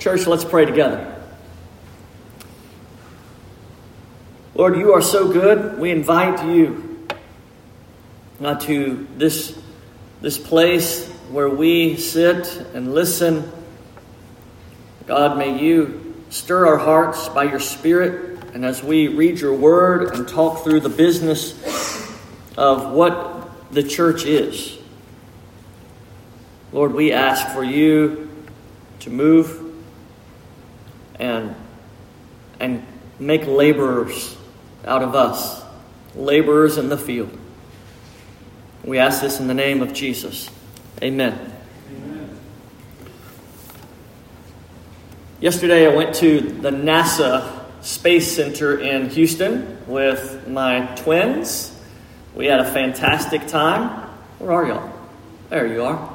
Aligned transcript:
Church, 0.00 0.26
let's 0.26 0.46
pray 0.46 0.64
together. 0.64 1.14
Lord, 4.54 4.78
you 4.78 4.94
are 4.94 5.02
so 5.02 5.30
good. 5.30 5.78
We 5.78 5.90
invite 5.90 6.42
you 6.46 7.06
uh, 8.42 8.54
to 8.60 9.06
this, 9.18 9.60
this 10.22 10.38
place 10.38 11.06
where 11.30 11.50
we 11.50 11.98
sit 11.98 12.46
and 12.72 12.94
listen. 12.94 13.52
God, 15.06 15.36
may 15.36 15.62
you 15.62 16.14
stir 16.30 16.66
our 16.66 16.78
hearts 16.78 17.28
by 17.28 17.44
your 17.44 17.60
Spirit, 17.60 18.42
and 18.54 18.64
as 18.64 18.82
we 18.82 19.08
read 19.08 19.38
your 19.38 19.54
word 19.54 20.14
and 20.14 20.26
talk 20.26 20.64
through 20.64 20.80
the 20.80 20.88
business 20.88 21.52
of 22.56 22.92
what 22.92 23.70
the 23.70 23.82
church 23.82 24.24
is. 24.24 24.78
Lord, 26.72 26.94
we 26.94 27.12
ask 27.12 27.48
for 27.48 27.62
you 27.62 28.30
to 29.00 29.10
move 29.10 29.66
and, 31.20 31.54
and 32.58 32.84
make 33.20 33.46
laborers 33.46 34.36
out 34.84 35.02
of 35.02 35.14
us, 35.14 35.62
laborers 36.16 36.78
in 36.78 36.88
the 36.88 36.98
field. 36.98 37.30
We 38.82 38.98
ask 38.98 39.20
this 39.20 39.38
in 39.38 39.46
the 39.46 39.54
name 39.54 39.82
of 39.82 39.92
Jesus. 39.92 40.50
Amen. 41.02 41.52
Amen. 41.90 42.38
Yesterday, 45.40 45.90
I 45.90 45.94
went 45.94 46.14
to 46.16 46.40
the 46.40 46.70
NASA 46.70 47.58
Space 47.82 48.34
Center 48.34 48.78
in 48.78 49.10
Houston 49.10 49.86
with 49.86 50.48
my 50.48 50.86
twins. 50.96 51.78
We 52.34 52.46
had 52.46 52.60
a 52.60 52.70
fantastic 52.72 53.46
time. 53.46 54.08
Where 54.38 54.52
are 54.52 54.66
y'all? 54.66 54.92
There 55.50 55.66
you 55.66 55.84
are. 55.84 56.09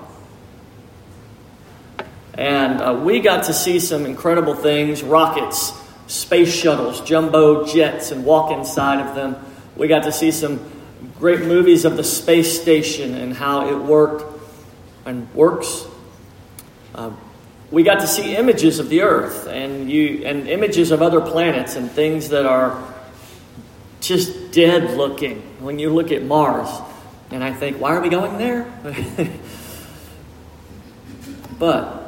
And 2.36 2.82
uh, 2.82 2.94
we 3.02 3.22
got 3.22 3.46
to 3.46 3.54
see 3.54 3.80
some 3.80 4.06
incredible 4.06 4.56
things 4.56 5.02
rockets, 5.04 5.74
space 6.08 6.54
shuttles, 6.54 7.02
jumbo 7.02 7.66
jets, 7.66 8.12
and 8.12 8.26
walk 8.26 8.52
inside 8.52 9.06
of 9.06 9.16
them. 9.16 9.38
We 9.76 9.88
got 9.88 10.04
to 10.04 10.12
see 10.12 10.32
some 10.32 10.60
great 11.18 11.42
movies 11.42 11.86
of 11.86 11.96
the 11.96 12.04
space 12.04 12.62
station 12.62 13.14
and 13.14 13.34
how 13.34 13.70
it 13.70 13.78
worked 13.78 14.26
and 15.06 15.34
works. 15.34 15.86
Uh, 16.94 17.12
we 17.72 17.84
got 17.84 18.02
to 18.02 18.08
see 18.08 18.36
images 18.36 18.80
of 18.80 18.90
the 18.90 19.02
Earth 19.02 19.48
and 19.48 19.90
you 19.90 20.26
and 20.26 20.48
images 20.48 20.92
of 20.92 21.02
other 21.02 21.22
planets 21.22 21.76
and 21.76 21.90
things 21.90 22.30
that 22.30 22.46
are 22.46 22.94
just 24.02 24.52
dead 24.52 24.98
looking. 24.98 25.42
When 25.60 25.80
you 25.80 25.90
look 25.90 26.12
at 26.12 26.24
Mars, 26.24 26.70
and 27.32 27.44
I 27.44 27.54
think, 27.54 27.80
why 27.80 27.96
are 27.96 28.02
we 28.02 28.10
going 28.10 28.38
there? 28.38 28.66
but 31.60 32.05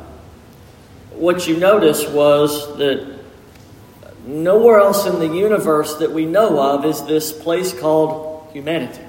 what 1.17 1.47
you 1.47 1.57
notice 1.57 2.07
was 2.07 2.77
that 2.77 3.17
nowhere 4.25 4.79
else 4.79 5.05
in 5.05 5.19
the 5.19 5.27
universe 5.27 5.95
that 5.95 6.11
we 6.11 6.25
know 6.25 6.59
of 6.59 6.85
is 6.85 7.03
this 7.05 7.31
place 7.31 7.77
called 7.77 8.49
humanity. 8.51 9.01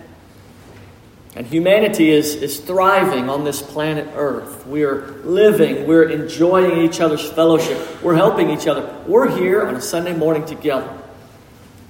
And 1.34 1.46
humanity 1.46 2.10
is, 2.10 2.34
is 2.34 2.58
thriving 2.58 3.28
on 3.28 3.44
this 3.44 3.62
planet 3.62 4.08
Earth. 4.14 4.66
We're 4.66 5.06
living, 5.24 5.86
we're 5.86 6.08
enjoying 6.08 6.80
each 6.80 7.00
other's 7.00 7.28
fellowship, 7.30 8.02
we're 8.02 8.16
helping 8.16 8.50
each 8.50 8.66
other. 8.66 8.92
We're 9.06 9.30
here 9.30 9.66
on 9.66 9.74
a 9.76 9.80
Sunday 9.80 10.16
morning 10.16 10.44
together. 10.46 10.98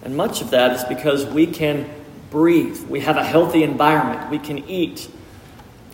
And 0.02 0.16
much 0.16 0.42
of 0.42 0.50
that 0.50 0.72
is 0.72 0.84
because 0.84 1.24
we 1.26 1.46
can 1.46 1.88
breathe, 2.30 2.88
we 2.88 3.00
have 3.00 3.16
a 3.16 3.24
healthy 3.24 3.62
environment, 3.62 4.30
we 4.30 4.38
can 4.38 4.58
eat. 4.68 5.08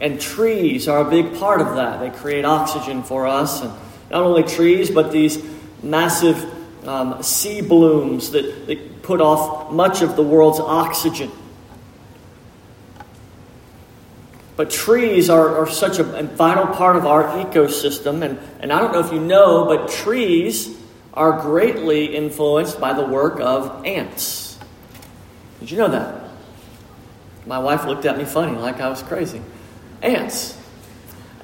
And 0.01 0.21
trees 0.21 0.89
are 0.89 1.07
a 1.07 1.09
big 1.09 1.39
part 1.39 1.61
of 1.61 1.77
that. 1.77 2.01
They 2.01 2.11
create 2.11 2.45
oxygen 2.45 3.03
for 3.03 3.27
us 3.27 3.63
and 3.63 3.73
not 4.11 4.23
only 4.23 4.43
trees, 4.43 4.91
but 4.91 5.13
these 5.13 5.43
massive 5.83 6.45
um, 6.87 7.23
sea 7.23 7.61
blooms 7.61 8.31
that, 8.31 8.67
that 8.67 9.03
put 9.03 9.21
off 9.21 9.73
much 9.73 10.03
of 10.03 10.17
the 10.17 10.23
world's 10.23 10.61
oxygen. 10.61 11.31
But 14.57 14.71
trees 14.71 15.31
are, 15.31 15.59
are 15.59 15.69
such 15.69 15.99
a, 15.99 16.19
a 16.19 16.23
vital 16.23 16.67
part 16.67 16.97
of 16.97 17.07
our 17.07 17.25
ecosystem. 17.45 18.23
And, 18.23 18.39
and 18.61 18.73
I 18.73 18.79
don't 18.81 18.93
know 18.93 19.01
if 19.01 19.13
you 19.13 19.21
know, 19.21 19.67
but 19.67 19.91
trees 19.91 20.77
are 21.13 21.41
greatly 21.41 22.15
influenced 22.15 22.81
by 22.81 22.93
the 22.93 23.05
work 23.05 23.41
of 23.41 23.85
ants. 23.85 24.59
Did 25.61 25.71
you 25.71 25.79
know 25.79 25.89
that? 25.89 26.31
My 27.47 27.59
wife 27.59 27.85
looked 27.85 28.05
at 28.05 28.17
me 28.17 28.25
funny, 28.25 28.57
like 28.57 28.81
I 28.81 28.89
was 28.89 29.03
crazy. 29.03 29.43
Ants. 30.03 30.59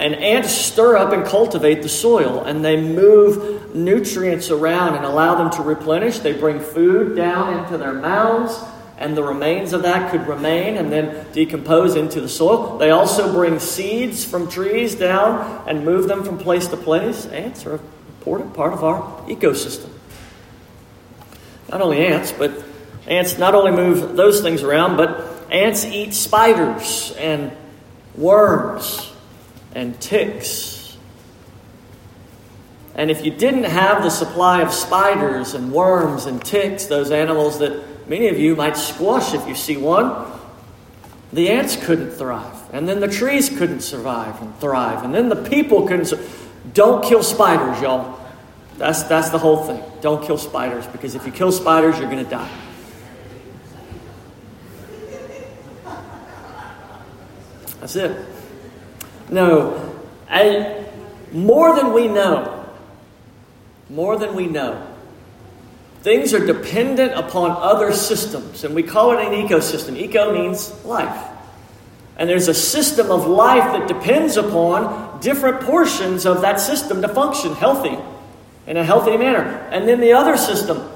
And 0.01 0.15
ants 0.15 0.51
stir 0.51 0.97
up 0.97 1.13
and 1.13 1.27
cultivate 1.27 1.83
the 1.83 1.89
soil, 1.91 2.43
and 2.45 2.65
they 2.65 2.81
move 2.81 3.75
nutrients 3.75 4.51
around 4.51 4.95
and 4.97 5.05
allow 5.05 5.35
them 5.35 5.51
to 5.51 5.63
replenish. 5.63 6.21
They 6.21 6.33
bring 6.33 6.59
food 6.59 7.15
down 7.15 7.59
into 7.59 7.77
their 7.77 7.93
mounds, 7.93 8.59
and 8.97 9.15
the 9.15 9.23
remains 9.23 9.75
of 9.75 9.83
that 9.83 10.11
could 10.11 10.27
remain 10.27 10.79
and 10.79 10.91
then 10.91 11.27
decompose 11.33 11.97
into 11.97 12.23
the 12.23 12.31
soil. 12.31 12.79
They 12.79 12.91
also 12.91 13.31
bring 13.31 13.59
seeds 13.59 14.25
from 14.25 14.51
trees 14.51 14.95
down 14.95 15.69
and 15.69 15.85
move 15.85 16.09
them 16.09 16.25
from 16.25 16.39
place 16.39 16.67
to 16.69 16.79
place. 16.79 17.27
Ants 17.27 17.67
are 17.67 17.75
an 17.75 17.81
important 18.21 18.55
part 18.55 18.73
of 18.73 18.83
our 18.83 19.03
ecosystem. 19.29 19.91
Not 21.71 21.83
only 21.83 22.07
ants, 22.07 22.33
but 22.33 22.65
ants 23.07 23.37
not 23.37 23.55
only 23.55 23.73
move 23.73 24.17
those 24.17 24.41
things 24.41 24.63
around, 24.63 24.97
but 24.97 25.51
ants 25.53 25.85
eat 25.85 26.15
spiders 26.15 27.15
and 27.19 27.53
worms 28.15 29.10
and 29.75 29.99
ticks. 30.01 30.97
And 32.95 33.11
if 33.11 33.25
you 33.25 33.31
didn't 33.31 33.65
have 33.65 34.03
the 34.03 34.11
supply 34.11 34.63
of 34.63 34.73
spiders 34.73 35.55
and 35.55 35.73
worms 35.73 36.27
and 36.27 36.45
ticks, 36.45 36.87
those 36.87 37.11
animals 37.11 37.61
that 37.61 38.09
many 38.09 38.29
of 38.29 38.39
you 38.39 38.57
might 38.57 38.77
squash 38.77 39.33
if 39.33 39.47
you 39.47 39.55
see 39.55 39.77
one, 39.77 40.27
the 41.33 41.51
ants 41.51 41.77
couldn't 41.77 42.11
thrive. 42.11 42.57
And 42.73 42.89
then 42.89 43.01
the 43.01 43.09
trees 43.09 43.49
couldn't 43.49 43.81
survive 43.81 44.41
and 44.43 44.57
thrive. 44.59 45.05
And 45.05 45.15
then 45.15 45.29
the 45.29 45.37
people 45.37 45.87
couldn't. 45.87 46.13
Don't 46.75 47.05
kill 47.05 47.23
spiders, 47.23 47.81
y'all. 47.81 48.19
That's, 48.79 49.05
that's 49.05 49.31
the 49.31 49.39
whole 49.39 49.65
thing. 49.65 49.83
Don't 50.01 50.25
kill 50.25 50.39
spiders 50.39 50.87
because 50.87 51.15
if 51.15 51.27
you 51.27 51.33
kill 51.33 51.53
spiders, 51.53 51.99
you're 51.99 52.11
going 52.11 52.25
to 52.25 52.31
die. 52.31 52.51
That's 57.81 57.97
it. 57.97 58.30
No, 59.31 59.97
I, 60.29 60.85
more 61.33 61.77
than 61.77 61.93
we 61.93 62.09
know, 62.09 62.67
more 63.89 64.19
than 64.19 64.35
we 64.35 64.47
know, 64.47 64.87
things 66.03 66.35
are 66.35 66.45
dependent 66.45 67.15
upon 67.15 67.53
other 67.53 67.93
systems, 67.93 68.65
and 68.65 68.75
we 68.75 68.83
call 68.83 69.13
it 69.13 69.21
an 69.21 69.33
ecosystem. 69.47 69.97
Eco 69.97 70.33
means 70.33 70.85
life. 70.85 71.29
And 72.17 72.29
there's 72.29 72.49
a 72.49 72.55
system 72.55 73.11
of 73.11 73.27
life 73.27 73.73
that 73.73 73.89
depends 73.89 74.37
upon 74.37 75.21
different 75.21 75.61
portions 75.63 76.27
of 76.27 76.43
that 76.43 76.61
system 76.61 77.01
to 77.03 77.09
function 77.09 77.55
healthy, 77.55 77.97
in 78.67 78.77
a 78.77 78.85
healthy 78.85 79.17
manner. 79.17 79.43
And 79.71 79.89
then 79.89 80.01
the 80.01 80.13
other 80.13 80.37
system 80.37 80.87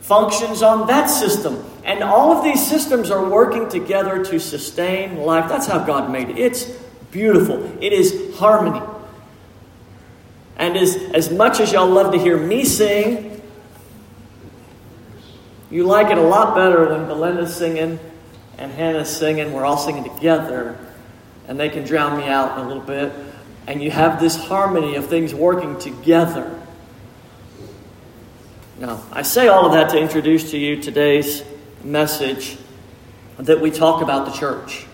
functions 0.00 0.62
on 0.62 0.86
that 0.88 1.06
system. 1.06 1.64
And 1.84 2.02
all 2.02 2.36
of 2.36 2.44
these 2.44 2.66
systems 2.66 3.10
are 3.10 3.28
working 3.28 3.68
together 3.68 4.24
to 4.24 4.40
sustain 4.40 5.18
life. 5.18 5.48
That's 5.48 5.66
how 5.66 5.84
God 5.84 6.10
made 6.10 6.30
it. 6.30 6.38
It's 6.38 6.70
beautiful. 7.14 7.64
It 7.80 7.94
is 7.94 8.36
harmony. 8.36 8.82
And 10.56 10.76
as, 10.76 10.96
as 11.14 11.32
much 11.32 11.60
as 11.60 11.72
y'all 11.72 11.88
love 11.88 12.12
to 12.12 12.18
hear 12.18 12.36
me 12.36 12.64
sing, 12.64 13.40
you 15.70 15.84
like 15.84 16.10
it 16.10 16.18
a 16.18 16.22
lot 16.22 16.54
better 16.54 16.88
when 16.90 17.06
Belinda's 17.06 17.56
singing 17.56 17.98
and 18.58 18.72
Hannah's 18.72 19.08
singing. 19.08 19.52
We're 19.52 19.64
all 19.64 19.78
singing 19.78 20.04
together, 20.04 20.78
and 21.48 21.58
they 21.58 21.68
can 21.70 21.84
drown 21.84 22.18
me 22.18 22.26
out 22.26 22.58
a 22.58 22.62
little 22.62 22.82
bit. 22.82 23.12
And 23.66 23.82
you 23.82 23.90
have 23.90 24.20
this 24.20 24.36
harmony 24.36 24.96
of 24.96 25.06
things 25.06 25.34
working 25.34 25.78
together. 25.78 26.60
Now, 28.78 29.02
I 29.10 29.22
say 29.22 29.48
all 29.48 29.66
of 29.66 29.72
that 29.72 29.90
to 29.90 29.98
introduce 29.98 30.50
to 30.50 30.58
you 30.58 30.82
today's 30.82 31.42
message 31.82 32.58
that 33.38 33.60
we 33.60 33.70
talk 33.70 34.02
about 34.02 34.26
the 34.26 34.32
church. 34.32 34.86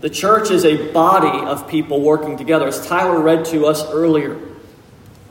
The 0.00 0.10
church 0.10 0.50
is 0.50 0.64
a 0.64 0.92
body 0.92 1.46
of 1.46 1.68
people 1.68 2.02
working 2.02 2.36
together, 2.36 2.68
as 2.68 2.86
Tyler 2.86 3.20
read 3.20 3.46
to 3.46 3.66
us 3.66 3.88
earlier. 3.90 4.38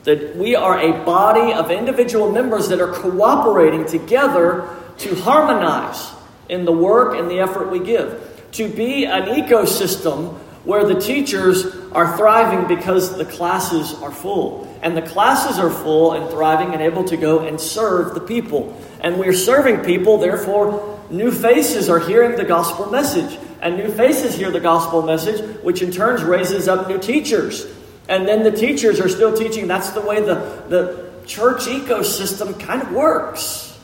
That 0.05 0.35
we 0.35 0.55
are 0.55 0.79
a 0.79 1.03
body 1.05 1.53
of 1.53 1.71
individual 1.71 2.31
members 2.31 2.69
that 2.69 2.81
are 2.81 2.93
cooperating 2.93 3.85
together 3.85 4.67
to 4.99 5.15
harmonize 5.15 6.11
in 6.49 6.65
the 6.65 6.71
work 6.71 7.17
and 7.17 7.29
the 7.29 7.39
effort 7.39 7.69
we 7.69 7.79
give. 7.79 8.49
To 8.53 8.67
be 8.67 9.05
an 9.05 9.23
ecosystem 9.23 10.33
where 10.63 10.83
the 10.83 10.99
teachers 10.99 11.65
are 11.91 12.17
thriving 12.17 12.67
because 12.67 13.17
the 13.17 13.25
classes 13.25 13.93
are 14.01 14.11
full. 14.11 14.67
And 14.85 14.95
the 14.95 15.01
classes 15.01 15.59
are 15.59 15.69
full 15.69 16.13
and 16.13 16.29
thriving 16.29 16.71
and 16.71 16.81
able 16.81 17.03
to 17.05 17.17
go 17.17 17.39
and 17.39 17.59
serve 17.59 18.13
the 18.13 18.21
people. 18.21 18.81
And 19.01 19.19
we're 19.19 19.33
serving 19.33 19.83
people, 19.83 20.17
therefore, 20.17 21.01
new 21.09 21.31
faces 21.31 21.89
are 21.89 21.99
hearing 21.99 22.37
the 22.37 22.45
gospel 22.45 22.89
message 22.89 23.37
and 23.65 23.77
new 23.77 23.89
faces 23.89 24.35
hear 24.35 24.51
the 24.51 24.59
gospel 24.59 25.01
message, 25.01 25.41
which 25.63 25.81
in 25.81 25.89
turn 25.89 26.23
raises 26.23 26.67
up 26.67 26.87
new 26.87 26.99
teachers. 26.99 27.65
And 28.07 28.27
then 28.27 28.43
the 28.43 28.51
teachers 28.51 28.99
are 28.99 29.09
still 29.09 29.35
teaching. 29.35 29.67
That's 29.67 29.89
the 29.89 30.01
way 30.01 30.21
the, 30.21 30.63
the 30.69 31.11
church 31.25 31.61
ecosystem 31.61 32.59
kind 32.59 32.83
of 32.83 32.91
works. 32.91 33.75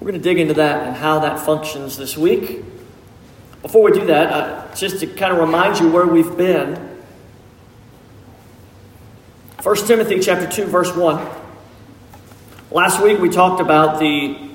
We're 0.00 0.12
going 0.12 0.22
to 0.22 0.26
dig 0.26 0.38
into 0.38 0.54
that 0.54 0.86
and 0.86 0.96
how 0.96 1.18
that 1.18 1.40
functions 1.40 1.98
this 1.98 2.16
week. 2.16 2.64
Before 3.62 3.82
we 3.82 3.92
do 3.92 4.06
that, 4.06 4.32
uh, 4.32 4.74
just 4.74 5.00
to 5.00 5.06
kind 5.06 5.34
of 5.34 5.38
remind 5.38 5.78
you 5.78 5.90
where 5.90 6.06
we've 6.06 6.36
been. 6.36 6.88
1 9.62 9.76
Timothy 9.86 10.20
chapter 10.20 10.46
2 10.46 10.64
verse 10.64 10.94
1. 10.96 11.28
Last 12.70 13.02
week 13.02 13.18
we 13.18 13.28
talked 13.28 13.60
about 13.60 14.00
the 14.00 14.48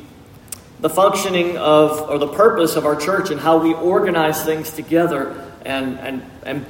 the 0.80 0.90
functioning 0.90 1.57
of 1.57 2.10
or 2.10 2.18
the 2.18 2.28
purpose 2.28 2.75
of 2.75 2.86
our 2.86 2.96
church 2.96 3.30
and 3.30 3.40
how 3.40 3.57
we 3.57 3.74
organize 3.74 4.44
things 4.44 4.72
together 4.72 5.51
and 5.63 6.00
and 6.00 6.24
and 6.44 6.66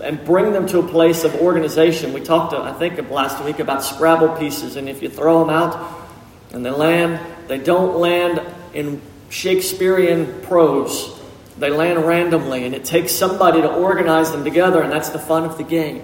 and 0.00 0.24
bring 0.24 0.52
them 0.52 0.66
to 0.68 0.78
a 0.78 0.86
place 0.86 1.24
of 1.24 1.34
organization. 1.36 2.12
We 2.12 2.20
talked, 2.20 2.54
I 2.54 2.72
think, 2.72 3.10
last 3.10 3.44
week 3.44 3.58
about 3.58 3.84
Scrabble 3.84 4.36
pieces, 4.36 4.76
and 4.76 4.88
if 4.88 5.02
you 5.02 5.08
throw 5.08 5.40
them 5.40 5.50
out 5.50 6.08
and 6.52 6.64
they 6.64 6.70
land, 6.70 7.20
they 7.48 7.58
don't 7.58 7.98
land 7.98 8.40
in 8.72 9.02
Shakespearean 9.28 10.42
prose. 10.42 11.19
They 11.60 11.68
land 11.68 12.06
randomly, 12.06 12.64
and 12.64 12.74
it 12.74 12.86
takes 12.86 13.12
somebody 13.12 13.60
to 13.60 13.70
organize 13.70 14.32
them 14.32 14.44
together, 14.44 14.80
and 14.80 14.90
that's 14.90 15.10
the 15.10 15.18
fun 15.18 15.44
of 15.44 15.58
the 15.58 15.62
game. 15.62 16.02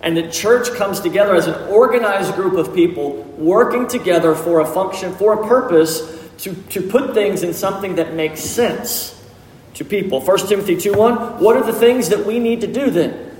And 0.00 0.16
the 0.16 0.30
church 0.30 0.72
comes 0.72 1.00
together 1.00 1.34
as 1.34 1.46
an 1.46 1.68
organized 1.68 2.34
group 2.34 2.54
of 2.54 2.74
people 2.74 3.12
working 3.36 3.86
together 3.86 4.34
for 4.34 4.60
a 4.60 4.66
function, 4.66 5.12
for 5.14 5.44
a 5.44 5.46
purpose, 5.46 6.00
to, 6.38 6.54
to 6.70 6.80
put 6.80 7.12
things 7.12 7.42
in 7.42 7.52
something 7.52 7.96
that 7.96 8.14
makes 8.14 8.40
sense 8.40 9.22
to 9.74 9.84
people. 9.84 10.22
1 10.22 10.38
Timothy 10.46 10.76
2 10.76 10.94
1. 10.94 11.40
What 11.40 11.56
are 11.56 11.62
the 11.64 11.72
things 11.72 12.08
that 12.08 12.24
we 12.24 12.38
need 12.38 12.62
to 12.62 12.66
do 12.66 12.88
then? 12.88 13.36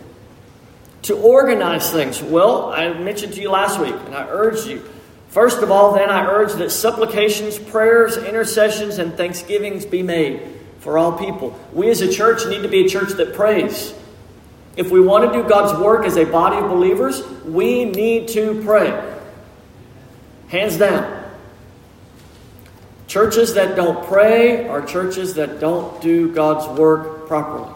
To 1.03 1.17
organize 1.17 1.91
things. 1.91 2.23
Well, 2.23 2.71
I 2.71 2.93
mentioned 2.93 3.33
to 3.35 3.41
you 3.41 3.51
last 3.51 3.81
week, 3.81 3.95
and 3.95 4.15
I 4.15 4.27
urged 4.29 4.67
you. 4.67 4.85
First 5.29 5.63
of 5.63 5.71
all, 5.71 5.95
then, 5.95 6.11
I 6.11 6.27
urge 6.27 6.53
that 6.55 6.71
supplications, 6.71 7.59
prayers, 7.59 8.19
intercessions, 8.19 8.99
and 8.99 9.15
thanksgivings 9.15 9.87
be 9.87 10.03
made 10.03 10.54
for 10.85 10.99
all 10.99 11.19
people. 11.19 11.59
We 11.73 11.89
as 11.89 12.03
a 12.03 12.13
church 12.13 12.47
need 12.47 12.63
to 12.63 12.69
be 12.69 12.85
a 12.85 12.89
church 12.89 13.15
that 13.15 13.33
prays. 13.33 13.95
If 14.77 14.91
we 14.91 15.01
want 15.01 15.33
to 15.33 15.43
do 15.43 15.49
God's 15.49 15.81
work 15.81 16.05
as 16.05 16.19
a 16.19 16.27
body 16.27 16.59
of 16.59 16.71
believers, 16.71 17.27
we 17.45 17.87
need 17.87 18.29
to 18.29 18.63
pray. 18.63 19.19
Hands 20.49 20.77
down. 20.77 21.25
Churches 23.07 23.55
that 23.55 23.77
don't 23.77 24.07
pray 24.07 24.69
are 24.69 24.85
churches 24.85 25.35
that 25.35 25.59
don't 25.59 26.03
do 26.03 26.31
God's 26.35 26.79
work 26.79 27.29
properly. 27.29 27.73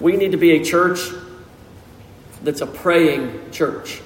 We 0.00 0.16
need 0.16 0.32
to 0.32 0.38
be 0.38 0.52
a 0.52 0.64
church 0.64 0.98
that's 2.42 2.62
a 2.62 2.66
praying 2.66 3.50
church, 3.50 4.00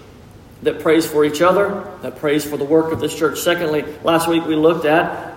that 0.62 0.80
prays 0.80 1.06
for 1.06 1.24
each 1.24 1.40
other, 1.40 1.88
that 2.02 2.18
prays 2.18 2.44
for 2.44 2.56
the 2.56 2.64
work 2.64 2.92
of 2.92 2.98
this 2.98 3.16
church. 3.16 3.38
Secondly, 3.38 3.84
last 4.02 4.28
week 4.28 4.44
we 4.44 4.56
looked 4.56 4.86
at 4.86 5.35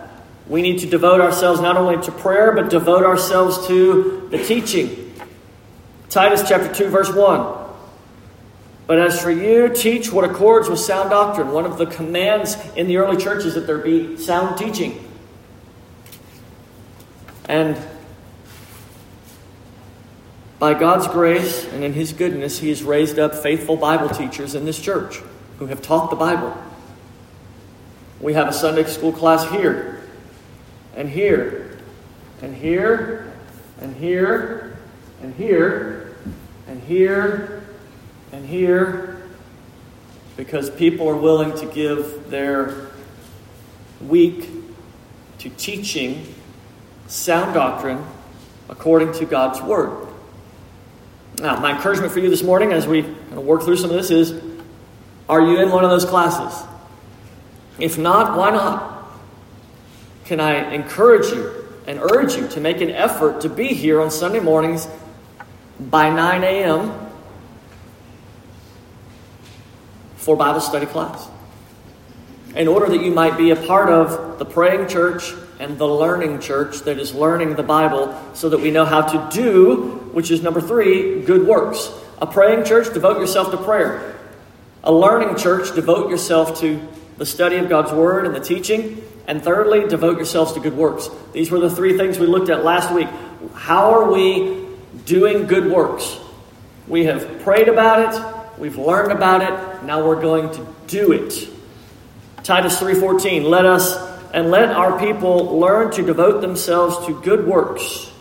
we 0.50 0.64
need 0.64 0.80
to 0.80 0.88
devote 0.88 1.22
ourselves 1.22 1.62
not 1.62 1.78
only 1.78 2.02
to 2.04 2.12
prayer, 2.12 2.52
but 2.52 2.70
devote 2.70 3.06
ourselves 3.06 3.68
to 3.68 4.28
the 4.32 4.44
teaching. 4.44 5.14
Titus 6.10 6.44
chapter 6.50 6.74
2, 6.74 6.90
verse 6.90 7.14
1. 7.14 7.56
But 8.88 8.98
as 8.98 9.22
for 9.22 9.30
you, 9.30 9.70
teach 9.70 10.12
what 10.12 10.28
accords 10.28 10.68
with 10.68 10.80
sound 10.80 11.12
doctrine. 11.12 11.52
One 11.52 11.66
of 11.66 11.78
the 11.78 11.86
commands 11.86 12.58
in 12.76 12.88
the 12.88 12.98
early 12.98 13.18
church 13.18 13.46
is 13.46 13.54
that 13.54 13.68
there 13.68 13.78
be 13.78 14.18
sound 14.18 14.58
teaching. 14.58 15.06
And 17.48 17.78
by 20.58 20.74
God's 20.74 21.08
grace 21.08 21.66
and 21.66 21.84
in 21.84 21.94
His 21.94 22.12
goodness, 22.12 22.58
He 22.58 22.70
has 22.70 22.82
raised 22.82 23.20
up 23.20 23.36
faithful 23.36 23.78
Bible 23.78 24.10
teachers 24.10 24.56
in 24.56 24.66
this 24.66 24.80
church 24.80 25.22
who 25.60 25.68
have 25.68 25.84
taught 25.84 26.10
the 26.10 26.16
Bible. 26.16 26.58
We 28.20 28.34
have 28.34 28.48
a 28.48 28.54
Sunday 28.54 28.86
school 28.86 29.12
class 29.12 29.48
here, 29.52 29.99
and 31.00 31.08
here, 31.10 31.78
and 32.42 32.54
here, 32.54 33.32
and 33.80 33.96
here, 33.96 34.78
and 35.22 35.34
here, 35.34 36.18
and 36.68 36.84
here, 36.84 37.64
and 38.34 38.46
here 38.46 39.22
because 40.36 40.70
people 40.70 41.08
are 41.08 41.16
willing 41.16 41.58
to 41.58 41.66
give 41.68 42.30
their 42.30 42.88
week 44.02 44.50
to 45.38 45.50
teaching 45.52 46.34
sound 47.08 47.54
doctrine 47.54 48.04
according 48.68 49.14
to 49.14 49.26
God's 49.26 49.62
Word. 49.62 50.06
Now, 51.40 51.62
my 51.62 51.76
encouragement 51.76 52.12
for 52.12 52.20
you 52.20 52.30
this 52.30 52.44
morning 52.44 52.74
as 52.74 52.88
we 52.88 53.04
work 53.32 53.64
through 53.64 53.78
some 53.78 53.90
of 53.90 53.96
this 53.96 54.12
is 54.12 54.42
are 55.30 55.42
you 55.42 55.62
in 55.62 55.72
one 55.72 55.86
of 55.86 55.90
those 55.92 56.04
classes? 56.04 56.68
If 57.80 57.98
not, 57.98 58.38
why 58.38 58.50
not? 58.50 58.89
Can 60.30 60.40
I 60.40 60.76
encourage 60.76 61.32
you 61.32 61.66
and 61.88 62.00
urge 62.00 62.36
you 62.36 62.48
to 62.50 62.62
make 62.62 62.82
an 62.82 62.92
effort 62.92 63.42
to 63.42 63.50
be 63.50 63.70
here 63.70 64.00
on 64.00 64.12
Sunday 64.12 64.40
mornings 64.40 64.88
by 65.80 66.12
9 66.12 66.44
a.m. 66.44 66.94
for 70.18 70.36
Bible 70.36 70.62
study 70.62 70.86
class. 70.86 71.28
In 72.56 72.68
order 72.68 72.88
that 72.90 73.02
you 73.02 73.10
might 73.10 73.40
be 73.40 73.50
a 73.50 73.56
part 73.56 73.90
of 73.90 74.38
the 74.38 74.46
praying 74.46 74.88
church 74.88 75.34
and 75.60 75.80
the 75.80 75.88
learning 75.88 76.42
church 76.42 76.82
that 76.82 77.00
is 77.00 77.16
learning 77.16 77.56
the 77.56 77.64
Bible 77.64 78.16
so 78.36 78.50
that 78.50 78.60
we 78.60 78.70
know 78.70 78.86
how 78.86 79.02
to 79.02 79.36
do, 79.36 80.12
which 80.14 80.30
is 80.30 80.44
number 80.44 80.62
three, 80.62 81.24
good 81.24 81.48
works. 81.48 81.90
A 82.22 82.28
praying 82.28 82.66
church, 82.66 82.94
devote 82.94 83.20
yourself 83.20 83.50
to 83.50 83.58
prayer. 83.58 84.16
A 84.84 84.92
learning 84.94 85.38
church, 85.38 85.74
devote 85.74 86.12
yourself 86.12 86.60
to 86.60 86.88
the 87.20 87.26
study 87.28 87.58
of 87.58 87.70
God's 87.70 87.92
Word 87.92 88.26
and 88.26 88.34
the 88.34 88.40
teaching. 88.40 89.04
And 89.28 89.44
thirdly, 89.44 89.88
devote 89.88 90.18
yourselves 90.18 90.54
to 90.54 90.60
good 90.60 90.76
works. 90.76 91.08
These 91.34 91.52
were 91.52 91.60
the 91.60 91.70
three 91.70 91.96
things 91.96 92.18
we 92.18 92.26
looked 92.26 92.50
at 92.50 92.64
last 92.64 92.92
week. 92.92 93.08
How 93.54 93.92
are 93.94 94.12
we 94.12 94.66
doing 95.06 95.46
good 95.46 95.72
works? 95.72 96.18
We 96.88 97.06
have 97.06 97.44
prayed 97.44 97.68
about 97.68 98.00
it, 98.12 98.40
We've 98.60 98.78
learned 98.78 99.14
about 99.14 99.42
it. 99.42 99.84
Now 99.86 100.06
we're 100.06 100.22
going 100.22 100.52
to 100.52 100.68
do 100.88 101.14
it. 101.14 101.48
Titus 102.44 102.78
3:14 102.80 103.46
Let 103.46 103.66
us 103.66 103.98
and 104.34 104.52
let 104.52 104.70
our 104.70 105.00
people 105.00 105.60
learn 105.60 105.92
to 105.92 106.04
devote 106.04 106.42
themselves 106.42 107.06
to 107.08 107.20
good 107.22 107.48
works. 107.48 108.12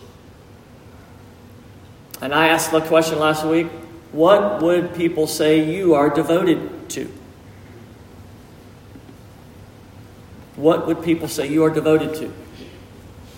And 2.21 2.33
I 2.33 2.47
asked 2.47 2.71
the 2.71 2.81
question 2.81 3.19
last 3.19 3.45
week, 3.45 3.67
what 4.11 4.61
would 4.61 4.95
people 4.95 5.27
say 5.27 5.71
you 5.71 5.93
are 5.95 6.09
devoted 6.09 6.89
to? 6.91 7.11
What 10.59 10.87
would 10.87 11.03
people 11.03 11.27
say 11.27 11.47
you 11.47 11.63
are 11.63 11.69
devoted 11.69 12.15
to? 12.15 12.33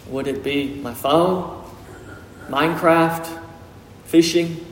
Would 0.07 0.27
it 0.27 0.43
be 0.43 0.75
my 0.75 0.93
phone, 0.93 1.63
Minecraft, 2.49 3.39
fishing, 4.05 4.65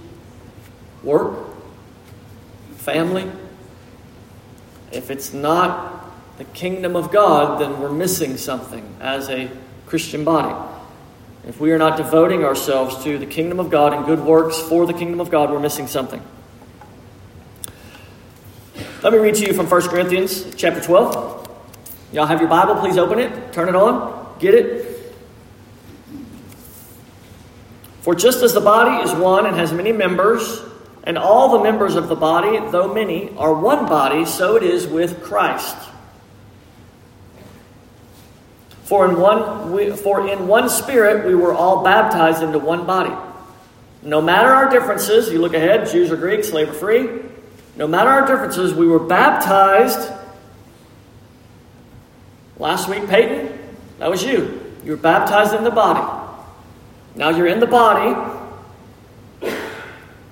work? 1.03 1.50
family. 2.79 3.29
If 4.91 5.12
it's 5.12 5.34
not 5.34 6.03
the 6.38 6.44
kingdom 6.46 6.96
of 6.96 7.12
God, 7.12 7.62
then 7.62 7.79
we're 7.79 7.91
missing 7.91 8.38
something 8.38 8.96
as 9.00 9.29
a 9.29 9.50
Christian 9.86 10.24
body. 10.24 10.56
If 11.48 11.60
we 11.60 11.72
are 11.72 11.77
not 11.77 11.98
devoting 11.98 12.44
ourselves 12.44 13.03
to 13.03 13.18
the 13.18 13.25
kingdom 13.25 13.60
of 13.60 13.70
God 13.70 13.94
and 13.94 14.06
good 14.06 14.22
works 14.22 14.60
for 14.60 14.86
the 14.86 14.94
kingdom 14.94 15.20
of 15.20 15.29
God, 15.29 15.51
we're 15.51 15.60
missing 15.60 15.88
something. 15.88 16.22
Let 19.03 19.13
me 19.13 19.20
read 19.20 19.36
to 19.36 19.46
you 19.46 19.53
from 19.53 19.68
1 19.70 19.82
Corinthians 19.84 20.56
chapter 20.56 20.82
12. 20.82 21.29
Y'all 22.12 22.25
have 22.25 22.39
your 22.39 22.50
Bible? 22.50 22.75
Please 22.75 22.98
open 22.98 23.20
it, 23.20 23.54
turn 23.54 23.70
it 23.70 23.75
on, 23.75 24.38
get 24.39 24.56
it. 24.56 25.13
For 28.01 28.16
just 28.16 28.42
as 28.42 28.54
the 28.54 28.62
body 28.62 29.04
is 29.04 29.13
one 29.13 29.46
and 29.46 29.56
has 29.56 29.72
many 29.72 29.92
members, 29.92 30.62
and 31.04 31.18
all 31.18 31.58
the 31.58 31.63
members 31.63 31.96
of 31.96 32.08
the 32.08 32.16
body, 32.16 32.60
though 32.72 32.94
many, 32.94 33.36
are 33.38 33.54
one 33.54 33.86
body, 33.86 34.25
so 34.25 34.56
it 34.56 34.63
is 34.63 34.88
with 34.88 35.24
Christ. 35.24 35.75
For 38.84 39.08
in 39.08 39.20
one, 39.20 39.72
we, 39.72 39.92
for 39.92 40.28
in 40.28 40.48
one 40.48 40.68
spirit 40.68 41.28
we 41.28 41.36
were 41.36 41.54
all 41.54 41.84
baptized 41.84 42.42
into 42.42 42.58
one 42.58 42.88
body. 42.88 43.13
No 44.01 44.22
matter 44.22 44.50
our 44.50 44.70
differences, 44.70 45.30
you 45.30 45.39
look 45.39 45.54
ahead, 45.54 45.89
Jews 45.92 46.10
or 46.10 46.16
Greeks, 46.16 46.50
slave 46.50 46.70
or 46.70 46.74
free, 46.74 47.22
no 47.75 47.88
matter 47.88 48.10
our 48.10 48.25
differences, 48.25 48.74
we 48.74 48.88
were 48.88 49.00
baptized. 49.00 50.12
Last 52.60 52.89
week, 52.89 53.08
Peyton, 53.08 53.58
that 54.00 54.10
was 54.10 54.22
you. 54.24 54.62
You 54.84 54.92
were 54.92 54.98
baptized 54.98 55.54
in 55.54 55.63
the 55.63 55.72
body. 55.72 56.06
Now 57.16 57.30
you're 57.30 57.48
in 57.48 57.60
the 57.60 57.68
body, 57.68 58.16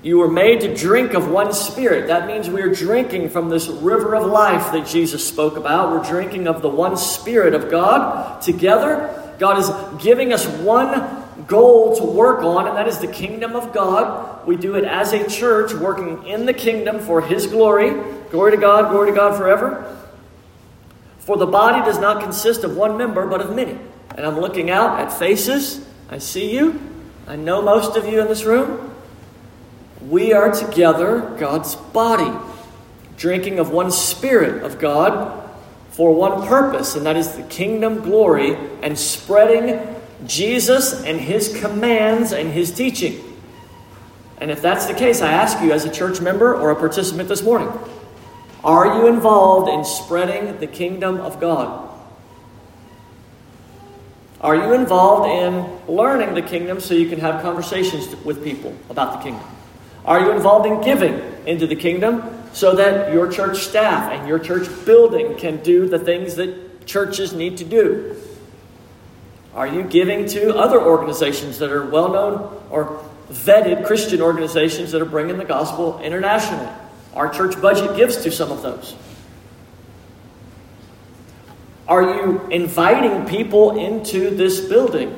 You 0.03 0.19
were 0.19 0.29
made 0.29 0.62
to 0.62 0.74
drink 0.74 1.13
of 1.15 1.29
one 1.29 1.51
spirit. 1.51 2.07
That 2.07 2.27
means 2.27 2.50
we're 2.50 2.74
drinking 2.74 3.29
from 3.29 3.50
this 3.50 3.67
river 3.67 4.15
of 4.15 4.25
life 4.25 4.72
that 4.72 4.88
Jesus 4.88 5.27
spoke 5.27 5.57
about. 5.57 5.91
We're 5.91 6.10
drinking 6.10 6.48
of 6.48 6.62
the 6.62 6.69
one 6.69 6.96
spirit 6.98 7.53
of 7.53 7.72
God 7.72 8.41
together. 8.41 9.36
God 9.39 9.57
is 9.57 9.69
giving 10.03 10.31
us 10.31 10.48
one 10.60 11.24
goal 11.48 11.96
to 11.98 12.03
work 12.03 12.43
on, 12.43 12.67
and 12.67 12.77
that 12.77 12.88
is 12.88 13.00
the 13.00 13.07
kingdom 13.07 13.55
of 13.55 13.74
God. 13.74 14.48
We 14.48 14.55
do 14.55 14.75
it 14.75 14.86
as 14.86 15.13
a 15.13 15.27
church, 15.27 15.74
working 15.74 16.25
in 16.25 16.46
the 16.46 16.53
kingdom 16.53 17.00
for 17.00 17.19
His 17.19 17.48
glory. 17.48 17.89
Glory 18.29 18.51
to 18.51 18.57
God, 18.57 18.91
glory 18.91 19.12
to 19.12 19.15
God 19.15 19.38
forever. 19.38 19.93
For 21.27 21.36
the 21.36 21.46
body 21.46 21.84
does 21.84 22.00
not 22.00 22.24
consist 22.24 22.63
of 22.63 22.77
one 22.77 22.96
member, 22.96 23.27
but 23.27 23.41
of 23.41 23.53
many. 23.53 23.77
And 24.15 24.25
I'm 24.25 24.39
looking 24.39 24.69
out 24.69 25.01
at 25.01 25.12
faces. 25.12 25.86
I 26.10 26.19
see 26.19 26.55
you. 26.55 26.79
I 27.27 27.36
know 27.36 27.62
most 27.62 27.98
of 27.98 28.05
you 28.05 28.22
in 28.22 28.29
this 28.29 28.46
room. 28.46 28.96
We 30.07 30.31
are 30.31 30.53
together, 30.53 31.36
God's 31.38 31.75
body, 31.75 32.31
drinking 33.17 33.60
of 33.60 33.72
one 33.72 33.91
Spirit 33.91 34.63
of 34.63 34.79
God 34.79 35.50
for 35.89 36.15
one 36.15 36.48
purpose, 36.48 36.96
and 36.96 37.05
that 37.05 37.17
is 37.17 37.34
the 37.36 37.43
kingdom 37.43 38.03
glory 38.03 38.55
and 38.81 38.98
spreading 38.98 39.96
Jesus 40.25 41.03
and 41.03 41.19
his 41.19 41.60
commands 41.60 42.31
and 42.31 42.53
his 42.53 42.72
teaching. 42.72 43.22
And 44.39 44.50
if 44.50 44.62
that's 44.62 44.86
the 44.86 44.93
case, 44.93 45.22
I 45.22 45.34
ask 45.34 45.62
you 45.62 45.74
as 45.74 45.84
a 45.84 45.91
church 45.91 46.22
member 46.22 46.55
or 46.55 46.72
a 46.72 46.75
participant 46.77 47.27
this 47.27 47.43
morning 47.43 47.67
are 48.63 48.99
you 48.99 49.07
involved 49.07 49.69
in 49.69 49.85
spreading 49.85 50.59
the 50.59 50.67
kingdom 50.67 51.19
of 51.19 51.39
God? 51.39 51.87
Are 54.41 54.55
you 54.55 54.73
involved 54.73 55.29
in 55.29 55.95
learning 55.95 56.35
the 56.35 56.41
kingdom 56.41 56.79
so 56.79 56.93
you 56.93 57.09
can 57.09 57.19
have 57.19 57.41
conversations 57.41 58.15
with 58.23 58.43
people 58.43 58.75
about 58.89 59.13
the 59.13 59.23
kingdom? 59.23 59.45
Are 60.05 60.19
you 60.19 60.31
involved 60.31 60.67
in 60.67 60.81
giving 60.81 61.19
into 61.45 61.65
the 61.67 61.75
kingdom 61.75 62.23
so 62.53 62.75
that 62.75 63.13
your 63.13 63.31
church 63.31 63.59
staff 63.59 64.11
and 64.11 64.27
your 64.27 64.39
church 64.39 64.67
building 64.85 65.35
can 65.37 65.61
do 65.63 65.87
the 65.87 65.99
things 65.99 66.35
that 66.35 66.85
churches 66.85 67.33
need 67.33 67.57
to 67.57 67.63
do? 67.63 68.15
Are 69.53 69.67
you 69.67 69.83
giving 69.83 70.27
to 70.27 70.55
other 70.55 70.79
organizations 70.79 71.57
that 71.59 71.71
are 71.71 71.85
well 71.85 72.09
known 72.09 72.63
or 72.69 73.03
vetted 73.29 73.87
Christian 73.87 74.21
organizations 74.21 74.91
that 74.91 75.01
are 75.01 75.05
bringing 75.05 75.37
the 75.37 75.45
gospel 75.45 75.99
internationally? 75.99 76.69
Our 77.17 77.29
church 77.29 77.59
budget 77.59 77.97
gives 77.97 78.17
to 78.17 78.31
some 78.31 78.51
of 78.51 78.62
those. 78.62 78.95
Are 81.88 82.03
you 82.03 82.45
inviting 82.51 83.25
people 83.25 83.75
into 83.75 84.29
this 84.29 84.59
building 84.59 85.15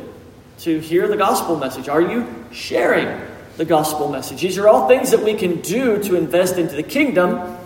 to 0.59 0.79
hear 0.79 1.09
the 1.09 1.17
gospel 1.17 1.57
message? 1.57 1.89
Are 1.89 2.01
you 2.01 2.25
sharing 2.53 3.19
the 3.57 3.65
gospel 3.65 4.07
message? 4.07 4.39
These 4.39 4.57
are 4.57 4.69
all 4.69 4.87
things 4.87 5.11
that 5.11 5.21
we 5.21 5.33
can 5.33 5.59
do 5.59 6.01
to 6.03 6.15
invest 6.15 6.57
into 6.57 6.77
the 6.77 6.83
kingdom. 6.83 7.57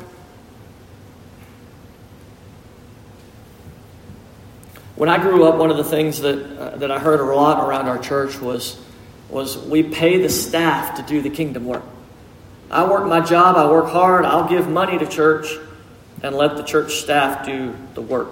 When 4.96 5.10
I 5.10 5.22
grew 5.22 5.44
up, 5.44 5.58
one 5.58 5.70
of 5.70 5.78
the 5.78 5.84
things 5.84 6.22
that, 6.22 6.60
uh, 6.60 6.78
that 6.78 6.90
I 6.90 6.98
heard 6.98 7.20
a 7.20 7.24
lot 7.24 7.70
around 7.70 7.88
our 7.88 8.00
church 8.00 8.40
was, 8.42 8.82
was 9.30 9.60
we 9.60 9.84
pay 9.84 10.20
the 10.24 10.30
staff 10.30 10.96
to 10.96 11.04
do 11.04 11.22
the 11.22 11.30
kingdom 11.30 11.66
work. 11.66 11.84
I 12.74 12.90
work 12.90 13.06
my 13.06 13.20
job, 13.20 13.56
I 13.56 13.70
work 13.70 13.90
hard, 13.90 14.26
I'll 14.26 14.50
give 14.50 14.68
money 14.68 14.98
to 14.98 15.06
church 15.06 15.58
and 16.24 16.36
let 16.36 16.58
the 16.58 16.64
church 16.64 16.96
staff 16.96 17.46
do 17.46 17.76
the 17.94 18.02
work. 18.02 18.30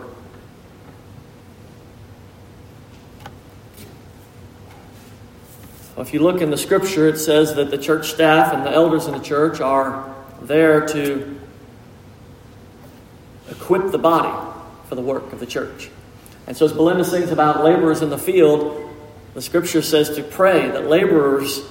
If 5.96 6.12
you 6.12 6.22
look 6.22 6.42
in 6.42 6.50
the 6.50 6.58
scripture, 6.58 7.08
it 7.08 7.20
says 7.20 7.54
that 7.54 7.70
the 7.70 7.78
church 7.78 8.10
staff 8.10 8.52
and 8.52 8.66
the 8.66 8.72
elders 8.72 9.06
in 9.06 9.14
the 9.14 9.20
church 9.20 9.62
are 9.62 10.16
there 10.42 10.88
to 10.88 11.40
equip 13.52 13.92
the 13.92 14.00
body 14.00 14.52
for 14.90 14.96
the 14.96 15.04
work 15.04 15.32
of 15.34 15.40
the 15.40 15.46
church. 15.46 15.92
And 16.48 16.58
so, 16.58 16.66
as 16.66 16.74
Belinda 16.74 17.06
sings 17.06 17.30
about 17.30 17.64
laborers 17.64 18.02
in 18.02 18.10
the 18.10 18.18
field, 18.18 18.90
the 19.36 19.42
scripture 19.44 19.84
says 19.84 20.16
to 20.16 20.24
pray 20.24 20.72
that 20.72 20.88
laborers 20.88 21.62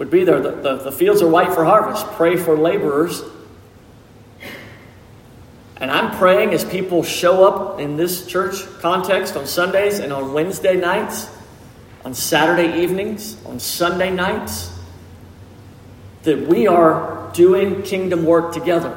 would 0.00 0.10
be 0.10 0.24
there. 0.24 0.40
The, 0.40 0.52
the, 0.52 0.76
the 0.76 0.92
fields 0.92 1.20
are 1.20 1.28
white 1.28 1.52
for 1.52 1.62
harvest. 1.62 2.06
Pray 2.12 2.34
for 2.38 2.56
laborers. 2.56 3.22
And 5.76 5.90
I'm 5.90 6.16
praying 6.16 6.54
as 6.54 6.64
people 6.64 7.02
show 7.02 7.46
up 7.46 7.80
in 7.80 7.98
this 7.98 8.24
church 8.26 8.54
context 8.80 9.36
on 9.36 9.46
Sundays 9.46 9.98
and 9.98 10.10
on 10.10 10.32
Wednesday 10.32 10.74
nights, 10.74 11.28
on 12.02 12.14
Saturday 12.14 12.82
evenings, 12.82 13.36
on 13.44 13.60
Sunday 13.60 14.10
nights, 14.10 14.72
that 16.22 16.48
we 16.48 16.66
are 16.66 17.30
doing 17.34 17.82
kingdom 17.82 18.24
work 18.24 18.54
together. 18.54 18.96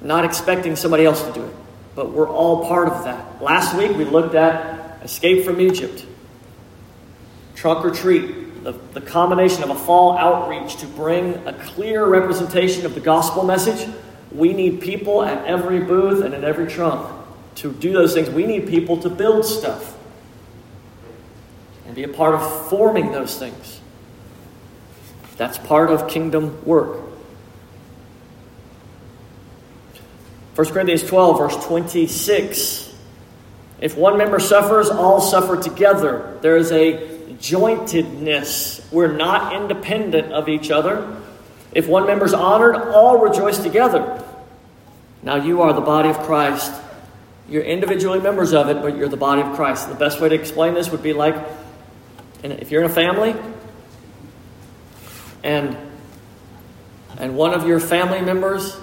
Not 0.00 0.24
expecting 0.24 0.74
somebody 0.74 1.04
else 1.04 1.22
to 1.22 1.32
do 1.34 1.44
it, 1.44 1.54
but 1.94 2.12
we're 2.12 2.30
all 2.30 2.66
part 2.66 2.88
of 2.88 3.04
that. 3.04 3.42
Last 3.42 3.76
week 3.76 3.94
we 3.94 4.06
looked 4.06 4.34
at 4.34 5.02
Escape 5.04 5.44
from 5.44 5.60
Egypt, 5.60 6.06
Trunk 7.56 7.84
or 7.84 7.90
Treat, 7.90 8.47
the, 8.62 8.72
the 8.92 9.00
combination 9.00 9.62
of 9.62 9.70
a 9.70 9.74
fall 9.74 10.16
outreach 10.16 10.76
to 10.76 10.86
bring 10.86 11.34
a 11.46 11.52
clear 11.52 12.06
representation 12.06 12.84
of 12.86 12.94
the 12.94 13.00
gospel 13.00 13.44
message. 13.44 13.88
We 14.32 14.52
need 14.52 14.80
people 14.80 15.22
at 15.22 15.46
every 15.46 15.80
booth 15.80 16.24
and 16.24 16.34
in 16.34 16.44
every 16.44 16.66
trunk 16.66 17.10
to 17.56 17.72
do 17.72 17.92
those 17.92 18.14
things. 18.14 18.28
We 18.30 18.46
need 18.46 18.68
people 18.68 18.98
to 18.98 19.08
build 19.08 19.44
stuff 19.44 19.96
and 21.86 21.94
be 21.94 22.04
a 22.04 22.08
part 22.08 22.34
of 22.34 22.68
forming 22.68 23.12
those 23.12 23.38
things. 23.38 23.80
That's 25.36 25.56
part 25.56 25.90
of 25.90 26.08
kingdom 26.08 26.64
work. 26.64 27.08
1 30.54 30.66
Corinthians 30.68 31.04
12, 31.04 31.38
verse 31.38 31.64
26. 31.64 32.92
If 33.80 33.96
one 33.96 34.18
member 34.18 34.40
suffers, 34.40 34.90
all 34.90 35.20
suffer 35.20 35.56
together. 35.56 36.36
There 36.42 36.56
is 36.56 36.72
a 36.72 37.07
jointedness. 37.40 38.90
We're 38.92 39.12
not 39.12 39.54
independent 39.54 40.32
of 40.32 40.48
each 40.48 40.70
other. 40.70 41.16
If 41.72 41.86
one 41.86 42.06
member 42.06 42.24
is 42.24 42.34
honored, 42.34 42.76
all 42.76 43.18
rejoice 43.18 43.58
together. 43.58 44.24
Now 45.22 45.36
you 45.36 45.62
are 45.62 45.72
the 45.72 45.80
body 45.80 46.08
of 46.08 46.18
Christ. 46.20 46.72
You're 47.48 47.62
individually 47.62 48.20
members 48.20 48.52
of 48.52 48.68
it, 48.68 48.82
but 48.82 48.96
you're 48.96 49.08
the 49.08 49.16
body 49.16 49.42
of 49.42 49.56
Christ. 49.56 49.88
The 49.88 49.94
best 49.94 50.20
way 50.20 50.28
to 50.28 50.34
explain 50.34 50.74
this 50.74 50.90
would 50.90 51.02
be 51.02 51.12
like 51.12 51.36
if 52.42 52.70
you're 52.70 52.84
in 52.84 52.90
a 52.90 52.94
family 52.94 53.34
and 55.42 55.76
and 57.18 57.36
one 57.36 57.52
of 57.52 57.66
your 57.66 57.80
family 57.80 58.20
members 58.20 58.76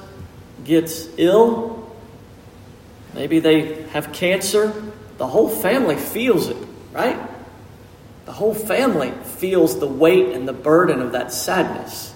gets 0.65 1.07
ill, 1.17 1.89
maybe 3.13 3.39
they 3.39 3.83
have 3.83 4.12
cancer, 4.12 4.74
the 5.17 5.27
whole 5.27 5.47
family 5.47 5.95
feels 5.95 6.50
it, 6.50 6.57
right? 6.91 7.17
The 8.25 8.32
whole 8.32 8.53
family 8.53 9.12
feels 9.24 9.79
the 9.79 9.88
weight 9.88 10.34
and 10.34 10.48
the 10.48 10.53
burden 10.53 11.01
of 11.01 11.12
that 11.12 11.32
sadness 11.32 12.13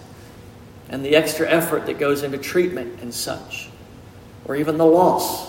and 0.89 1.06
the 1.06 1.16
extra 1.16 1.48
effort 1.48 1.86
that 1.86 2.00
goes 2.00 2.24
into 2.24 2.38
treatment 2.38 3.00
and 3.01 3.13
such, 3.13 3.70
or 4.46 4.56
even 4.56 4.78
the 4.78 4.86
loss. 4.86 5.48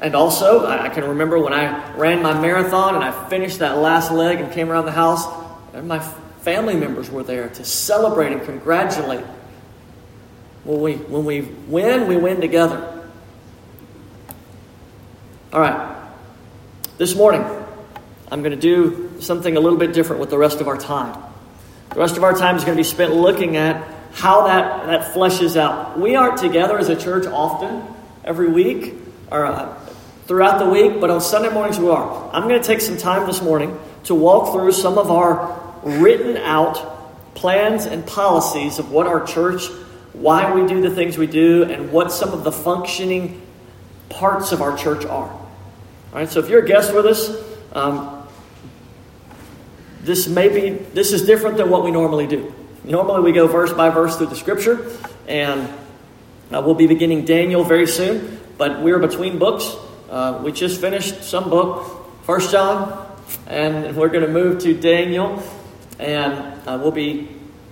And 0.00 0.14
also, 0.14 0.66
I 0.66 0.90
can 0.90 1.04
remember 1.04 1.38
when 1.38 1.52
I 1.52 1.96
ran 1.96 2.22
my 2.22 2.38
marathon 2.38 2.94
and 2.94 3.02
I 3.02 3.28
finished 3.28 3.60
that 3.60 3.78
last 3.78 4.12
leg 4.12 4.40
and 4.40 4.52
came 4.52 4.70
around 4.70 4.84
the 4.84 4.92
house, 4.92 5.26
and 5.72 5.88
my 5.88 5.98
family 6.42 6.76
members 6.76 7.10
were 7.10 7.22
there 7.22 7.48
to 7.48 7.64
celebrate 7.64 8.32
and 8.32 8.42
congratulate. 8.42 9.24
When 10.64 10.80
we, 10.80 10.94
when 10.94 11.24
we 11.24 11.40
win, 11.40 12.06
we 12.06 12.16
win 12.16 12.40
together. 12.40 13.02
All 15.52 15.60
right. 15.60 15.96
This 16.98 17.16
morning, 17.16 17.42
I'm 18.30 18.42
going 18.42 18.52
to 18.52 18.60
do 18.60 19.20
something 19.20 19.56
a 19.56 19.60
little 19.60 19.78
bit 19.78 19.92
different 19.92 20.20
with 20.20 20.30
the 20.30 20.38
rest 20.38 20.60
of 20.60 20.68
our 20.68 20.76
time. 20.76 21.22
The 21.90 22.00
rest 22.00 22.16
of 22.16 22.24
our 22.24 22.34
time 22.34 22.56
is 22.56 22.64
going 22.64 22.76
to 22.76 22.80
be 22.80 22.88
spent 22.88 23.14
looking 23.14 23.56
at 23.56 23.86
how 24.12 24.46
that, 24.46 24.86
that 24.86 25.14
fleshes 25.14 25.56
out. 25.56 25.98
We 25.98 26.16
aren't 26.16 26.38
together 26.38 26.78
as 26.78 26.88
a 26.88 26.96
church 26.96 27.26
often, 27.26 27.82
every 28.24 28.48
week, 28.48 28.94
or 29.30 29.46
uh, 29.46 29.74
throughout 30.26 30.58
the 30.58 30.68
week, 30.68 31.00
but 31.00 31.08
on 31.08 31.20
Sunday 31.20 31.50
mornings 31.50 31.78
we 31.78 31.88
are. 31.88 32.30
I'm 32.32 32.48
going 32.48 32.60
to 32.60 32.66
take 32.66 32.80
some 32.80 32.98
time 32.98 33.26
this 33.26 33.40
morning 33.40 33.78
to 34.04 34.14
walk 34.14 34.52
through 34.52 34.72
some 34.72 34.98
of 34.98 35.10
our 35.10 35.58
written 35.82 36.36
out 36.36 37.34
plans 37.34 37.86
and 37.86 38.06
policies 38.06 38.78
of 38.78 38.90
what 38.90 39.06
our 39.06 39.24
church, 39.24 39.68
why 40.12 40.52
we 40.52 40.66
do 40.66 40.82
the 40.82 40.94
things 40.94 41.16
we 41.16 41.26
do, 41.26 41.64
and 41.64 41.92
what 41.92 42.12
some 42.12 42.32
of 42.32 42.44
the 42.44 42.52
functioning 42.52 43.40
parts 44.08 44.52
of 44.52 44.60
our 44.60 44.76
church 44.76 45.04
are. 45.06 45.30
All 45.30 45.40
right, 46.12 46.28
so 46.28 46.40
if 46.40 46.48
you're 46.48 46.64
a 46.64 46.66
guest 46.66 46.94
with 46.94 47.06
us, 47.06 47.30
um, 47.72 48.17
this 50.08 50.26
may 50.26 50.48
be 50.48 50.70
this 50.70 51.12
is 51.12 51.26
different 51.26 51.58
than 51.58 51.68
what 51.68 51.84
we 51.84 51.90
normally 51.90 52.26
do. 52.26 52.52
Normally 52.82 53.20
we 53.20 53.32
go 53.32 53.46
verse 53.46 53.72
by 53.72 53.90
verse 53.90 54.16
through 54.16 54.28
the 54.28 54.36
scripture, 54.36 54.90
and 55.28 55.68
uh, 56.50 56.62
we'll 56.64 56.74
be 56.74 56.86
beginning 56.86 57.26
Daniel 57.26 57.62
very 57.62 57.86
soon. 57.86 58.40
But 58.56 58.80
we're 58.80 58.98
between 58.98 59.38
books. 59.38 59.76
Uh, 60.08 60.40
we 60.42 60.50
just 60.50 60.80
finished 60.80 61.22
some 61.22 61.50
book, 61.50 62.24
First 62.24 62.50
John, 62.50 63.06
and 63.46 63.94
we're 63.94 64.08
going 64.08 64.24
to 64.24 64.32
move 64.32 64.62
to 64.62 64.72
Daniel. 64.72 65.42
and 65.98 66.32
uh, 66.66 66.78
we'll 66.80 66.90
be 66.90 67.28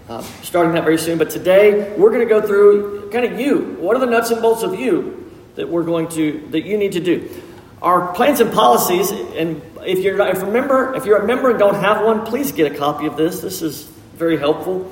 uh, 0.09 0.21
starting 0.43 0.75
that 0.75 0.85
very 0.85 0.99
soon. 0.99 1.16
But 1.19 1.31
today, 1.31 1.95
we're 1.97 2.11
going 2.11 2.26
to 2.26 2.28
go 2.28 2.47
through 2.47 3.11
kind 3.11 3.25
of 3.25 3.40
you. 3.40 3.76
What 3.81 3.97
are 3.97 4.00
the 4.00 4.07
nuts 4.07 4.31
and 4.31 4.43
bolts 4.43 4.62
of 4.62 4.78
you 4.78 5.33
that 5.55 5.69
we're 5.69 5.85
going 5.85 6.09
to 6.09 6.47
that 6.50 6.64
you 6.64 6.76
need 6.76 6.93
to 6.93 7.00
do? 7.00 7.43
Our 7.83 8.14
plans 8.14 8.40
and 8.40 8.52
policies, 8.52 9.11
and 9.11 9.61
if 9.85 9.99
you're 9.99 10.21
if 10.26 10.42
remember 10.42 10.95
if 10.95 11.04
you're 11.04 11.18
a 11.18 11.26
member 11.26 11.50
and 11.50 11.59
don't 11.59 11.75
have 11.75 12.04
one, 12.04 12.25
please 12.25 12.52
get 12.52 12.73
a 12.73 12.76
copy 12.76 13.06
of 13.06 13.16
this. 13.16 13.40
This 13.40 13.61
is 13.61 13.83
very 14.14 14.38
helpful. 14.38 14.90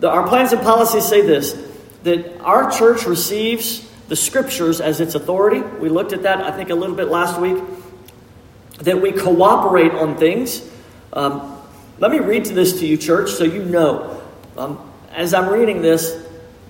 The, 0.00 0.10
our 0.10 0.26
plans 0.26 0.52
and 0.52 0.60
policies 0.62 1.04
say 1.04 1.22
this 1.22 1.56
that 2.02 2.40
our 2.40 2.70
church 2.70 3.06
receives 3.06 3.86
the 4.08 4.16
scriptures 4.16 4.80
as 4.80 5.00
its 5.00 5.14
authority. 5.14 5.60
We 5.60 5.88
looked 5.88 6.12
at 6.12 6.22
that, 6.24 6.40
I 6.40 6.50
think, 6.50 6.70
a 6.70 6.74
little 6.74 6.96
bit 6.96 7.08
last 7.08 7.40
week. 7.40 7.62
That 8.80 9.00
we 9.00 9.12
cooperate 9.12 9.92
on 9.92 10.16
things. 10.16 10.68
Um, 11.12 11.58
let 11.98 12.10
me 12.10 12.18
read 12.18 12.46
to 12.46 12.54
this 12.54 12.80
to 12.80 12.86
you, 12.86 12.96
church, 12.96 13.30
so 13.30 13.44
you 13.44 13.62
know. 13.62 14.22
Um, 14.56 14.90
as 15.12 15.34
I'm 15.34 15.48
reading 15.48 15.82
this, 15.82 16.26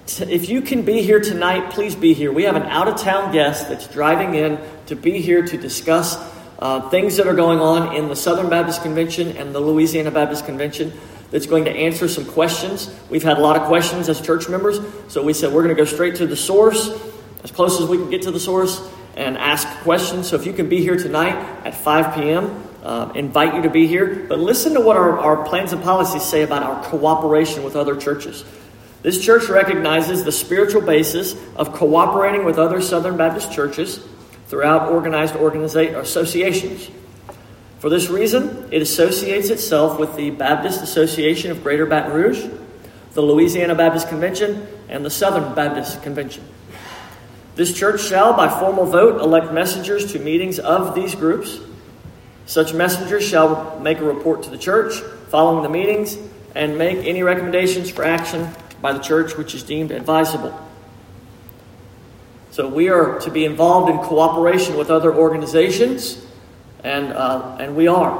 if 0.06 0.48
you 0.48 0.60
can 0.60 0.82
be 0.82 1.02
here 1.02 1.20
tonight, 1.20 1.70
please 1.70 1.94
be 1.94 2.14
here. 2.14 2.32
We 2.32 2.44
have 2.44 2.56
an 2.56 2.64
out 2.64 2.88
of 2.88 2.96
town 2.96 3.32
guest 3.32 3.68
that's 3.68 3.86
driving 3.86 4.34
in 4.34 4.58
to 4.86 4.96
be 4.96 5.20
here 5.20 5.46
to 5.46 5.56
discuss 5.56 6.16
uh, 6.58 6.88
things 6.90 7.16
that 7.16 7.26
are 7.26 7.34
going 7.34 7.60
on 7.60 7.94
in 7.96 8.08
the 8.08 8.16
Southern 8.16 8.50
Baptist 8.50 8.82
Convention 8.82 9.36
and 9.36 9.54
the 9.54 9.60
Louisiana 9.60 10.10
Baptist 10.10 10.46
Convention 10.46 10.92
that's 11.30 11.46
going 11.46 11.64
to 11.64 11.70
answer 11.70 12.08
some 12.08 12.24
questions. 12.24 12.94
We've 13.08 13.22
had 13.22 13.38
a 13.38 13.40
lot 13.40 13.56
of 13.56 13.68
questions 13.68 14.08
as 14.08 14.20
church 14.20 14.48
members, 14.48 14.80
so 15.08 15.22
we 15.22 15.32
said 15.32 15.52
we're 15.52 15.62
going 15.62 15.74
to 15.74 15.80
go 15.80 15.86
straight 15.86 16.16
to 16.16 16.26
the 16.26 16.36
source, 16.36 16.90
as 17.42 17.50
close 17.50 17.80
as 17.80 17.88
we 17.88 17.96
can 17.96 18.10
get 18.10 18.22
to 18.22 18.30
the 18.30 18.40
source, 18.40 18.86
and 19.16 19.38
ask 19.38 19.66
questions. 19.82 20.28
So 20.28 20.36
if 20.36 20.44
you 20.44 20.52
can 20.52 20.68
be 20.68 20.80
here 20.80 20.96
tonight 20.96 21.36
at 21.64 21.74
5 21.74 22.14
p.m., 22.16 22.64
uh, 22.82 23.12
invite 23.14 23.54
you 23.54 23.62
to 23.62 23.70
be 23.70 23.86
here. 23.86 24.26
But 24.28 24.38
listen 24.38 24.74
to 24.74 24.80
what 24.80 24.96
our, 24.96 25.18
our 25.18 25.46
plans 25.46 25.72
and 25.72 25.82
policies 25.82 26.22
say 26.22 26.42
about 26.42 26.62
our 26.62 26.82
cooperation 26.84 27.62
with 27.62 27.76
other 27.76 27.96
churches. 27.96 28.44
This 29.02 29.24
church 29.24 29.48
recognizes 29.48 30.24
the 30.24 30.32
spiritual 30.32 30.82
basis 30.82 31.34
of 31.56 31.72
cooperating 31.72 32.44
with 32.44 32.58
other 32.58 32.82
Southern 32.82 33.16
Baptist 33.16 33.50
churches 33.50 34.04
throughout 34.48 34.90
organized 34.90 35.34
organiza- 35.34 35.96
associations. 35.96 36.90
For 37.78 37.88
this 37.88 38.10
reason, 38.10 38.68
it 38.70 38.82
associates 38.82 39.48
itself 39.48 39.98
with 39.98 40.16
the 40.16 40.30
Baptist 40.30 40.82
Association 40.82 41.50
of 41.50 41.62
Greater 41.62 41.86
Baton 41.86 42.12
Rouge, 42.12 42.44
the 43.14 43.22
Louisiana 43.22 43.74
Baptist 43.74 44.08
Convention, 44.08 44.66
and 44.90 45.02
the 45.02 45.10
Southern 45.10 45.54
Baptist 45.54 46.02
Convention. 46.02 46.44
This 47.54 47.72
church 47.72 48.02
shall, 48.02 48.34
by 48.34 48.48
formal 48.48 48.84
vote, 48.84 49.20
elect 49.20 49.50
messengers 49.50 50.12
to 50.12 50.18
meetings 50.18 50.58
of 50.58 50.94
these 50.94 51.14
groups. 51.14 51.58
Such 52.44 52.74
messengers 52.74 53.26
shall 53.26 53.80
make 53.80 53.98
a 53.98 54.04
report 54.04 54.42
to 54.42 54.50
the 54.50 54.58
church 54.58 55.00
following 55.30 55.62
the 55.62 55.70
meetings 55.70 56.18
and 56.54 56.76
make 56.76 56.98
any 57.06 57.22
recommendations 57.22 57.88
for 57.88 58.04
action 58.04 58.50
by 58.80 58.92
the 58.92 58.98
church 58.98 59.36
which 59.36 59.54
is 59.54 59.62
deemed 59.62 59.90
advisable. 59.90 60.58
So 62.50 62.68
we 62.68 62.88
are 62.88 63.20
to 63.20 63.30
be 63.30 63.44
involved 63.44 63.90
in 63.90 63.98
cooperation 63.98 64.76
with 64.76 64.90
other 64.90 65.14
organizations 65.14 66.24
and, 66.82 67.12
uh, 67.12 67.56
and 67.60 67.76
we 67.76 67.88
are. 67.88 68.12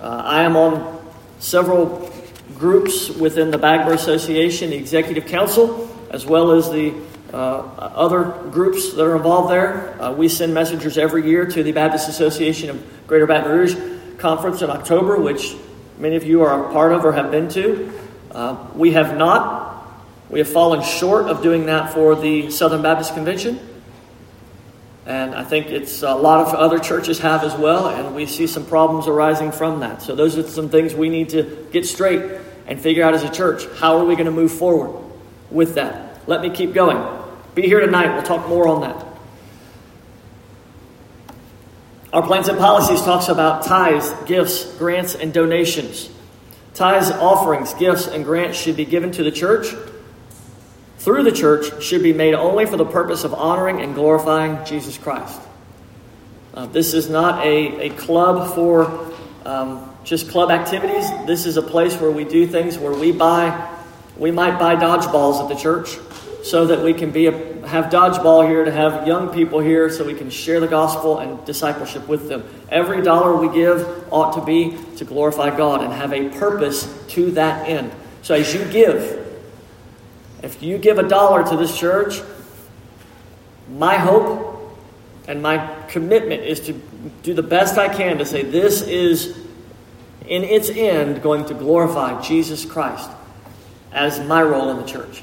Uh, 0.00 0.22
I 0.24 0.42
am 0.42 0.56
on 0.56 1.00
several 1.38 2.12
groups 2.58 3.08
within 3.08 3.50
the 3.50 3.58
Bagler 3.58 3.94
Association, 3.94 4.70
the 4.70 4.76
Executive 4.76 5.26
Council, 5.26 5.88
as 6.10 6.26
well 6.26 6.52
as 6.52 6.70
the 6.70 6.94
uh, 7.32 7.36
other 7.36 8.24
groups 8.50 8.92
that 8.94 9.04
are 9.04 9.16
involved 9.16 9.50
there. 9.50 10.00
Uh, 10.02 10.12
we 10.12 10.28
send 10.28 10.52
messengers 10.52 10.98
every 10.98 11.26
year 11.26 11.46
to 11.46 11.62
the 11.62 11.72
Baptist 11.72 12.08
Association 12.08 12.70
of 12.70 13.06
Greater 13.06 13.26
Baton 13.26 13.50
Rouge 13.50 13.76
conference 14.18 14.62
in 14.62 14.70
October, 14.70 15.18
which 15.18 15.56
many 15.98 16.16
of 16.16 16.24
you 16.24 16.42
are 16.42 16.68
a 16.68 16.72
part 16.72 16.92
of 16.92 17.04
or 17.04 17.12
have 17.12 17.30
been 17.30 17.48
to. 17.50 17.92
Uh, 18.30 18.66
we 18.74 18.92
have 18.92 19.16
not. 19.16 19.59
We 20.30 20.38
have 20.38 20.48
fallen 20.48 20.82
short 20.82 21.26
of 21.26 21.42
doing 21.42 21.66
that 21.66 21.92
for 21.92 22.14
the 22.14 22.52
Southern 22.52 22.82
Baptist 22.82 23.14
Convention. 23.14 23.58
And 25.04 25.34
I 25.34 25.42
think 25.42 25.66
it's 25.66 26.02
a 26.02 26.14
lot 26.14 26.46
of 26.46 26.54
other 26.54 26.78
churches 26.78 27.18
have 27.18 27.42
as 27.42 27.54
well, 27.56 27.88
and 27.88 28.14
we 28.14 28.26
see 28.26 28.46
some 28.46 28.64
problems 28.64 29.08
arising 29.08 29.50
from 29.50 29.80
that. 29.80 30.02
So, 30.02 30.14
those 30.14 30.38
are 30.38 30.46
some 30.46 30.68
things 30.68 30.94
we 30.94 31.08
need 31.08 31.30
to 31.30 31.66
get 31.72 31.84
straight 31.84 32.22
and 32.68 32.80
figure 32.80 33.02
out 33.02 33.14
as 33.14 33.24
a 33.24 33.30
church. 33.30 33.66
How 33.78 33.98
are 33.98 34.04
we 34.04 34.14
going 34.14 34.26
to 34.26 34.30
move 34.30 34.52
forward 34.52 35.04
with 35.50 35.74
that? 35.74 36.28
Let 36.28 36.42
me 36.42 36.50
keep 36.50 36.74
going. 36.74 37.04
Be 37.56 37.62
here 37.62 37.80
tonight. 37.80 38.14
We'll 38.14 38.22
talk 38.22 38.48
more 38.48 38.68
on 38.68 38.82
that. 38.82 39.06
Our 42.12 42.22
plans 42.22 42.46
and 42.48 42.58
policies 42.58 43.02
talks 43.02 43.28
about 43.28 43.64
tithes, 43.64 44.12
gifts, 44.26 44.76
grants, 44.76 45.16
and 45.16 45.32
donations. 45.32 46.08
Tithes, 46.74 47.10
offerings, 47.10 47.74
gifts, 47.74 48.06
and 48.06 48.24
grants 48.24 48.56
should 48.56 48.76
be 48.76 48.84
given 48.84 49.10
to 49.12 49.24
the 49.24 49.32
church 49.32 49.74
through 51.00 51.22
the 51.22 51.32
church 51.32 51.82
should 51.82 52.02
be 52.02 52.12
made 52.12 52.34
only 52.34 52.66
for 52.66 52.76
the 52.76 52.84
purpose 52.84 53.24
of 53.24 53.32
honoring 53.32 53.80
and 53.80 53.94
glorifying 53.94 54.62
Jesus 54.66 54.98
Christ. 54.98 55.40
Uh, 56.52 56.66
this 56.66 56.92
is 56.92 57.08
not 57.08 57.44
a, 57.44 57.88
a 57.88 57.90
club 57.96 58.54
for 58.54 59.10
um, 59.46 59.90
just 60.04 60.28
club 60.28 60.50
activities. 60.50 61.08
This 61.26 61.46
is 61.46 61.56
a 61.56 61.62
place 61.62 61.98
where 61.98 62.10
we 62.10 62.24
do 62.24 62.46
things 62.46 62.76
where 62.76 62.92
we 62.92 63.12
buy, 63.12 63.70
we 64.18 64.30
might 64.30 64.58
buy 64.58 64.76
dodgeballs 64.76 65.42
at 65.42 65.48
the 65.48 65.54
church 65.54 65.96
so 66.44 66.66
that 66.66 66.84
we 66.84 66.92
can 66.92 67.10
be 67.10 67.28
a, 67.28 67.66
have 67.66 67.86
dodgeball 67.86 68.46
here 68.46 68.64
to 68.66 68.72
have 68.72 69.06
young 69.06 69.30
people 69.30 69.60
here 69.60 69.88
so 69.88 70.04
we 70.04 70.14
can 70.14 70.28
share 70.28 70.60
the 70.60 70.68
gospel 70.68 71.18
and 71.18 71.42
discipleship 71.46 72.06
with 72.08 72.28
them. 72.28 72.44
Every 72.68 73.02
dollar 73.02 73.36
we 73.36 73.54
give 73.54 74.12
ought 74.12 74.34
to 74.34 74.44
be 74.44 74.76
to 74.96 75.06
glorify 75.06 75.56
God 75.56 75.82
and 75.82 75.94
have 75.94 76.12
a 76.12 76.28
purpose 76.38 76.92
to 77.08 77.30
that 77.32 77.66
end. 77.68 77.90
So 78.20 78.34
as 78.34 78.52
you 78.52 78.64
give, 78.66 79.19
if 80.42 80.62
you 80.62 80.78
give 80.78 80.98
a 80.98 81.08
dollar 81.08 81.48
to 81.48 81.56
this 81.56 81.76
church, 81.76 82.20
my 83.76 83.96
hope 83.96 84.76
and 85.28 85.42
my 85.42 85.84
commitment 85.88 86.42
is 86.42 86.60
to 86.60 86.72
do 87.22 87.34
the 87.34 87.42
best 87.42 87.78
I 87.78 87.88
can 87.88 88.18
to 88.18 88.26
say 88.26 88.42
this 88.42 88.82
is, 88.82 89.38
in 90.26 90.42
its 90.44 90.68
end, 90.68 91.22
going 91.22 91.44
to 91.46 91.54
glorify 91.54 92.20
Jesus 92.20 92.64
Christ 92.64 93.10
as 93.92 94.20
my 94.26 94.42
role 94.42 94.70
in 94.70 94.78
the 94.78 94.86
church. 94.86 95.22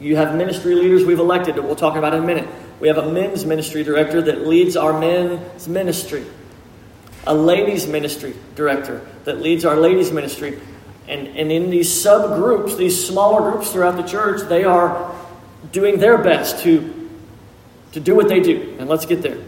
You 0.00 0.16
have 0.16 0.36
ministry 0.36 0.74
leaders 0.74 1.04
we've 1.04 1.18
elected 1.18 1.56
that 1.56 1.62
we'll 1.62 1.76
talk 1.76 1.96
about 1.96 2.14
in 2.14 2.22
a 2.22 2.26
minute. 2.26 2.48
We 2.80 2.88
have 2.88 2.98
a 2.98 3.10
men's 3.10 3.44
ministry 3.44 3.82
director 3.82 4.22
that 4.22 4.46
leads 4.46 4.76
our 4.76 4.98
men's 4.98 5.66
ministry, 5.66 6.24
a 7.26 7.34
ladies' 7.34 7.88
ministry 7.88 8.34
director 8.54 9.04
that 9.24 9.40
leads 9.40 9.64
our 9.64 9.76
ladies' 9.76 10.12
ministry, 10.12 10.60
and, 11.08 11.26
and 11.28 11.50
in 11.50 11.70
these 11.70 11.88
subgroups, 11.88 12.76
these 12.76 13.06
smaller 13.06 13.50
groups 13.50 13.72
throughout 13.72 13.96
the 13.96 14.02
church, 14.02 14.46
they 14.48 14.64
are 14.64 15.14
doing 15.72 15.98
their 15.98 16.18
best 16.18 16.62
to, 16.64 17.10
to 17.92 18.00
do 18.00 18.14
what 18.14 18.28
they 18.28 18.40
do. 18.40 18.76
And 18.78 18.88
let's 18.88 19.06
get 19.06 19.22
there. 19.22 19.38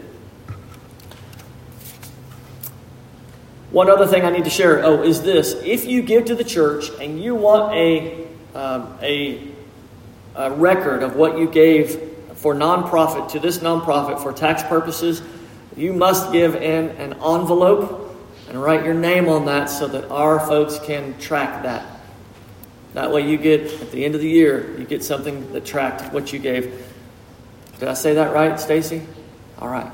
One 3.69 3.89
other 3.89 4.07
thing 4.07 4.25
I 4.25 4.31
need 4.31 4.43
to 4.43 4.49
share 4.49 4.83
oh, 4.83 5.03
is 5.03 5.21
this. 5.21 5.53
If 5.63 5.85
you 5.85 6.01
give 6.01 6.25
to 6.25 6.35
the 6.35 6.43
church 6.43 6.89
and 6.99 7.21
you 7.21 7.35
want 7.35 7.73
a, 7.75 8.27
um, 8.55 8.97
a, 9.01 9.47
a 10.35 10.51
record 10.51 11.03
of 11.03 11.15
what 11.15 11.37
you 11.37 11.47
gave 11.47 12.01
for 12.33 12.55
nonprofit 12.55 13.31
to 13.31 13.39
this 13.39 13.59
nonprofit 13.59 14.21
for 14.21 14.33
tax 14.33 14.63
purposes, 14.63 15.21
you 15.77 15.93
must 15.93 16.31
give 16.33 16.55
in 16.55 16.89
an 16.89 17.13
envelope 17.13 18.00
and 18.51 18.61
write 18.61 18.83
your 18.83 18.93
name 18.93 19.29
on 19.29 19.45
that 19.45 19.69
so 19.69 19.87
that 19.87 20.11
our 20.11 20.37
folks 20.37 20.77
can 20.79 21.17
track 21.19 21.63
that. 21.63 21.85
That 22.93 23.09
way, 23.09 23.25
you 23.25 23.37
get, 23.37 23.61
at 23.79 23.91
the 23.91 24.03
end 24.03 24.13
of 24.13 24.19
the 24.19 24.27
year, 24.27 24.77
you 24.77 24.83
get 24.83 25.05
something 25.05 25.53
that 25.53 25.63
tracked 25.63 26.13
what 26.13 26.33
you 26.33 26.39
gave. 26.39 26.85
Did 27.79 27.87
I 27.87 27.93
say 27.93 28.15
that 28.15 28.33
right, 28.33 28.59
Stacy? 28.59 29.03
All 29.57 29.69
right. 29.69 29.89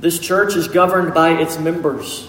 This 0.00 0.18
church 0.18 0.56
is 0.56 0.66
governed 0.66 1.14
by 1.14 1.40
its 1.40 1.56
members. 1.56 2.28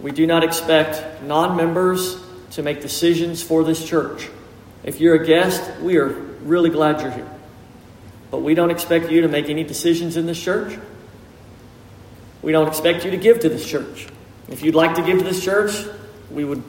We 0.00 0.10
do 0.10 0.26
not 0.26 0.42
expect 0.42 1.22
non 1.22 1.54
members 1.54 2.18
to 2.52 2.62
make 2.62 2.80
decisions 2.80 3.42
for 3.42 3.62
this 3.62 3.86
church. 3.86 4.30
If 4.84 5.00
you're 5.00 5.16
a 5.16 5.26
guest, 5.26 5.62
we 5.82 5.98
are 5.98 6.08
really 6.08 6.70
glad 6.70 7.02
you're 7.02 7.10
here. 7.10 7.30
But 8.30 8.38
we 8.38 8.54
don't 8.54 8.70
expect 8.70 9.10
you 9.10 9.20
to 9.20 9.28
make 9.28 9.50
any 9.50 9.64
decisions 9.64 10.16
in 10.16 10.24
this 10.24 10.42
church. 10.42 10.78
We 12.42 12.52
don't 12.52 12.68
expect 12.68 13.04
you 13.04 13.10
to 13.10 13.16
give 13.16 13.40
to 13.40 13.48
this 13.48 13.68
church. 13.68 14.08
If 14.48 14.62
you'd 14.62 14.74
like 14.74 14.96
to 14.96 15.02
give 15.02 15.18
to 15.18 15.24
this 15.24 15.44
church, 15.44 15.84
we 16.30 16.44
would 16.44 16.62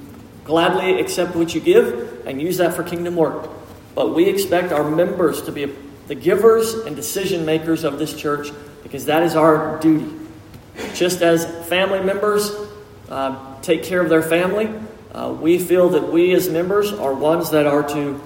gladly 0.43 0.99
accept 0.99 1.35
what 1.35 1.55
you 1.55 1.61
give 1.61 2.25
and 2.25 2.41
use 2.41 2.57
that 2.57 2.73
for 2.73 2.83
kingdom 2.83 3.15
work. 3.15 3.49
But 3.95 4.13
we 4.13 4.25
expect 4.25 4.71
our 4.71 4.89
members 4.89 5.43
to 5.43 5.51
be 5.51 5.73
the 6.07 6.15
givers 6.15 6.73
and 6.73 6.95
decision 6.95 7.45
makers 7.45 7.83
of 7.83 7.99
this 7.99 8.13
church 8.13 8.49
because 8.83 9.05
that 9.05 9.23
is 9.23 9.35
our 9.35 9.79
duty. 9.79 10.13
Just 10.93 11.21
as 11.21 11.45
family 11.67 12.01
members 12.01 12.51
uh, 13.09 13.59
take 13.61 13.83
care 13.83 14.01
of 14.01 14.09
their 14.09 14.21
family, 14.21 14.69
uh, 15.13 15.35
we 15.39 15.59
feel 15.59 15.89
that 15.89 16.11
we 16.11 16.33
as 16.33 16.49
members 16.49 16.91
are 16.91 17.13
ones 17.13 17.51
that 17.51 17.65
are 17.65 17.87
to 17.89 18.21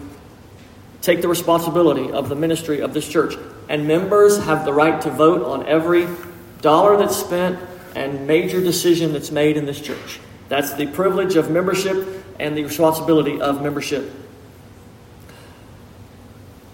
take 1.01 1.21
the 1.21 1.27
responsibility 1.27 2.11
of 2.11 2.29
the 2.29 2.35
ministry 2.35 2.79
of 2.79 2.93
this 2.93 3.07
church. 3.07 3.35
And 3.69 3.87
members 3.87 4.43
have 4.45 4.65
the 4.65 4.73
right 4.73 5.01
to 5.01 5.09
vote 5.11 5.43
on 5.43 5.67
every 5.67 6.07
dollar 6.61 6.97
that's 6.97 7.15
spent 7.15 7.59
and 7.95 8.27
major 8.27 8.61
decision 8.61 9.13
that's 9.13 9.31
made 9.31 9.57
in 9.57 9.65
this 9.65 9.79
church. 9.79 10.19
That's 10.49 10.73
the 10.73 10.87
privilege 10.87 11.35
of 11.35 11.49
membership 11.49 12.23
and 12.39 12.55
the 12.55 12.63
responsibility 12.63 13.39
of 13.39 13.61
membership. 13.61 14.11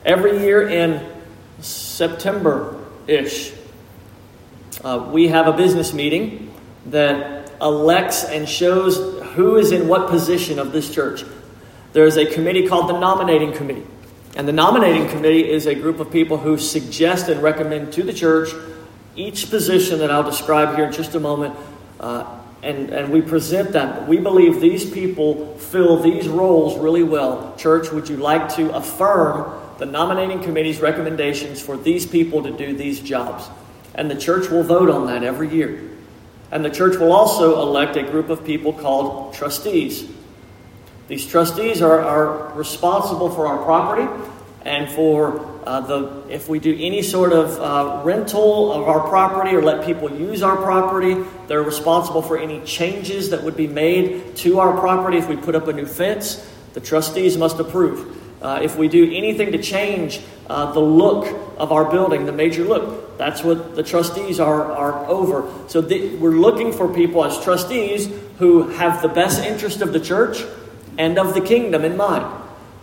Every 0.03 0.39
year 0.39 0.67
in 0.67 1.07
September 1.61 2.83
ish, 3.07 3.53
uh, 4.83 5.09
we 5.11 5.27
have 5.27 5.47
a 5.47 5.53
business 5.53 5.93
meeting 5.93 6.53
that 6.87 7.51
elects 7.61 8.23
and 8.23 8.49
shows 8.49 8.97
who 9.33 9.57
is 9.57 9.71
in 9.71 9.87
what 9.87 10.09
position 10.09 10.57
of 10.57 10.71
this 10.71 10.93
church. 10.93 11.23
There's 11.93 12.17
a 12.17 12.25
committee 12.25 12.67
called 12.67 12.89
the 12.89 12.97
Nominating 12.97 13.53
Committee. 13.53 13.85
And 14.35 14.47
the 14.47 14.53
Nominating 14.53 15.09
Committee 15.09 15.49
is 15.49 15.67
a 15.67 15.75
group 15.75 15.99
of 15.99 16.09
people 16.09 16.37
who 16.37 16.57
suggest 16.57 17.27
and 17.27 17.43
recommend 17.43 17.93
to 17.93 18.03
the 18.03 18.13
church 18.13 18.49
each 19.15 19.49
position 19.49 19.99
that 19.99 20.11
I'll 20.11 20.23
describe 20.23 20.75
here 20.75 20.85
in 20.85 20.91
just 20.91 21.15
a 21.15 21.19
moment. 21.19 21.55
Uh, 21.99 22.39
and, 22.63 22.89
and 22.89 23.11
we 23.11 23.21
present 23.21 23.71
that. 23.71 24.07
We 24.07 24.17
believe 24.17 24.61
these 24.61 24.89
people 24.89 25.57
fill 25.57 25.99
these 25.99 26.27
roles 26.27 26.77
really 26.77 27.03
well. 27.03 27.55
Church, 27.57 27.91
would 27.91 28.07
you 28.07 28.17
like 28.17 28.55
to 28.55 28.73
affirm 28.75 29.59
the 29.79 29.85
nominating 29.85 30.43
committee's 30.43 30.79
recommendations 30.79 31.59
for 31.59 31.75
these 31.75 32.05
people 32.05 32.43
to 32.43 32.51
do 32.51 32.75
these 32.75 32.99
jobs? 32.99 33.49
And 33.95 34.09
the 34.09 34.15
church 34.15 34.49
will 34.49 34.63
vote 34.63 34.89
on 34.89 35.07
that 35.07 35.23
every 35.23 35.49
year. 35.49 35.89
And 36.51 36.63
the 36.63 36.69
church 36.69 36.97
will 36.97 37.13
also 37.13 37.61
elect 37.61 37.95
a 37.95 38.03
group 38.03 38.29
of 38.29 38.45
people 38.45 38.73
called 38.73 39.33
trustees. 39.33 40.07
These 41.07 41.25
trustees 41.25 41.81
are, 41.81 41.99
are 41.99 42.53
responsible 42.53 43.29
for 43.29 43.47
our 43.47 43.63
property 43.63 44.07
and 44.63 44.89
for 44.89 45.50
uh, 45.65 45.81
the, 45.81 46.23
if 46.29 46.49
we 46.49 46.59
do 46.59 46.75
any 46.79 47.01
sort 47.01 47.33
of 47.33 47.59
uh, 47.59 48.03
rental 48.03 48.71
of 48.71 48.87
our 48.87 49.07
property 49.07 49.55
or 49.55 49.61
let 49.61 49.85
people 49.85 50.11
use 50.11 50.41
our 50.41 50.57
property, 50.57 51.17
they're 51.47 51.61
responsible 51.63 52.21
for 52.21 52.37
any 52.37 52.61
changes 52.61 53.29
that 53.29 53.43
would 53.43 53.55
be 53.55 53.67
made 53.67 54.35
to 54.37 54.59
our 54.59 54.77
property. 54.79 55.17
If 55.17 55.27
we 55.27 55.35
put 55.35 55.55
up 55.55 55.67
a 55.67 55.73
new 55.73 55.85
fence, 55.85 56.47
the 56.73 56.79
trustees 56.79 57.37
must 57.37 57.59
approve. 57.59 58.17
Uh, 58.41 58.59
if 58.63 58.75
we 58.75 58.87
do 58.87 59.03
anything 59.13 59.51
to 59.51 59.61
change 59.61 60.19
uh, 60.49 60.71
the 60.71 60.79
look 60.79 61.27
of 61.57 61.71
our 61.71 61.91
building, 61.91 62.25
the 62.25 62.31
major 62.31 62.63
look, 62.63 63.17
that's 63.19 63.43
what 63.43 63.75
the 63.75 63.83
trustees 63.83 64.39
are, 64.39 64.71
are 64.71 65.05
over. 65.05 65.51
So 65.67 65.81
th- 65.81 66.19
we're 66.19 66.31
looking 66.31 66.71
for 66.73 66.91
people 66.91 67.23
as 67.23 67.39
trustees 67.43 68.09
who 68.39 68.69
have 68.69 69.03
the 69.03 69.09
best 69.09 69.43
interest 69.43 69.81
of 69.81 69.93
the 69.93 69.99
church 69.99 70.43
and 70.97 71.19
of 71.19 71.35
the 71.35 71.41
kingdom 71.41 71.85
in 71.85 71.95
mind. 71.95 72.25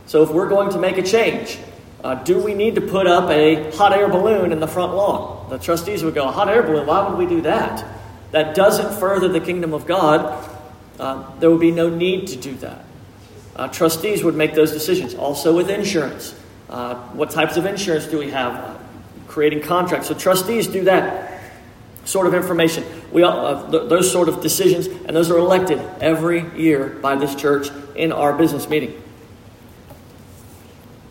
So 0.07 0.23
if 0.23 0.31
we're 0.31 0.49
going 0.49 0.71
to 0.71 0.79
make 0.79 0.97
a 0.97 1.03
change, 1.03 1.59
uh, 2.05 2.15
do 2.15 2.39
we 2.39 2.55
need 2.55 2.77
to 2.77 2.81
put 2.81 3.07
up 3.07 3.29
a 3.31 3.71
hot 3.77 3.93
air 3.93 4.09
balloon 4.09 4.53
in 4.53 4.61
the 4.61 4.69
front 4.69 4.95
lawn? 4.95 5.51
The 5.51 5.59
trustees 5.59 6.05
would 6.05 6.15
go, 6.15 6.29
a 6.29 6.33
hot 6.33 6.49
air 6.49 6.63
balloon, 6.63 6.87
why 6.87 7.09
would 7.09 7.19
we 7.19 7.27
do 7.27 7.43
that? 7.43 7.85
That 8.31 8.55
doesn't 8.55 9.01
further 9.01 9.29
the 9.29 9.41
kingdom 9.41 9.73
of 9.73 9.87
God. 9.87 10.49
Uh, 10.99 11.39
there 11.41 11.51
would 11.51 11.61
be 11.61 11.73
no 11.73 11.89
need 11.89 12.29
to 12.29 12.37
do 12.37 12.55
that. 12.57 12.85
Uh, 13.57 13.69
trustees 13.69 14.23
would 14.23 14.37
make 14.37 14.55
those 14.55 14.71
decisions. 14.71 15.15
Also 15.15 15.57
with 15.57 15.71
insurance. 15.71 16.35
Uh, 16.69 16.95
what 17.13 17.31
types 17.31 17.57
of 17.57 17.67
insurance 17.67 18.07
do 18.07 18.19
we 18.19 18.31
have? 18.31 18.53
Uh, 18.55 18.79
creating 19.27 19.63
contracts. 19.63 20.09
So 20.09 20.15
trustees 20.15 20.69
do 20.69 20.85
that 20.85 21.41
sort 22.05 22.27
of 22.27 22.35
information. 22.35 22.85
We 23.11 23.23
all, 23.23 23.45
uh, 23.45 23.71
th- 23.71 23.89
those 23.89 24.11
sort 24.11 24.29
of 24.29 24.41
decisions, 24.41 24.87
and 24.87 25.17
those 25.17 25.31
are 25.31 25.39
elected 25.39 25.81
every 26.01 26.49
year 26.57 26.89
by 26.89 27.17
this 27.17 27.35
church 27.35 27.71
in 27.97 28.13
our 28.13 28.33
business 28.33 28.69
meeting 28.69 29.03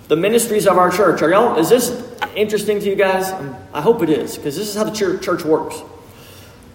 the 0.08 0.16
ministries 0.16 0.68
of 0.68 0.78
our 0.78 0.90
church. 0.90 1.22
Are 1.22 1.30
y'all, 1.30 1.58
is 1.58 1.70
this 1.70 2.04
interesting 2.36 2.80
to 2.80 2.90
you 2.90 2.96
guys? 2.96 3.30
I 3.74 3.82
hope 3.82 4.02
it 4.02 4.10
is, 4.10 4.38
because 4.38 4.56
this 4.56 4.70
is 4.70 4.76
how 4.76 4.86
the 4.86 4.92
church 4.92 5.44
works. 5.44 5.82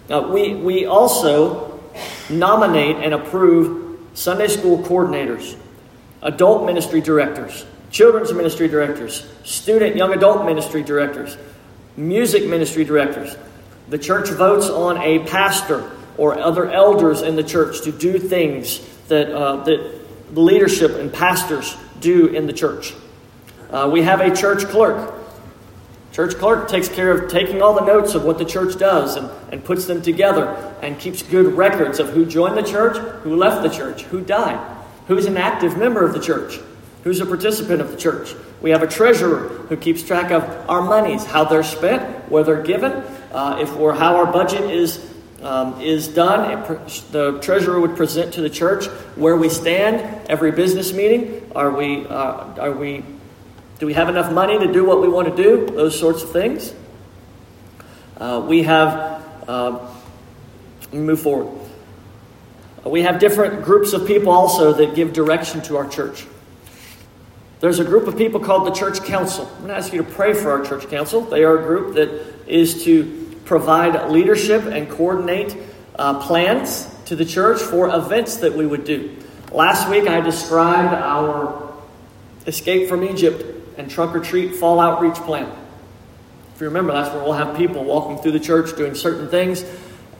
Uh, 0.09 0.29
we, 0.31 0.53
we 0.53 0.85
also 0.85 1.79
nominate 2.29 2.97
and 2.97 3.13
approve 3.13 3.99
Sunday 4.13 4.47
school 4.47 4.79
coordinators, 4.83 5.57
adult 6.21 6.65
ministry 6.65 7.01
directors, 7.01 7.65
children's 7.89 8.33
ministry 8.33 8.67
directors, 8.67 9.27
student 9.43 9.95
young 9.95 10.13
adult 10.13 10.45
ministry 10.45 10.83
directors, 10.83 11.37
music 11.97 12.45
ministry 12.45 12.83
directors. 12.83 13.35
The 13.89 13.97
church 13.97 14.29
votes 14.29 14.69
on 14.69 14.97
a 14.97 15.19
pastor 15.25 15.91
or 16.17 16.37
other 16.37 16.69
elders 16.69 17.21
in 17.21 17.35
the 17.35 17.43
church 17.43 17.81
to 17.81 17.91
do 17.91 18.19
things 18.19 18.79
that, 19.07 19.31
uh, 19.31 19.63
that 19.63 19.99
leadership 20.33 20.91
and 20.91 21.11
pastors 21.11 21.75
do 21.99 22.27
in 22.27 22.45
the 22.47 22.53
church. 22.53 22.93
Uh, 23.73 23.89
we 23.91 24.03
have 24.03 24.21
a 24.21 24.33
church 24.35 24.65
clerk. 24.65 25.15
Church 26.11 26.35
clerk 26.35 26.69
takes 26.69 26.87
care 26.87 27.09
of 27.09 27.31
taking 27.31 27.63
all 27.63 27.73
the 27.73 27.83
notes 27.83 28.13
of 28.13 28.23
what 28.23 28.37
the 28.37 28.45
church 28.45 28.77
does 28.77 29.15
and, 29.15 29.27
and 29.51 29.65
puts 29.65 29.87
them 29.87 29.99
together 29.99 30.45
and 30.83 30.99
keeps 30.99 31.23
good 31.23 31.53
records 31.53 31.99
of 31.99 32.09
who 32.09 32.23
joined 32.23 32.55
the 32.55 32.61
church, 32.61 32.97
who 33.23 33.35
left 33.35 33.63
the 33.63 33.75
church, 33.75 34.03
who 34.03 34.21
died, 34.21 34.59
who's 35.07 35.25
an 35.25 35.37
active 35.37 35.75
member 35.75 36.05
of 36.05 36.13
the 36.13 36.19
church, 36.19 36.59
who's 37.03 37.19
a 37.19 37.25
participant 37.25 37.81
of 37.81 37.89
the 37.89 37.97
church. 37.97 38.35
We 38.61 38.69
have 38.69 38.83
a 38.83 38.87
treasurer 38.87 39.47
who 39.47 39.75
keeps 39.75 40.03
track 40.03 40.29
of 40.29 40.43
our 40.69 40.83
monies, 40.83 41.25
how 41.25 41.45
they're 41.45 41.63
spent, 41.63 42.29
where 42.29 42.43
they're 42.43 42.61
given, 42.61 42.91
uh, 43.31 43.57
if 43.59 43.75
or 43.75 43.95
how 43.95 44.17
our 44.17 44.31
budget 44.31 44.69
is 44.69 45.09
um, 45.41 45.81
is 45.81 46.07
done. 46.07 46.63
the 47.11 47.39
treasurer 47.41 47.79
would 47.79 47.97
present 47.97 48.35
to 48.35 48.41
the 48.41 48.49
church 48.49 48.85
where 49.15 49.35
we 49.35 49.49
stand 49.49 50.29
every 50.29 50.51
business 50.51 50.93
meeting. 50.93 51.51
Are 51.55 51.71
we 51.71 52.05
uh, 52.07 52.61
are 52.61 52.71
we 52.71 53.03
do 53.79 53.85
we 53.85 53.93
have 53.93 54.09
enough 54.09 54.31
money 54.31 54.59
to 54.59 54.71
do 54.71 54.85
what 54.85 55.01
we 55.01 55.07
want 55.07 55.35
to 55.35 55.43
do? 55.43 55.65
Those 55.65 55.99
sorts 55.99 56.23
of 56.23 56.31
things. 56.31 56.73
Uh, 58.17 58.45
we 58.47 58.63
have, 58.63 59.23
uh, 59.47 59.91
move 60.91 61.21
forward. 61.21 61.59
Uh, 62.85 62.89
we 62.89 63.01
have 63.01 63.19
different 63.19 63.63
groups 63.63 63.93
of 63.93 64.05
people 64.05 64.31
also 64.31 64.73
that 64.73 64.95
give 64.95 65.13
direction 65.13 65.61
to 65.63 65.77
our 65.77 65.87
church. 65.87 66.25
There's 67.59 67.79
a 67.79 67.85
group 67.85 68.07
of 68.07 68.17
people 68.17 68.39
called 68.39 68.67
the 68.67 68.71
church 68.71 69.03
council. 69.03 69.45
I'm 69.45 69.57
going 69.59 69.69
to 69.69 69.75
ask 69.75 69.93
you 69.93 70.03
to 70.03 70.09
pray 70.09 70.33
for 70.33 70.51
our 70.51 70.65
church 70.65 70.89
council. 70.89 71.21
They 71.21 71.43
are 71.43 71.57
a 71.59 71.63
group 71.63 71.95
that 71.95 72.09
is 72.47 72.83
to 72.83 73.37
provide 73.45 74.11
leadership 74.11 74.63
and 74.63 74.89
coordinate 74.89 75.55
uh, 75.95 76.19
plans 76.25 76.93
to 77.05 77.15
the 77.15 77.25
church 77.25 77.61
for 77.61 77.93
events 77.93 78.37
that 78.37 78.53
we 78.53 78.65
would 78.65 78.85
do. 78.85 79.15
Last 79.51 79.89
week 79.89 80.07
I 80.09 80.19
described 80.19 80.93
our 80.93 81.73
escape 82.45 82.89
from 82.89 83.03
Egypt 83.03 83.62
and 83.77 83.89
trunk 83.89 84.15
or 84.15 84.19
treat 84.19 84.55
fall 84.55 84.79
outreach 84.79 85.15
plan. 85.15 85.51
If 86.55 86.61
you 86.61 86.67
remember, 86.67 86.93
that's 86.93 87.13
where 87.13 87.23
we'll 87.23 87.33
have 87.33 87.57
people 87.57 87.83
walking 87.83 88.17
through 88.17 88.33
the 88.33 88.39
church 88.39 88.75
doing 88.77 88.95
certain 88.95 89.27
things. 89.27 89.65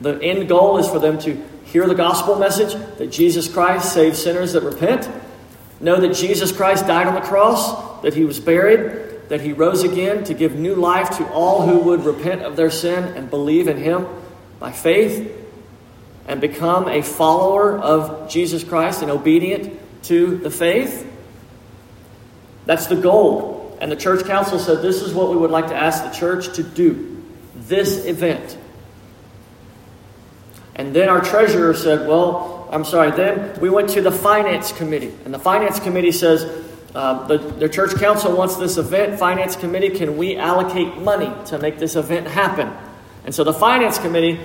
The 0.02 0.20
end 0.22 0.50
goal 0.50 0.78
is 0.78 0.88
for 0.88 1.00
them 1.00 1.20
to 1.20 1.42
hear 1.66 1.88
the 1.88 1.96
gospel 1.96 2.38
message 2.38 2.74
that 2.98 3.12
Jesus 3.12 3.52
Christ 3.52 3.94
saves 3.94 4.22
sinners 4.22 4.54
that 4.54 4.64
repent, 4.64 5.10
know 5.80 6.00
that 6.00 6.16
Jesus 6.16 6.52
Christ 6.52 6.88
died 6.88 7.08
on 7.08 7.16
the 7.16 7.22
cross, 7.22 8.02
that 8.02 8.14
he 8.14 8.26
was 8.26 8.40
buried, 8.40 9.30
that 9.30 9.42
he 9.42 9.54
rose 9.54 9.84
again 9.84 10.24
to 10.26 10.34
give 10.34 10.56
new 10.56 10.76
life 10.76 11.18
to 11.18 11.28
all 11.30 11.66
who 11.66 11.80
would 11.80 12.04
repent 12.04 12.42
of 12.42 12.56
their 12.56 12.72
sin 12.72 13.04
and 13.16 13.30
believe 13.30 13.68
in 13.68 13.78
him 13.78 14.08
by 14.60 14.72
faith 14.72 15.32
and 16.28 16.40
become 16.42 16.88
a 16.88 17.02
follower 17.02 17.78
of 17.78 18.30
Jesus 18.30 18.64
Christ 18.64 19.02
and 19.02 19.12
obedient 19.12 19.80
to 20.04 20.38
the 20.38 20.50
faith. 20.50 21.10
That's 22.66 22.88
the 22.88 22.96
goal. 22.96 23.78
And 23.82 23.92
the 23.92 23.96
church 23.96 24.26
council 24.26 24.60
said 24.60 24.82
this 24.82 25.02
is 25.02 25.14
what 25.14 25.30
we 25.30 25.36
would 25.36 25.52
like 25.52 25.68
to 25.68 25.76
ask 25.76 26.04
the 26.04 26.12
church 26.12 26.56
to 26.56 26.64
do 26.64 27.24
this 27.56 28.06
event. 28.06 28.58
And 30.76 30.96
then 30.96 31.10
our 31.10 31.22
treasurer 31.22 31.74
said, 31.74 32.08
Well, 32.08 32.68
I'm 32.72 32.86
sorry. 32.86 33.12
Then 33.12 33.60
we 33.60 33.70
went 33.70 33.90
to 33.90 34.02
the 34.02 34.12
finance 34.12 34.72
committee. 34.72 35.14
And 35.26 35.34
the 35.34 35.40
finance 35.40 35.80
committee 35.80 36.12
says, 36.12 36.44
uh, 36.96 37.26
the, 37.28 37.38
the 37.38 37.70
church 37.70 37.96
council 37.96 38.36
wants 38.36 38.56
this 38.56 38.78
event. 38.78 39.20
Finance 39.20 39.56
committee, 39.56 39.90
can 39.90 40.18
we 40.18 40.38
allocate 40.38 40.98
money 40.98 41.32
to 41.48 41.58
make 41.58 41.80
this 41.80 41.96
event 41.96 42.28
happen? 42.28 42.72
And 43.26 43.34
so 43.34 43.44
the 43.44 43.54
finance 43.54 43.98
committee 43.98 44.40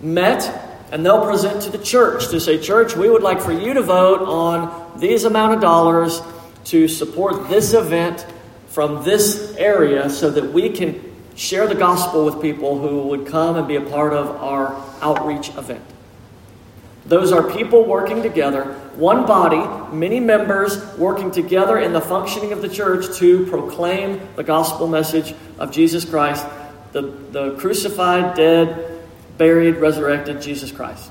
met 0.00 0.66
and 0.92 1.04
they'll 1.04 1.24
present 1.24 1.62
to 1.62 1.70
the 1.70 1.78
church 1.78 2.28
to 2.28 2.40
say, 2.40 2.58
Church, 2.58 2.96
we 2.96 3.08
would 3.08 3.22
like 3.22 3.40
for 3.40 3.52
you 3.52 3.74
to 3.74 3.82
vote 3.82 4.22
on 4.22 4.98
these 4.98 5.24
amount 5.24 5.54
of 5.54 5.60
dollars 5.60 6.20
to 6.64 6.88
support 6.88 7.48
this 7.48 7.74
event 7.74 8.26
from 8.68 9.04
this 9.04 9.54
area 9.56 10.08
so 10.10 10.30
that 10.30 10.52
we 10.52 10.70
can 10.70 11.02
share 11.34 11.66
the 11.66 11.74
gospel 11.74 12.24
with 12.24 12.40
people 12.42 12.78
who 12.78 13.08
would 13.08 13.26
come 13.26 13.56
and 13.56 13.66
be 13.66 13.76
a 13.76 13.80
part 13.80 14.12
of 14.12 14.28
our 14.42 14.74
outreach 15.00 15.48
event. 15.56 15.84
Those 17.06 17.32
are 17.32 17.42
people 17.50 17.84
working 17.84 18.22
together, 18.22 18.64
one 18.94 19.26
body, 19.26 19.96
many 19.96 20.20
members 20.20 20.80
working 20.96 21.30
together 21.30 21.78
in 21.78 21.92
the 21.92 22.00
functioning 22.00 22.52
of 22.52 22.62
the 22.62 22.68
church 22.68 23.16
to 23.16 23.46
proclaim 23.46 24.20
the 24.36 24.44
gospel 24.44 24.86
message 24.86 25.34
of 25.58 25.72
Jesus 25.72 26.04
Christ, 26.04 26.46
the, 26.92 27.02
the 27.02 27.56
crucified, 27.56 28.36
dead, 28.36 29.02
buried, 29.38 29.76
resurrected 29.76 30.42
Jesus 30.42 30.70
Christ. 30.70 31.10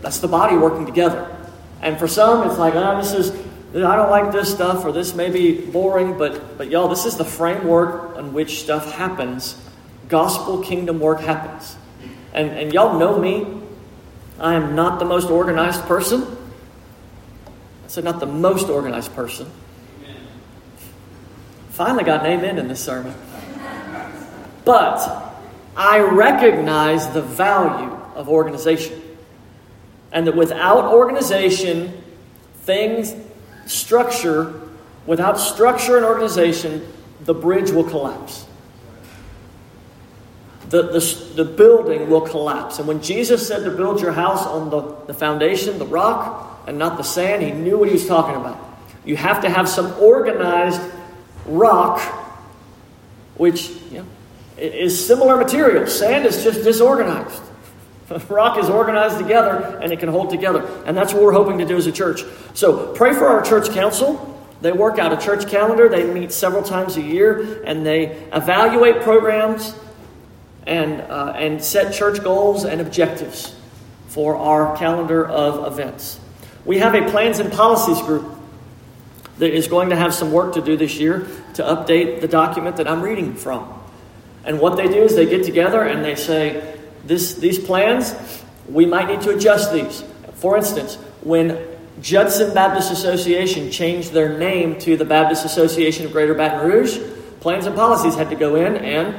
That's 0.00 0.18
the 0.18 0.28
body 0.28 0.56
working 0.56 0.86
together. 0.86 1.36
And 1.82 1.98
for 1.98 2.08
some, 2.08 2.48
it's 2.48 2.58
like, 2.58 2.74
oh, 2.74 2.96
this 2.96 3.12
is 3.12 3.30
I 3.74 3.96
don't 3.96 4.10
like 4.10 4.32
this 4.32 4.52
stuff, 4.52 4.84
or 4.84 4.92
this 4.92 5.14
may 5.14 5.30
be 5.30 5.58
boring, 5.58 6.18
but, 6.18 6.58
but 6.58 6.70
y'all, 6.70 6.88
this 6.88 7.06
is 7.06 7.16
the 7.16 7.24
framework 7.24 8.16
on 8.16 8.34
which 8.34 8.60
stuff 8.60 8.92
happens. 8.92 9.56
Gospel 10.08 10.62
kingdom 10.62 11.00
work 11.00 11.20
happens. 11.20 11.76
And, 12.34 12.50
and 12.50 12.72
y'all 12.74 12.98
know 12.98 13.18
me. 13.18 13.46
I 14.38 14.54
am 14.54 14.74
not 14.74 14.98
the 14.98 15.06
most 15.06 15.30
organized 15.30 15.82
person. 15.82 16.22
I 16.22 17.88
said, 17.88 18.04
not 18.04 18.20
the 18.20 18.26
most 18.26 18.68
organized 18.68 19.14
person. 19.14 19.50
Finally 21.70 22.04
got 22.04 22.26
an 22.26 22.38
amen 22.38 22.58
in 22.58 22.68
this 22.68 22.84
sermon. 22.84 23.14
But 24.66 25.32
I 25.74 26.00
recognize 26.00 27.08
the 27.14 27.22
value 27.22 27.90
of 28.14 28.28
organization. 28.28 29.00
And 30.12 30.26
that 30.26 30.36
without 30.36 30.92
organization, 30.92 32.02
things, 32.64 33.14
structure, 33.66 34.60
without 35.06 35.38
structure 35.38 35.96
and 35.96 36.04
organization, 36.04 36.86
the 37.20 37.34
bridge 37.34 37.70
will 37.70 37.84
collapse. 37.84 38.46
The, 40.68 40.82
the, 40.84 41.32
the 41.36 41.44
building 41.44 42.08
will 42.08 42.22
collapse. 42.22 42.78
And 42.78 42.88
when 42.88 43.02
Jesus 43.02 43.46
said 43.46 43.64
to 43.64 43.70
build 43.70 44.00
your 44.00 44.12
house 44.12 44.46
on 44.46 44.70
the, 44.70 44.80
the 45.06 45.14
foundation, 45.14 45.78
the 45.78 45.86
rock, 45.86 46.62
and 46.66 46.78
not 46.78 46.96
the 46.96 47.02
sand, 47.02 47.42
he 47.42 47.50
knew 47.50 47.78
what 47.78 47.88
he 47.88 47.94
was 47.94 48.06
talking 48.06 48.36
about. 48.36 48.58
You 49.04 49.16
have 49.16 49.42
to 49.42 49.50
have 49.50 49.68
some 49.68 49.92
organized 50.00 50.80
rock, 51.46 52.00
which 53.36 53.68
you 53.90 53.98
know, 53.98 54.06
is 54.56 55.06
similar 55.06 55.36
material. 55.36 55.86
Sand 55.86 56.24
is 56.24 56.42
just 56.42 56.62
disorganized. 56.62 57.42
Rock 58.28 58.58
is 58.58 58.68
organized 58.68 59.18
together 59.18 59.78
and 59.82 59.92
it 59.92 60.00
can 60.00 60.08
hold 60.08 60.30
together. 60.30 60.82
And 60.86 60.96
that's 60.96 61.12
what 61.12 61.22
we're 61.22 61.32
hoping 61.32 61.58
to 61.58 61.64
do 61.64 61.76
as 61.76 61.86
a 61.86 61.92
church. 61.92 62.22
So 62.54 62.92
pray 62.94 63.12
for 63.12 63.26
our 63.26 63.42
church 63.42 63.70
council. 63.70 64.28
They 64.60 64.72
work 64.72 64.98
out 64.98 65.12
a 65.12 65.16
church 65.16 65.48
calendar. 65.48 65.88
They 65.88 66.04
meet 66.04 66.32
several 66.32 66.62
times 66.62 66.96
a 66.96 67.02
year 67.02 67.62
and 67.64 67.84
they 67.84 68.12
evaluate 68.32 69.02
programs 69.02 69.74
and, 70.66 71.00
uh, 71.00 71.34
and 71.36 71.62
set 71.62 71.92
church 71.92 72.22
goals 72.22 72.64
and 72.64 72.80
objectives 72.80 73.54
for 74.08 74.36
our 74.36 74.76
calendar 74.76 75.26
of 75.26 75.72
events. 75.72 76.20
We 76.64 76.78
have 76.78 76.94
a 76.94 77.10
plans 77.10 77.40
and 77.40 77.52
policies 77.52 78.00
group 78.02 78.26
that 79.38 79.52
is 79.52 79.66
going 79.66 79.90
to 79.90 79.96
have 79.96 80.14
some 80.14 80.30
work 80.30 80.54
to 80.54 80.60
do 80.60 80.76
this 80.76 80.98
year 80.98 81.26
to 81.54 81.62
update 81.62 82.20
the 82.20 82.28
document 82.28 82.76
that 82.76 82.86
I'm 82.86 83.02
reading 83.02 83.34
from. 83.34 83.80
And 84.44 84.60
what 84.60 84.76
they 84.76 84.86
do 84.86 85.02
is 85.02 85.16
they 85.16 85.26
get 85.26 85.44
together 85.44 85.82
and 85.82 86.04
they 86.04 86.14
say, 86.14 86.78
this, 87.04 87.34
these 87.34 87.58
plans, 87.58 88.14
we 88.68 88.86
might 88.86 89.08
need 89.08 89.20
to 89.22 89.30
adjust 89.30 89.72
these. 89.72 90.04
For 90.34 90.56
instance, 90.56 90.96
when 91.22 91.58
Judson 92.00 92.54
Baptist 92.54 92.90
Association 92.90 93.70
changed 93.70 94.12
their 94.12 94.38
name 94.38 94.78
to 94.80 94.96
the 94.96 95.04
Baptist 95.04 95.44
Association 95.44 96.06
of 96.06 96.12
Greater 96.12 96.34
Baton 96.34 96.66
Rouge, 96.66 96.98
plans 97.40 97.66
and 97.66 97.76
policies 97.76 98.14
had 98.14 98.30
to 98.30 98.36
go 98.36 98.56
in 98.56 98.76
and 98.76 99.14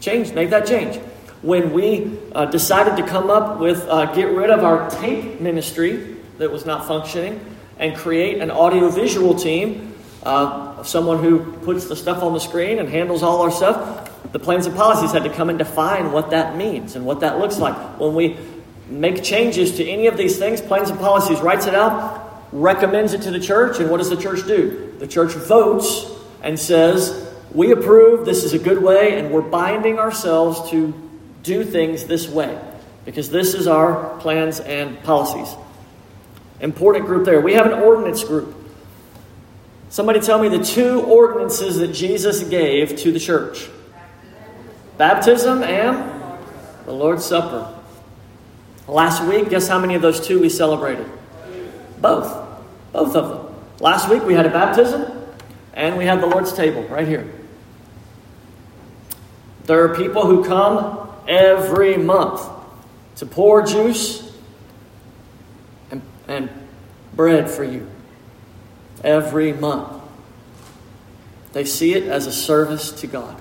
change, 0.00 0.32
make 0.32 0.50
that 0.50 0.66
change. 0.66 0.96
When 1.42 1.72
we 1.72 2.18
uh, 2.32 2.46
decided 2.46 2.96
to 2.96 3.08
come 3.08 3.30
up 3.30 3.58
with, 3.58 3.82
uh, 3.88 4.12
get 4.14 4.28
rid 4.28 4.50
of 4.50 4.62
our 4.62 4.88
tape 4.90 5.40
ministry 5.40 6.16
that 6.38 6.50
was 6.50 6.66
not 6.66 6.86
functioning 6.86 7.44
and 7.78 7.96
create 7.96 8.40
an 8.40 8.50
audiovisual 8.50 9.34
team, 9.34 9.94
uh, 10.22 10.82
someone 10.84 11.18
who 11.18 11.52
puts 11.64 11.86
the 11.86 11.96
stuff 11.96 12.22
on 12.22 12.32
the 12.32 12.40
screen 12.40 12.78
and 12.78 12.88
handles 12.88 13.22
all 13.22 13.42
our 13.42 13.50
stuff, 13.50 14.01
the 14.30 14.38
plans 14.38 14.66
and 14.66 14.76
policies 14.76 15.12
had 15.12 15.24
to 15.24 15.30
come 15.30 15.48
and 15.50 15.58
define 15.58 16.12
what 16.12 16.30
that 16.30 16.56
means 16.56 16.96
and 16.96 17.04
what 17.04 17.20
that 17.20 17.38
looks 17.38 17.58
like. 17.58 17.74
When 17.98 18.14
we 18.14 18.36
make 18.88 19.22
changes 19.22 19.76
to 19.76 19.88
any 19.88 20.06
of 20.06 20.16
these 20.16 20.38
things, 20.38 20.60
plans 20.60 20.90
and 20.90 20.98
policies 20.98 21.40
writes 21.40 21.66
it 21.66 21.74
out, 21.74 22.46
recommends 22.52 23.14
it 23.14 23.22
to 23.22 23.30
the 23.30 23.40
church, 23.40 23.80
and 23.80 23.90
what 23.90 23.98
does 23.98 24.10
the 24.10 24.16
church 24.16 24.46
do? 24.46 24.94
The 24.98 25.06
church 25.06 25.32
votes 25.32 26.06
and 26.42 26.58
says, 26.58 27.30
We 27.52 27.72
approve, 27.72 28.24
this 28.24 28.44
is 28.44 28.52
a 28.52 28.58
good 28.58 28.82
way, 28.82 29.18
and 29.18 29.32
we're 29.32 29.42
binding 29.42 29.98
ourselves 29.98 30.70
to 30.70 30.94
do 31.42 31.64
things 31.64 32.04
this 32.04 32.28
way 32.28 32.58
because 33.04 33.30
this 33.30 33.54
is 33.54 33.66
our 33.66 34.18
plans 34.20 34.60
and 34.60 35.02
policies. 35.02 35.54
Important 36.60 37.06
group 37.06 37.24
there. 37.24 37.40
We 37.40 37.54
have 37.54 37.66
an 37.66 37.72
ordinance 37.72 38.22
group. 38.22 38.54
Somebody 39.88 40.20
tell 40.20 40.40
me 40.40 40.48
the 40.48 40.62
two 40.62 41.02
ordinances 41.02 41.78
that 41.78 41.88
Jesus 41.88 42.42
gave 42.44 42.96
to 42.98 43.12
the 43.12 43.18
church. 43.18 43.68
Baptism 44.98 45.62
and 45.62 46.38
the 46.84 46.92
Lord's 46.92 47.24
Supper. 47.24 47.78
Last 48.88 49.24
week, 49.24 49.48
guess 49.48 49.68
how 49.68 49.78
many 49.78 49.94
of 49.94 50.02
those 50.02 50.20
two 50.20 50.40
we 50.40 50.48
celebrated? 50.48 51.06
Both. 52.00 52.48
Both 52.92 53.16
of 53.16 53.28
them. 53.28 53.54
Last 53.80 54.08
week 54.08 54.22
we 54.24 54.34
had 54.34 54.46
a 54.46 54.50
baptism 54.50 55.10
and 55.74 55.96
we 55.96 56.04
had 56.04 56.20
the 56.20 56.26
Lord's 56.26 56.52
table 56.52 56.82
right 56.84 57.06
here. 57.06 57.32
There 59.64 59.84
are 59.84 59.94
people 59.94 60.26
who 60.26 60.44
come 60.44 61.08
every 61.28 61.96
month 61.96 62.42
to 63.16 63.26
pour 63.26 63.62
juice 63.62 64.32
and, 65.90 66.02
and 66.26 66.50
bread 67.14 67.50
for 67.50 67.64
you. 67.64 67.88
Every 69.04 69.52
month. 69.52 70.00
They 71.52 71.64
see 71.64 71.94
it 71.94 72.04
as 72.04 72.26
a 72.26 72.32
service 72.32 72.92
to 72.92 73.06
God. 73.06 73.40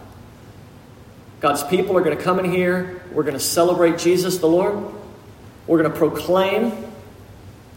God's 1.42 1.64
people 1.64 1.98
are 1.98 2.02
going 2.02 2.16
to 2.16 2.24
come 2.24 2.40
in 2.40 2.46
here. 2.46 3.02
We're 3.12 3.24
going 3.24 3.34
to 3.34 3.40
celebrate 3.40 3.98
Jesus 3.98 4.38
the 4.38 4.48
Lord. 4.48 4.94
We're 5.66 5.82
going 5.82 5.92
to 5.92 5.98
proclaim 5.98 6.72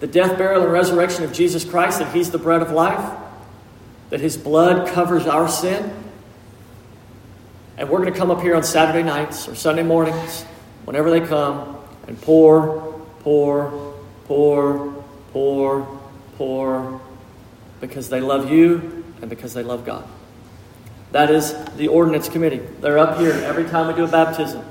the 0.00 0.06
death, 0.06 0.36
burial, 0.36 0.62
and 0.62 0.70
resurrection 0.70 1.24
of 1.24 1.32
Jesus 1.32 1.64
Christ, 1.64 1.98
that 1.98 2.14
He's 2.14 2.30
the 2.30 2.38
bread 2.38 2.60
of 2.60 2.70
life, 2.70 3.18
that 4.10 4.20
His 4.20 4.36
blood 4.36 4.88
covers 4.88 5.26
our 5.26 5.48
sin. 5.48 5.92
And 7.78 7.88
we're 7.88 8.00
going 8.00 8.12
to 8.12 8.18
come 8.18 8.30
up 8.30 8.42
here 8.42 8.54
on 8.54 8.62
Saturday 8.62 9.02
nights 9.02 9.48
or 9.48 9.54
Sunday 9.54 9.82
mornings, 9.82 10.42
whenever 10.84 11.10
they 11.10 11.20
come, 11.20 11.78
and 12.06 12.20
pour, 12.20 13.02
pour, 13.20 13.94
pour, 14.26 15.04
pour, 15.32 16.00
pour, 16.36 17.00
because 17.80 18.10
they 18.10 18.20
love 18.20 18.50
you 18.50 19.04
and 19.22 19.30
because 19.30 19.54
they 19.54 19.62
love 19.62 19.86
God. 19.86 20.06
That 21.14 21.30
is 21.30 21.54
the 21.76 21.86
ordinance 21.86 22.28
committee. 22.28 22.60
They're 22.80 22.98
up 22.98 23.18
here 23.18 23.30
every 23.30 23.66
time 23.66 23.86
we 23.86 23.94
do 23.94 24.02
a 24.02 24.08
baptism. 24.08 24.64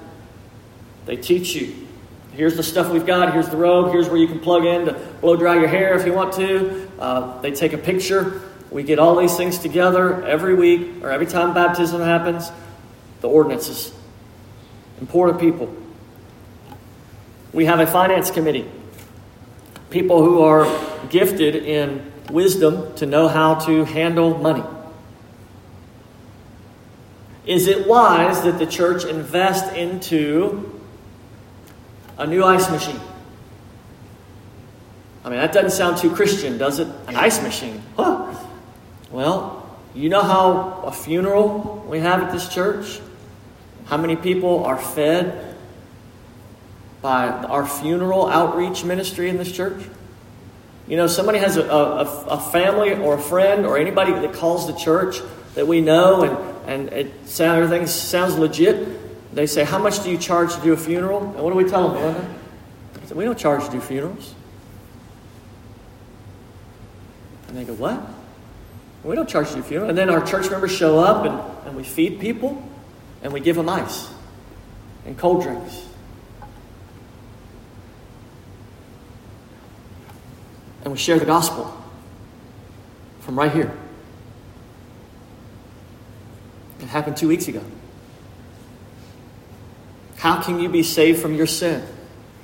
They 1.05 1.15
teach 1.15 1.55
you. 1.55 1.87
Here's 2.33 2.57
the 2.57 2.63
stuff 2.63 2.91
we've 2.91 3.05
got. 3.05 3.31
Here's 3.31 3.47
the 3.47 3.55
robe. 3.55 3.93
Here's 3.93 4.09
where 4.09 4.17
you 4.17 4.27
can 4.27 4.41
plug 4.41 4.65
in 4.65 4.87
to 4.87 4.93
blow 5.21 5.37
dry 5.37 5.53
your 5.53 5.69
hair 5.69 5.97
if 5.97 6.05
you 6.05 6.11
want 6.11 6.33
to. 6.33 6.91
Uh, 6.99 7.39
they 7.39 7.51
take 7.51 7.71
a 7.71 7.77
picture. 7.77 8.41
We 8.71 8.83
get 8.83 8.99
all 8.99 9.15
these 9.15 9.37
things 9.37 9.57
together 9.57 10.21
every 10.25 10.53
week 10.53 11.01
or 11.01 11.11
every 11.11 11.27
time 11.27 11.53
baptism 11.53 12.01
happens. 12.01 12.51
The 13.21 13.29
ordinances. 13.29 13.93
Important 14.99 15.39
people. 15.39 15.73
We 17.53 17.67
have 17.67 17.79
a 17.79 17.87
finance 17.87 18.31
committee. 18.31 18.69
People 19.91 20.21
who 20.21 20.41
are 20.41 20.67
gifted 21.07 21.55
in 21.55 22.11
wisdom 22.29 22.93
to 22.95 23.05
know 23.05 23.29
how 23.29 23.55
to 23.65 23.85
handle 23.85 24.37
money. 24.39 24.65
Is 27.45 27.67
it 27.67 27.87
wise 27.87 28.41
that 28.43 28.57
the 28.57 28.65
church 28.65 29.03
invest 29.03 29.75
into 29.75 30.81
a 32.17 32.25
new 32.25 32.43
ice 32.43 32.69
machine? 32.69 32.99
I 35.25 35.29
mean, 35.29 35.39
that 35.39 35.53
doesn't 35.53 35.71
sound 35.71 35.97
too 35.97 36.13
Christian, 36.13 36.57
does 36.57 36.79
it? 36.79 36.87
An 37.07 37.15
ice 37.15 37.41
machine. 37.41 37.81
Huh. 37.95 38.33
Well, 39.11 39.77
you 39.93 40.09
know 40.09 40.21
how 40.21 40.83
a 40.85 40.91
funeral 40.91 41.85
we 41.87 41.99
have 41.99 42.23
at 42.23 42.31
this 42.31 42.49
church? 42.49 42.99
How 43.85 43.97
many 43.97 44.15
people 44.15 44.65
are 44.65 44.77
fed 44.77 45.55
by 47.01 47.27
our 47.27 47.65
funeral 47.65 48.27
outreach 48.27 48.83
ministry 48.83 49.29
in 49.29 49.37
this 49.37 49.51
church? 49.51 49.83
You 50.87 50.97
know, 50.97 51.07
somebody 51.07 51.39
has 51.39 51.57
a, 51.57 51.63
a, 51.63 52.25
a 52.25 52.39
family 52.39 52.93
or 52.93 53.15
a 53.15 53.21
friend 53.21 53.65
or 53.65 53.77
anybody 53.77 54.11
that 54.13 54.33
calls 54.33 54.67
the 54.67 54.73
church 54.73 55.19
that 55.55 55.67
we 55.67 55.81
know 55.81 56.23
and 56.23 56.53
and 56.65 56.89
it 56.93 57.27
sound, 57.27 57.61
everything 57.61 57.87
sounds 57.87 58.37
legit. 58.37 59.35
They 59.35 59.47
say, 59.47 59.63
How 59.63 59.77
much 59.77 60.03
do 60.03 60.11
you 60.11 60.17
charge 60.17 60.55
to 60.55 60.61
do 60.61 60.73
a 60.73 60.77
funeral? 60.77 61.21
And 61.21 61.43
what 61.43 61.49
do 61.49 61.55
we 61.55 61.65
tell 61.65 61.89
them? 61.89 62.35
I 63.01 63.05
said, 63.05 63.17
We 63.17 63.25
don't 63.25 63.37
charge 63.37 63.65
to 63.65 63.71
do 63.71 63.81
funerals. 63.81 64.33
And 67.47 67.57
they 67.57 67.65
go, 67.65 67.73
What? 67.73 68.01
We 69.03 69.15
don't 69.15 69.27
charge 69.27 69.49
to 69.49 69.55
do 69.55 69.63
funerals. 69.63 69.89
And 69.89 69.97
then 69.97 70.09
our 70.09 70.25
church 70.25 70.49
members 70.49 70.71
show 70.71 70.99
up 70.99 71.25
and, 71.25 71.67
and 71.67 71.75
we 71.75 71.83
feed 71.83 72.21
people 72.21 72.63
and 73.21 73.33
we 73.33 73.41
give 73.41 73.55
them 73.57 73.67
ice 73.67 74.09
and 75.05 75.17
cold 75.17 75.43
drinks. 75.43 75.85
And 80.83 80.91
we 80.91 80.97
share 80.97 81.19
the 81.19 81.25
gospel 81.25 81.81
from 83.21 83.37
right 83.37 83.51
here. 83.51 83.73
It 86.83 86.89
happened 86.89 87.17
two 87.17 87.27
weeks 87.27 87.47
ago. 87.47 87.63
How 90.17 90.41
can 90.41 90.59
you 90.59 90.69
be 90.69 90.83
saved 90.83 91.21
from 91.21 91.33
your 91.33 91.47
sin? 91.47 91.83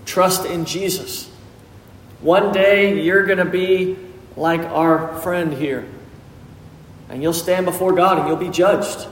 Trust 0.05 0.45
in 0.45 0.65
Jesus. 0.65 1.29
One 2.21 2.51
day 2.51 3.01
you're 3.01 3.25
going 3.25 3.37
to 3.37 3.45
be 3.45 3.97
like 4.35 4.61
our 4.61 5.19
friend 5.21 5.53
here, 5.53 5.85
and 7.09 7.21
you'll 7.21 7.33
stand 7.33 7.65
before 7.65 7.93
God 7.93 8.17
and 8.17 8.27
you'll 8.27 8.37
be 8.37 8.49
judged. 8.49 9.07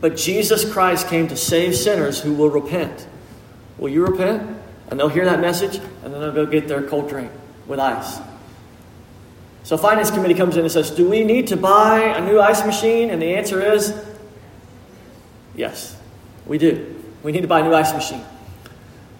But 0.00 0.16
Jesus 0.16 0.70
Christ 0.70 1.08
came 1.08 1.28
to 1.28 1.36
save 1.36 1.74
sinners 1.74 2.20
who 2.20 2.34
will 2.34 2.50
repent 2.50 3.06
Will 3.78 3.90
you 3.90 4.06
repent? 4.06 4.56
And 4.88 4.98
they'll 4.98 5.08
hear 5.08 5.24
that 5.24 5.40
message, 5.40 5.76
and 5.76 6.14
then 6.14 6.20
they'll 6.20 6.32
go 6.32 6.46
get 6.46 6.68
their 6.68 6.82
cold 6.82 7.08
drink 7.08 7.30
with 7.66 7.80
ice. 7.80 8.18
So 9.66 9.76
finance 9.76 10.12
committee 10.12 10.34
comes 10.34 10.56
in 10.56 10.62
and 10.62 10.70
says, 10.70 10.92
"Do 10.92 11.08
we 11.08 11.24
need 11.24 11.48
to 11.48 11.56
buy 11.56 11.98
a 11.98 12.20
new 12.24 12.40
ice 12.40 12.64
machine?" 12.64 13.10
And 13.10 13.20
the 13.20 13.34
answer 13.34 13.60
is, 13.60 13.92
yes, 15.56 15.96
we 16.46 16.56
do. 16.56 16.94
We 17.24 17.32
need 17.32 17.40
to 17.40 17.48
buy 17.48 17.58
a 17.58 17.62
new 17.64 17.74
ice 17.74 17.92
machine 17.92 18.22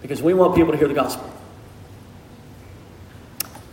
because 0.02 0.22
we 0.22 0.34
want 0.34 0.54
people 0.54 0.70
to 0.70 0.78
hear 0.78 0.86
the 0.86 0.94
gospel. 0.94 1.28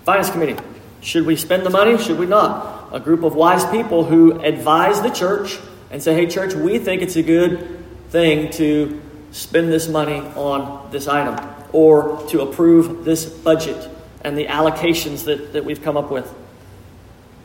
Finance 0.04 0.32
committee, 0.32 0.56
should 1.02 1.28
we 1.28 1.36
spend 1.36 1.64
the 1.64 1.70
money? 1.70 1.96
Should 1.96 2.18
we 2.18 2.26
not? 2.26 2.90
A 2.92 3.00
group 3.00 3.22
of 3.22 3.36
wise 3.36 3.66
people 3.66 4.06
who 4.06 4.42
advise 4.42 5.00
the 5.00 5.12
church 5.12 5.60
and 5.92 6.02
say, 6.02 6.16
"Hey, 6.16 6.26
church, 6.26 6.56
we 6.56 6.80
think 6.80 7.04
it's 7.04 7.16
a 7.16 7.22
good 7.22 7.68
thing 8.10 8.50
to 8.54 9.00
spend 9.32 9.72
this 9.72 9.88
money 9.88 10.24
on 10.36 10.90
this 10.90 11.08
item 11.08 11.36
or 11.72 12.20
to 12.30 12.42
approve 12.42 13.06
this 13.06 13.26
budget 13.26 13.88
and 14.22 14.36
the 14.36 14.48
allocations 14.48 15.26
that, 15.26 15.54
that 15.54 15.66
we've 15.66 15.84
come 15.84 15.98
up 15.98 16.10
with." 16.10 16.34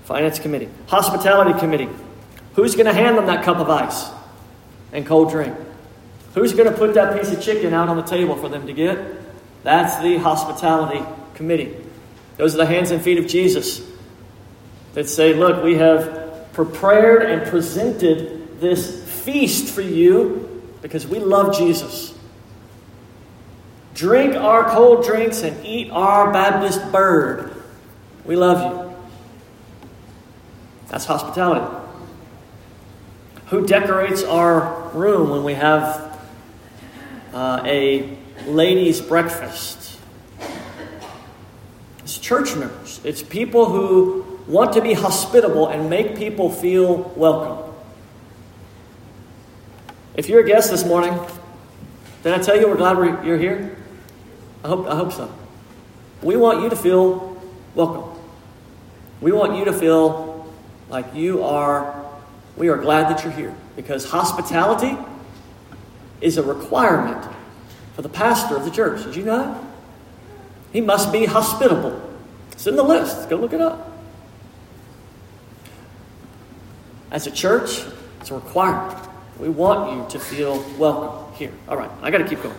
Finance 0.09 0.39
Committee. 0.39 0.71
Hospitality 0.87 1.59
Committee. 1.61 1.91
Who's 2.55 2.75
going 2.75 2.87
to 2.87 2.95
hand 2.95 3.19
them 3.19 3.27
that 3.27 3.45
cup 3.45 3.59
of 3.59 3.69
ice 3.69 4.09
and 4.91 5.05
cold 5.05 5.31
drink? 5.31 5.55
Who's 6.33 6.55
going 6.55 6.65
to 6.65 6.75
put 6.75 6.95
that 6.95 7.21
piece 7.21 7.31
of 7.31 7.43
chicken 7.43 7.75
out 7.75 7.91
on 7.91 7.99
the 7.99 8.03
table 8.03 8.35
for 8.35 8.49
them 8.49 8.67
to 8.67 8.73
get? 8.73 8.99
That's 9.65 9.99
the 10.03 10.17
Hospitality 10.17 11.05
Committee. 11.35 11.77
Those 12.39 12.55
are 12.55 12.57
the 12.57 12.65
hands 12.65 12.91
and 12.91 13.03
feet 13.03 13.19
of 13.19 13.27
Jesus 13.27 13.83
that 14.95 15.11
say, 15.11 15.35
Look, 15.35 15.63
we 15.63 15.75
have 15.75 16.49
prepared 16.55 17.31
and 17.31 17.47
presented 17.47 18.61
this 18.61 19.05
feast 19.25 19.75
for 19.75 19.83
you 19.83 20.63
because 20.81 21.07
we 21.07 21.19
love 21.19 21.55
Jesus. 21.55 22.19
Drink 23.93 24.35
our 24.37 24.71
cold 24.71 25.05
drinks 25.05 25.43
and 25.43 25.67
eat 25.67 25.91
our 25.91 26.33
Baptist 26.33 26.91
bird. 26.91 27.63
We 28.25 28.35
love 28.37 28.73
you. 28.73 28.78
That's 30.89 31.05
hospitality. 31.05 31.67
Who 33.49 33.67
decorates 33.67 34.23
our 34.25 34.91
room 34.91 35.31
when 35.31 35.45
we 35.45 35.55
have 35.55 36.19
uh, 37.33 37.63
a 37.65 38.17
ladies' 38.47 39.01
breakfast? 39.01 39.99
It's 42.01 42.19
church 42.19 42.57
members. 42.57 43.01
It's 43.05 43.23
people 43.23 43.67
who 43.67 44.41
want 44.47 44.73
to 44.73 44.81
be 44.81 44.95
hospitable 44.95 45.69
and 45.69 45.91
make 45.91 46.17
people 46.17 46.51
feel 46.51 47.13
welcome. 47.17 47.75
If 50.15 50.29
you're 50.29 50.41
a 50.41 50.47
guest 50.47 50.71
this 50.71 50.85
morning, 50.85 51.19
did 52.23 52.33
I 52.33 52.39
tell 52.39 52.59
you 52.59 52.67
we're 52.67 52.77
glad 52.77 53.25
you're 53.25 53.39
here? 53.39 53.77
I 54.65 54.69
hope, 54.69 54.87
I 54.87 54.97
hope 54.97 55.13
so. 55.13 55.33
We 56.23 56.37
want 56.37 56.63
you 56.63 56.71
to 56.71 56.77
feel 56.77 57.41
welcome. 57.75 58.19
We 59.21 59.33
want 59.33 59.57
you 59.57 59.65
to 59.67 59.73
feel 59.73 60.28
like 60.89 61.15
you 61.15 61.43
are, 61.43 62.07
we 62.57 62.69
are 62.69 62.77
glad 62.77 63.11
that 63.11 63.25
you're 63.25 63.33
here 63.33 63.55
because 63.77 64.11
hospitality 64.11 64.97
is 66.21 66.39
a 66.39 66.43
requirement 66.43 67.25
for 67.95 68.03
the 68.03 68.09
pastor 68.09 68.57
of 68.57 68.65
the 68.65 68.71
church. 68.71 69.05
Did 69.05 69.17
you 69.17 69.25
know 69.25 69.39
that? 69.39 69.65
He 70.73 70.81
must 70.81 71.13
be 71.13 71.27
hospitable. 71.27 72.01
It's 72.53 72.67
in 72.67 72.77
the 72.77 72.83
list. 72.83 73.29
Go 73.29 73.37
look 73.37 73.53
it 73.53 73.61
up. 73.61 73.93
As 77.11 77.27
a 77.27 77.31
church, 77.31 77.83
it's 78.21 78.31
a 78.31 78.35
requirement. 78.35 79.09
We 79.39 79.49
want 79.49 79.93
you 79.93 80.19
to 80.19 80.25
feel 80.25 80.65
welcome 80.79 81.33
here. 81.35 81.53
All 81.69 81.77
right, 81.77 81.91
I 82.03 82.11
got 82.11 82.19
to 82.19 82.29
keep 82.29 82.43
going. 82.43 82.55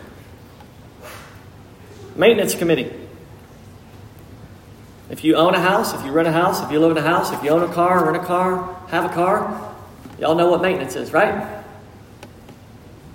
Maintenance 2.15 2.55
committee. 2.55 2.98
If 5.09 5.23
you 5.23 5.35
own 5.35 5.55
a 5.55 5.59
house, 5.59 5.93
if 5.93 6.05
you 6.05 6.11
rent 6.11 6.27
a 6.27 6.31
house, 6.31 6.61
if 6.61 6.71
you 6.71 6.79
live 6.79 6.91
in 6.91 6.97
a 6.97 7.01
house, 7.01 7.31
if 7.31 7.43
you 7.43 7.49
own 7.49 7.67
a 7.67 7.73
car, 7.73 8.05
rent 8.05 8.23
a 8.23 8.25
car, 8.25 8.79
have 8.89 9.05
a 9.05 9.13
car, 9.13 9.75
y'all 10.19 10.35
know 10.35 10.49
what 10.49 10.61
maintenance 10.61 10.95
is, 10.95 11.11
right? 11.11 11.63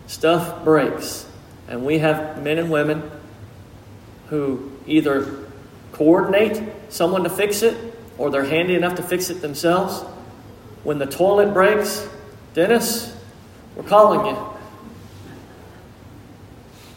Stuff 0.08 0.64
breaks. 0.64 1.26
And 1.68 1.86
we 1.86 1.98
have 1.98 2.42
men 2.42 2.58
and 2.58 2.70
women 2.70 3.10
who 4.28 4.72
either 4.86 5.46
coordinate 5.92 6.60
someone 6.88 7.22
to 7.24 7.30
fix 7.30 7.62
it 7.62 7.76
or 8.18 8.30
they're 8.30 8.44
handy 8.44 8.74
enough 8.74 8.96
to 8.96 9.02
fix 9.02 9.30
it 9.30 9.40
themselves. 9.40 10.02
When 10.82 10.98
the 10.98 11.06
toilet 11.06 11.54
breaks, 11.54 12.06
Dennis, 12.54 13.16
we're 13.76 13.84
calling 13.84 14.26
you. 14.26 14.54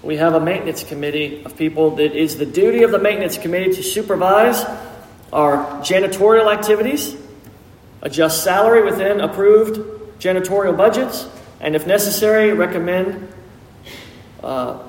We 0.01 0.17
have 0.17 0.33
a 0.33 0.39
maintenance 0.39 0.83
committee 0.83 1.43
of 1.43 1.55
people 1.57 1.95
that 1.97 2.15
is 2.15 2.38
the 2.38 2.45
duty 2.45 2.83
of 2.83 2.91
the 2.91 2.99
maintenance 2.99 3.38
committee 3.38 3.73
to 3.73 3.83
supervise 3.83 4.63
our 5.32 5.82
janitorial 5.82 6.54
activities, 6.54 7.16
adjust 8.02 8.44
salary 8.44 8.84
within 8.84 9.20
approved 9.22 9.78
janitorial 10.20 10.76
budgets, 10.76 11.28
and 11.60 11.76
if 11.76 11.88
necessary, 11.88 12.54
recommend 12.54 13.28
uh, 14.44 14.82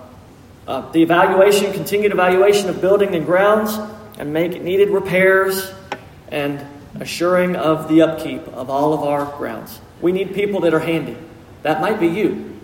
uh, 0.66 0.90
the 0.92 1.02
evaluation, 1.02 1.72
continued 1.72 2.12
evaluation 2.12 2.68
of 2.68 2.80
building 2.80 3.14
and 3.14 3.24
grounds, 3.24 3.78
and 4.18 4.32
make 4.32 4.60
needed 4.62 4.90
repairs 4.90 5.72
and 6.30 6.64
assuring 7.00 7.56
of 7.56 7.88
the 7.88 8.02
upkeep 8.02 8.46
of 8.48 8.68
all 8.68 8.92
of 8.92 9.00
our 9.00 9.24
grounds. 9.38 9.80
We 10.00 10.12
need 10.12 10.34
people 10.34 10.60
that 10.60 10.74
are 10.74 10.80
handy. 10.80 11.16
That 11.62 11.80
might 11.80 11.98
be 11.98 12.08
you. 12.08 12.56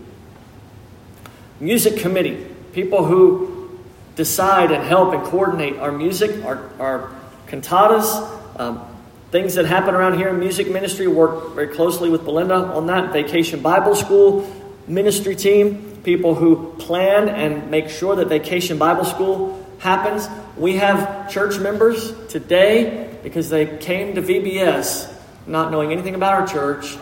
Music 1.61 1.99
committee, 1.99 2.47
people 2.73 3.05
who 3.05 3.79
decide 4.17 4.71
and 4.71 4.85
help 4.85 5.15
and 5.15 5.23
coordinate 5.25 5.77
our 5.79 5.93
music, 5.93 6.45
our, 6.45 6.71
our 6.79 7.11
cantatas, 7.55 8.59
um, 8.59 8.85
things 9.31 9.55
that 9.55 9.67
happen 9.67 9.95
around 9.95 10.19
here 10.19 10.29
in 10.29 10.39
music 10.39 10.71
ministry. 10.71 11.07
Work 11.07 11.55
very 11.55 11.69
closely 11.69 12.09
with 12.11 12.25
Belinda 12.25 12.55
on 12.55 12.87
that. 12.87 13.13
Vacation 13.13 13.61
Bible 13.61 13.95
School 13.95 14.51
ministry 14.87 15.35
team, 15.35 16.01
people 16.05 16.35
who 16.35 16.75
plan 16.79 17.29
and 17.29 17.71
make 17.71 17.89
sure 17.89 18.17
that 18.17 18.29
Vacation 18.29 18.79
Bible 18.79 19.05
School 19.05 19.65
happens. 19.79 20.29
We 20.57 20.77
have 20.77 21.31
church 21.31 21.59
members 21.59 22.13
today 22.29 23.19
because 23.23 23.51
they 23.51 23.79
came 23.79 24.15
to 24.17 24.23
VBS 24.23 25.13
not 25.47 25.71
knowing 25.71 25.93
anything 25.93 26.15
about 26.15 26.35
our 26.35 26.47
church 26.47 26.97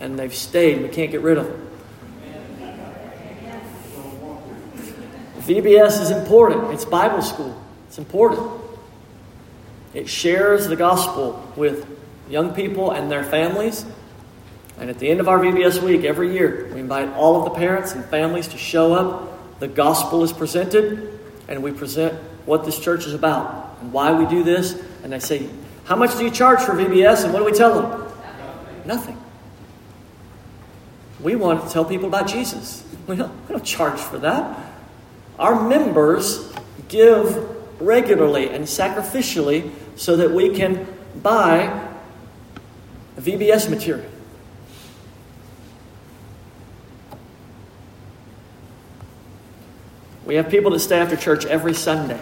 and 0.00 0.18
they've 0.18 0.34
stayed. 0.34 0.82
We 0.82 0.88
can't 0.88 1.10
get 1.10 1.20
rid 1.20 1.38
of 1.38 1.46
them. 1.46 1.64
VBS 5.40 6.02
is 6.02 6.10
important. 6.10 6.74
It's 6.74 6.84
Bible 6.84 7.22
school. 7.22 7.58
It's 7.86 7.98
important. 7.98 8.57
It 9.94 10.08
shares 10.08 10.68
the 10.68 10.76
gospel 10.76 11.52
with 11.56 11.86
young 12.28 12.54
people 12.54 12.90
and 12.90 13.10
their 13.10 13.24
families. 13.24 13.86
And 14.78 14.90
at 14.90 14.98
the 14.98 15.08
end 15.08 15.20
of 15.20 15.28
our 15.28 15.38
VBS 15.38 15.82
week, 15.82 16.04
every 16.04 16.32
year, 16.32 16.70
we 16.72 16.80
invite 16.80 17.12
all 17.14 17.36
of 17.36 17.44
the 17.44 17.58
parents 17.58 17.92
and 17.92 18.04
families 18.04 18.48
to 18.48 18.58
show 18.58 18.94
up. 18.94 19.60
The 19.60 19.68
gospel 19.68 20.22
is 20.22 20.32
presented, 20.32 21.18
and 21.48 21.62
we 21.62 21.72
present 21.72 22.14
what 22.46 22.64
this 22.64 22.78
church 22.78 23.06
is 23.06 23.14
about 23.14 23.76
and 23.80 23.92
why 23.92 24.12
we 24.12 24.26
do 24.26 24.44
this. 24.44 24.80
And 25.02 25.12
they 25.12 25.18
say, 25.18 25.48
How 25.84 25.96
much 25.96 26.16
do 26.16 26.24
you 26.24 26.30
charge 26.30 26.60
for 26.60 26.72
VBS? 26.72 27.24
And 27.24 27.32
what 27.32 27.40
do 27.40 27.44
we 27.44 27.52
tell 27.52 27.80
them? 27.80 28.12
Nothing. 28.84 29.20
We 31.20 31.34
want 31.34 31.66
to 31.66 31.72
tell 31.72 31.84
people 31.84 32.06
about 32.06 32.28
Jesus. 32.28 32.84
We 33.06 33.16
don't, 33.16 33.32
we 33.48 33.54
don't 33.54 33.64
charge 33.64 33.98
for 33.98 34.18
that. 34.18 34.72
Our 35.38 35.68
members 35.68 36.52
give 36.88 37.57
regularly 37.80 38.48
and 38.50 38.64
sacrificially 38.64 39.70
so 39.96 40.16
that 40.16 40.30
we 40.30 40.54
can 40.54 40.86
buy 41.22 41.88
VBS 43.16 43.68
material. 43.68 44.08
We 50.24 50.34
have 50.34 50.50
people 50.50 50.72
that 50.72 50.80
stay 50.80 50.98
after 50.98 51.16
church 51.16 51.46
every 51.46 51.74
Sunday 51.74 52.20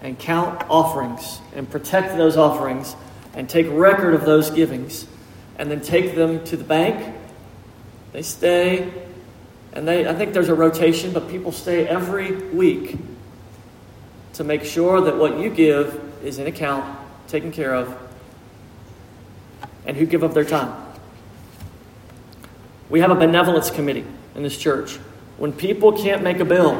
and 0.00 0.18
count 0.18 0.64
offerings 0.70 1.40
and 1.54 1.70
protect 1.70 2.16
those 2.16 2.36
offerings 2.36 2.96
and 3.34 3.48
take 3.48 3.66
record 3.70 4.14
of 4.14 4.24
those 4.24 4.50
givings 4.50 5.06
and 5.58 5.70
then 5.70 5.80
take 5.80 6.14
them 6.14 6.42
to 6.44 6.56
the 6.56 6.64
bank. 6.64 7.14
They 8.12 8.22
stay 8.22 8.90
and 9.74 9.86
they 9.86 10.08
I 10.08 10.14
think 10.14 10.32
there's 10.32 10.48
a 10.48 10.54
rotation, 10.54 11.12
but 11.12 11.28
people 11.28 11.52
stay 11.52 11.86
every 11.86 12.32
week 12.48 12.98
to 14.34 14.44
make 14.44 14.64
sure 14.64 15.00
that 15.00 15.16
what 15.16 15.38
you 15.38 15.50
give 15.50 16.00
is 16.24 16.38
in 16.38 16.46
account, 16.46 16.98
taken 17.28 17.52
care 17.52 17.74
of, 17.74 17.96
and 19.86 19.96
who 19.96 20.06
give 20.06 20.24
up 20.24 20.32
their 20.32 20.44
time. 20.44 20.74
We 22.88 23.00
have 23.00 23.10
a 23.10 23.14
benevolence 23.14 23.70
committee 23.70 24.04
in 24.34 24.42
this 24.42 24.56
church. 24.56 24.96
When 25.38 25.52
people 25.52 25.92
can't 25.92 26.22
make 26.22 26.40
a 26.40 26.44
bill, 26.44 26.74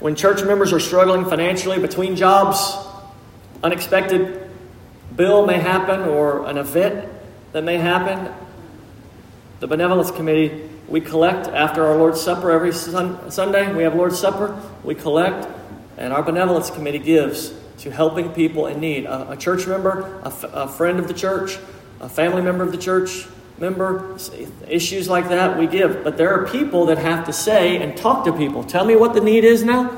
when 0.00 0.16
church 0.16 0.42
members 0.42 0.72
are 0.72 0.80
struggling 0.80 1.24
financially 1.24 1.78
between 1.78 2.16
jobs, 2.16 2.76
unexpected 3.62 4.50
bill 5.14 5.46
may 5.46 5.58
happen 5.58 6.00
or 6.00 6.46
an 6.46 6.58
event 6.58 7.08
that 7.52 7.62
may 7.62 7.76
happen, 7.76 8.32
the 9.60 9.66
benevolence 9.68 10.10
committee 10.10 10.68
we 10.88 11.00
collect 11.00 11.46
after 11.48 11.84
our 11.86 11.96
Lord's 11.96 12.20
Supper 12.20 12.50
every 12.50 12.72
sun, 12.72 13.30
Sunday. 13.30 13.72
We 13.72 13.82
have 13.82 13.94
Lord's 13.94 14.18
Supper. 14.18 14.60
We 14.84 14.94
collect, 14.94 15.48
and 15.96 16.12
our 16.12 16.22
benevolence 16.22 16.70
committee 16.70 16.98
gives 16.98 17.54
to 17.78 17.90
helping 17.90 18.30
people 18.32 18.66
in 18.66 18.80
need. 18.80 19.06
A, 19.06 19.32
a 19.32 19.36
church 19.36 19.66
member, 19.66 20.20
a, 20.22 20.26
f- 20.26 20.44
a 20.44 20.68
friend 20.68 20.98
of 20.98 21.08
the 21.08 21.14
church, 21.14 21.58
a 22.00 22.08
family 22.08 22.42
member 22.42 22.62
of 22.62 22.72
the 22.72 22.78
church 22.78 23.26
member, 23.58 24.16
issues 24.68 25.08
like 25.08 25.28
that, 25.28 25.58
we 25.58 25.66
give. 25.66 26.02
But 26.04 26.16
there 26.16 26.34
are 26.34 26.46
people 26.46 26.86
that 26.86 26.98
have 26.98 27.26
to 27.26 27.32
say 27.32 27.80
and 27.80 27.96
talk 27.96 28.24
to 28.24 28.32
people. 28.32 28.64
Tell 28.64 28.84
me 28.84 28.96
what 28.96 29.14
the 29.14 29.20
need 29.20 29.44
is 29.44 29.62
now. 29.62 29.90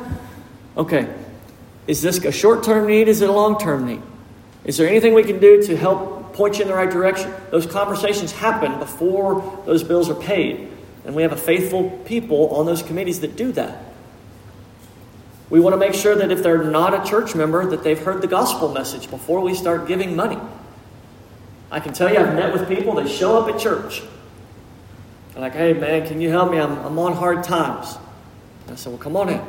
Okay. 0.77 1.13
Is 1.87 2.03
this 2.03 2.23
a 2.25 2.33
short 2.33 2.63
term 2.63 2.87
need? 2.87 3.09
Is 3.09 3.21
it 3.21 3.29
a 3.29 3.33
long 3.33 3.59
term 3.59 3.87
need? 3.87 4.03
Is 4.65 4.77
there 4.77 4.89
anything 4.89 5.13
we 5.15 5.25
can 5.25 5.41
do 5.41 5.63
to 5.65 5.77
help 5.77 6.33
point 6.35 6.57
you 6.57 6.63
in 6.63 6.69
the 6.69 6.75
right 6.75 6.91
direction? 6.91 7.33
Those 7.51 7.67
conversations 7.67 8.33
happen 8.33 8.79
before 8.79 9.63
those 9.67 9.83
bills 9.83 10.09
are 10.09 10.15
paid. 10.15 10.71
And 11.05 11.15
we 11.15 11.23
have 11.23 11.33
a 11.33 11.37
faithful 11.37 11.91
people 12.05 12.49
on 12.55 12.67
those 12.67 12.83
committees 12.83 13.21
that 13.21 13.37
do 13.37 13.53
that. 13.53 13.79
We 15.51 15.61
want 15.61 15.75
to 15.75 15.77
make 15.77 15.95
sure 15.95 16.15
that 16.17 16.31
if 16.31 16.43
they're 16.43 16.65
not 16.65 16.95
a 16.95 17.09
church 17.09 17.35
member, 17.35 17.67
that 17.67 17.85
they've 17.85 17.99
heard 17.99 18.23
the 18.23 18.27
gospel 18.27 18.73
message 18.73 19.11
before 19.11 19.41
we 19.41 19.55
start 19.55 19.87
giving 19.87 20.17
money. 20.17 20.39
I 21.71 21.81
can 21.81 21.93
tell 21.93 22.11
you, 22.11 22.19
I've 22.19 22.35
met 22.35 22.53
with 22.53 22.69
people 22.69 22.95
that 22.97 23.09
show 23.09 23.39
up 23.39 23.53
at 23.53 23.61
church. 23.61 24.03
They're 25.33 25.43
like, 25.43 25.53
hey, 25.53 25.73
man, 25.73 26.07
can 26.07 26.21
you 26.21 26.31
help 26.31 26.51
me? 26.51 26.59
I'm, 26.59 26.79
I'm 26.79 26.99
on 26.99 27.13
hard 27.13 27.45
times. 27.45 27.99
And 28.63 28.73
I 28.73 28.77
said, 28.77 28.91
well, 28.93 29.03
come 29.03 29.17
on 29.17 29.29
in. 29.29 29.41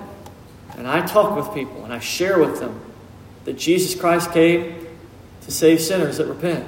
And 0.78 0.88
I 0.88 1.06
talk 1.06 1.36
with 1.36 1.54
people 1.54 1.86
and 1.86 1.94
I 1.94 2.00
share 2.00 2.40
with 2.40 2.60
them 2.60 2.82
that 3.46 3.58
Jesus 3.58 4.00
Christ 4.00 4.32
came 4.32 4.88
to 5.42 5.52
save 5.52 5.80
sinners 5.80 6.18
that 6.18 6.26
repent. 6.26 6.66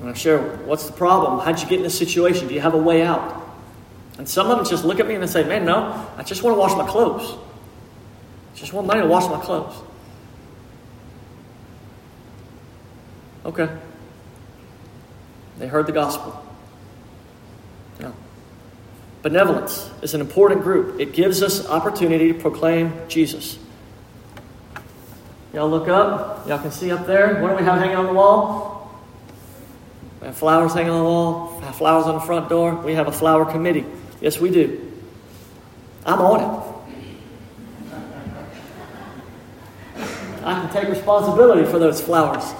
And 0.00 0.08
I 0.08 0.14
share, 0.14 0.40
what's 0.64 0.86
the 0.86 0.92
problem? 0.92 1.40
How'd 1.40 1.60
you 1.60 1.68
get 1.68 1.78
in 1.78 1.82
this 1.82 1.98
situation? 1.98 2.48
Do 2.48 2.54
you 2.54 2.60
have 2.60 2.74
a 2.74 2.78
way 2.78 3.02
out? 3.02 3.36
And 4.18 4.28
some 4.28 4.50
of 4.50 4.56
them 4.56 4.66
just 4.66 4.84
look 4.84 5.00
at 5.00 5.06
me 5.06 5.14
and 5.14 5.22
they 5.22 5.26
say, 5.26 5.44
man, 5.44 5.64
no, 5.64 6.08
I 6.16 6.22
just 6.22 6.42
want 6.42 6.56
to 6.56 6.60
wash 6.60 6.76
my 6.76 6.86
clothes. 6.86 7.38
Just 8.54 8.72
want 8.72 8.86
money 8.86 9.00
to 9.00 9.06
wash 9.06 9.28
my 9.30 9.40
clothes. 9.40 9.74
Okay. 13.44 13.68
They 15.58 15.66
heard 15.66 15.86
the 15.86 15.92
gospel. 15.92 16.44
Yeah. 17.98 18.12
Benevolence 19.22 19.90
is 20.02 20.14
an 20.14 20.20
important 20.20 20.62
group. 20.62 21.00
It 21.00 21.12
gives 21.12 21.42
us 21.42 21.66
opportunity 21.66 22.32
to 22.32 22.38
proclaim 22.38 22.92
Jesus. 23.08 23.58
Y'all 25.52 25.68
look 25.68 25.88
up. 25.88 26.46
Y'all 26.46 26.58
can 26.58 26.70
see 26.70 26.90
up 26.90 27.06
there. 27.06 27.40
What 27.42 27.50
do 27.50 27.56
we 27.56 27.62
have 27.64 27.78
hanging 27.78 27.96
on 27.96 28.06
the 28.06 28.12
wall? 28.12 28.79
We 30.20 30.26
have 30.26 30.36
flowers 30.36 30.74
hanging 30.74 30.90
on 30.90 30.98
the 30.98 31.04
wall, 31.04 31.60
have 31.60 31.76
flowers 31.76 32.06
on 32.06 32.14
the 32.14 32.20
front 32.20 32.48
door. 32.48 32.74
We 32.74 32.94
have 32.94 33.08
a 33.08 33.12
flower 33.12 33.50
committee. 33.50 33.86
Yes, 34.20 34.38
we 34.38 34.50
do. 34.50 34.92
I'm 36.04 36.20
on 36.20 36.40
it. 36.40 36.70
I 40.42 40.60
can 40.60 40.72
take 40.72 40.88
responsibility 40.88 41.70
for 41.70 41.78
those 41.78 42.00
flowers. 42.00 42.54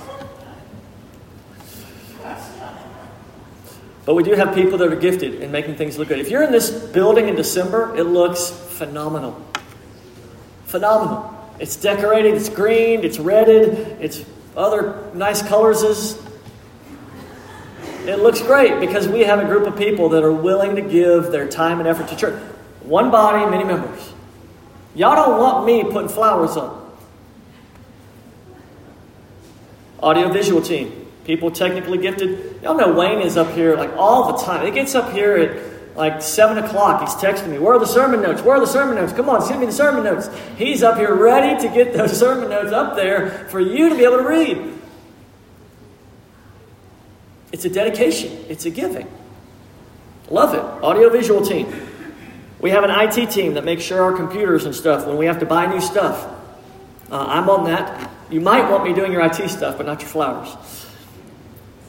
But 4.06 4.14
we 4.14 4.22
do 4.22 4.32
have 4.34 4.54
people 4.54 4.78
that 4.78 4.92
are 4.92 4.96
gifted 4.96 5.42
in 5.42 5.52
making 5.52 5.76
things 5.76 5.98
look 5.98 6.08
good. 6.08 6.18
If 6.18 6.30
you're 6.30 6.42
in 6.42 6.52
this 6.52 6.70
building 6.70 7.28
in 7.28 7.36
December, 7.36 7.94
it 7.96 8.04
looks 8.04 8.50
phenomenal. 8.50 9.40
Phenomenal. 10.64 11.36
It's 11.58 11.76
decorated, 11.76 12.34
it's 12.34 12.48
green, 12.48 13.04
it's 13.04 13.18
redded, 13.18 13.98
it's 14.00 14.24
other 14.56 15.10
nice 15.14 15.42
colors. 15.42 16.18
It 18.06 18.20
looks 18.20 18.40
great 18.40 18.80
because 18.80 19.06
we 19.08 19.20
have 19.20 19.38
a 19.38 19.44
group 19.44 19.66
of 19.66 19.76
people 19.76 20.08
that 20.10 20.22
are 20.22 20.32
willing 20.32 20.76
to 20.76 20.82
give 20.82 21.30
their 21.30 21.48
time 21.48 21.80
and 21.80 21.88
effort 21.88 22.08
to 22.08 22.16
church. 22.16 22.40
One 22.82 23.10
body, 23.10 23.48
many 23.50 23.64
members. 23.64 24.12
Y'all 24.94 25.14
don't 25.14 25.38
want 25.38 25.66
me 25.66 25.84
putting 25.84 26.08
flowers 26.08 26.56
up. 26.56 26.98
Audiovisual 30.02 30.62
team. 30.62 31.06
People 31.24 31.50
technically 31.50 31.98
gifted. 31.98 32.62
Y'all 32.62 32.76
know 32.76 32.92
Wayne 32.92 33.20
is 33.20 33.36
up 33.36 33.52
here 33.54 33.76
like 33.76 33.92
all 33.96 34.32
the 34.32 34.44
time. 34.44 34.64
He 34.64 34.72
gets 34.72 34.94
up 34.94 35.12
here 35.12 35.36
at 35.36 35.96
like 35.96 36.22
7 36.22 36.58
o'clock. 36.64 37.02
He's 37.02 37.10
texting 37.10 37.48
me, 37.48 37.58
Where 37.58 37.74
are 37.74 37.78
the 37.78 37.86
sermon 37.86 38.22
notes? 38.22 38.40
Where 38.40 38.56
are 38.56 38.60
the 38.60 38.66
sermon 38.66 38.96
notes? 38.96 39.12
Come 39.12 39.28
on, 39.28 39.42
send 39.42 39.60
me 39.60 39.66
the 39.66 39.72
sermon 39.72 40.04
notes. 40.04 40.30
He's 40.56 40.82
up 40.82 40.96
here 40.96 41.14
ready 41.14 41.60
to 41.68 41.72
get 41.72 41.92
those 41.92 42.18
sermon 42.18 42.48
notes 42.48 42.72
up 42.72 42.96
there 42.96 43.46
for 43.50 43.60
you 43.60 43.90
to 43.90 43.94
be 43.94 44.04
able 44.04 44.18
to 44.18 44.26
read. 44.26 44.79
It's 47.52 47.64
a 47.64 47.70
dedication, 47.70 48.44
it's 48.48 48.64
a 48.64 48.70
giving. 48.70 49.08
Love 50.28 50.54
it. 50.54 50.60
Audiovisual 50.60 51.44
team. 51.44 51.66
We 52.60 52.70
have 52.70 52.84
an 52.84 52.90
IT 52.90 53.30
team 53.30 53.54
that 53.54 53.64
makes 53.64 53.82
sure 53.82 54.02
our 54.02 54.12
computers 54.12 54.64
and 54.64 54.74
stuff 54.74 55.06
when 55.06 55.16
we 55.16 55.26
have 55.26 55.40
to 55.40 55.46
buy 55.46 55.66
new 55.66 55.80
stuff. 55.80 56.28
Uh, 57.10 57.24
I'm 57.26 57.50
on 57.50 57.64
that. 57.64 58.10
You 58.30 58.40
might 58.40 58.70
want 58.70 58.84
me 58.84 58.92
doing 58.92 59.10
your 59.10 59.24
IT 59.24 59.48
stuff, 59.48 59.76
but 59.76 59.86
not 59.86 60.00
your 60.00 60.08
flowers. 60.08 60.54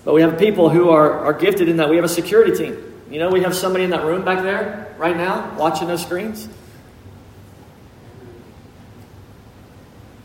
But 0.04 0.16
we 0.16 0.22
have 0.22 0.40
people 0.40 0.70
who 0.70 0.90
are, 0.90 1.20
are 1.20 1.34
gifted 1.34 1.70
in 1.70 1.78
that. 1.78 1.90
We 1.90 1.98
have 1.98 2.06
a 2.06 2.10
security 2.10 2.56
team. 2.56 2.92
You 3.12 3.20
know, 3.20 3.30
we 3.30 3.42
have 3.42 3.54
somebody 3.54 3.84
in 3.84 3.92
that 3.92 4.06
room 4.06 4.26
back 4.26 4.42
there 4.42 4.96
right 4.98 5.16
now 5.16 5.56
watching 5.58 5.88
those 5.88 6.02
screens. 6.02 6.48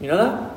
You 0.01 0.09
know 0.09 0.17
that? 0.17 0.56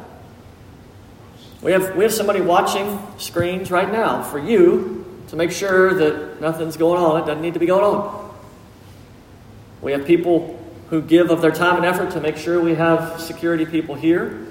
We 1.62 1.74
have, 1.74 1.96
we 1.96 2.04
have 2.04 2.14
somebody 2.14 2.40
watching 2.40 3.00
screens 3.18 3.70
right 3.70 3.92
now 3.92 4.24
for 4.24 4.40
you 4.40 5.06
to 5.28 5.36
make 5.36 5.52
sure 5.52 5.94
that 5.94 6.40
nothing's 6.40 6.78
going 6.78 7.02
on. 7.02 7.22
It 7.22 7.26
doesn't 7.26 7.42
need 7.42 7.54
to 7.54 7.60
be 7.60 7.66
going 7.66 7.84
on. 7.84 8.36
We 9.82 9.92
have 9.92 10.06
people 10.06 10.58
who 10.90 11.02
give 11.02 11.30
of 11.30 11.42
their 11.42 11.52
time 11.52 11.76
and 11.76 11.86
effort 11.86 12.12
to 12.12 12.22
make 12.22 12.38
sure 12.38 12.62
we 12.62 12.76
have 12.76 13.20
security 13.20 13.66
people 13.66 13.96
here. 13.96 14.48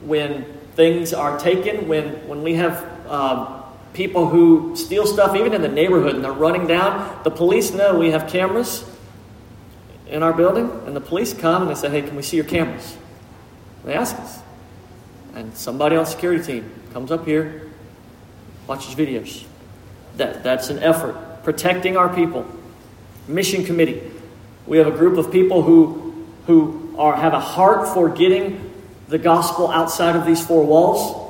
When 0.00 0.44
things 0.74 1.14
are 1.14 1.38
taken, 1.38 1.88
when, 1.88 2.28
when 2.28 2.42
we 2.42 2.54
have 2.54 2.84
uh, 3.08 3.62
people 3.94 4.28
who 4.28 4.76
steal 4.76 5.06
stuff, 5.06 5.34
even 5.36 5.54
in 5.54 5.62
the 5.62 5.68
neighborhood, 5.68 6.16
and 6.16 6.24
they're 6.24 6.32
running 6.32 6.66
down, 6.66 7.22
the 7.22 7.30
police 7.30 7.72
know 7.72 7.98
we 7.98 8.10
have 8.10 8.28
cameras 8.28 8.84
in 10.08 10.22
our 10.22 10.32
building, 10.32 10.70
and 10.86 10.94
the 10.94 11.00
police 11.00 11.32
come 11.32 11.62
and 11.62 11.70
they 11.70 11.74
say, 11.74 11.88
Hey, 11.88 12.02
can 12.02 12.14
we 12.16 12.22
see 12.22 12.36
your 12.36 12.44
cameras? 12.44 12.96
They 13.84 13.94
ask 13.94 14.16
us. 14.16 14.40
And 15.36 15.54
somebody 15.54 15.96
on 15.96 16.06
security 16.06 16.42
team 16.42 16.72
comes 16.92 17.12
up 17.12 17.24
here, 17.24 17.70
watches 18.66 18.94
videos. 18.94 19.44
That, 20.16 20.42
that's 20.42 20.70
an 20.70 20.80
effort. 20.80 21.44
Protecting 21.44 21.96
our 21.96 22.12
people. 22.12 22.46
Mission 23.28 23.64
committee. 23.64 24.02
We 24.66 24.78
have 24.78 24.86
a 24.86 24.96
group 24.96 25.18
of 25.18 25.30
people 25.30 25.62
who, 25.62 26.26
who 26.46 26.96
are, 26.98 27.14
have 27.14 27.34
a 27.34 27.40
heart 27.40 27.86
for 27.94 28.08
getting 28.08 28.72
the 29.08 29.18
gospel 29.18 29.70
outside 29.70 30.16
of 30.16 30.26
these 30.26 30.44
four 30.44 30.64
walls? 30.64 31.22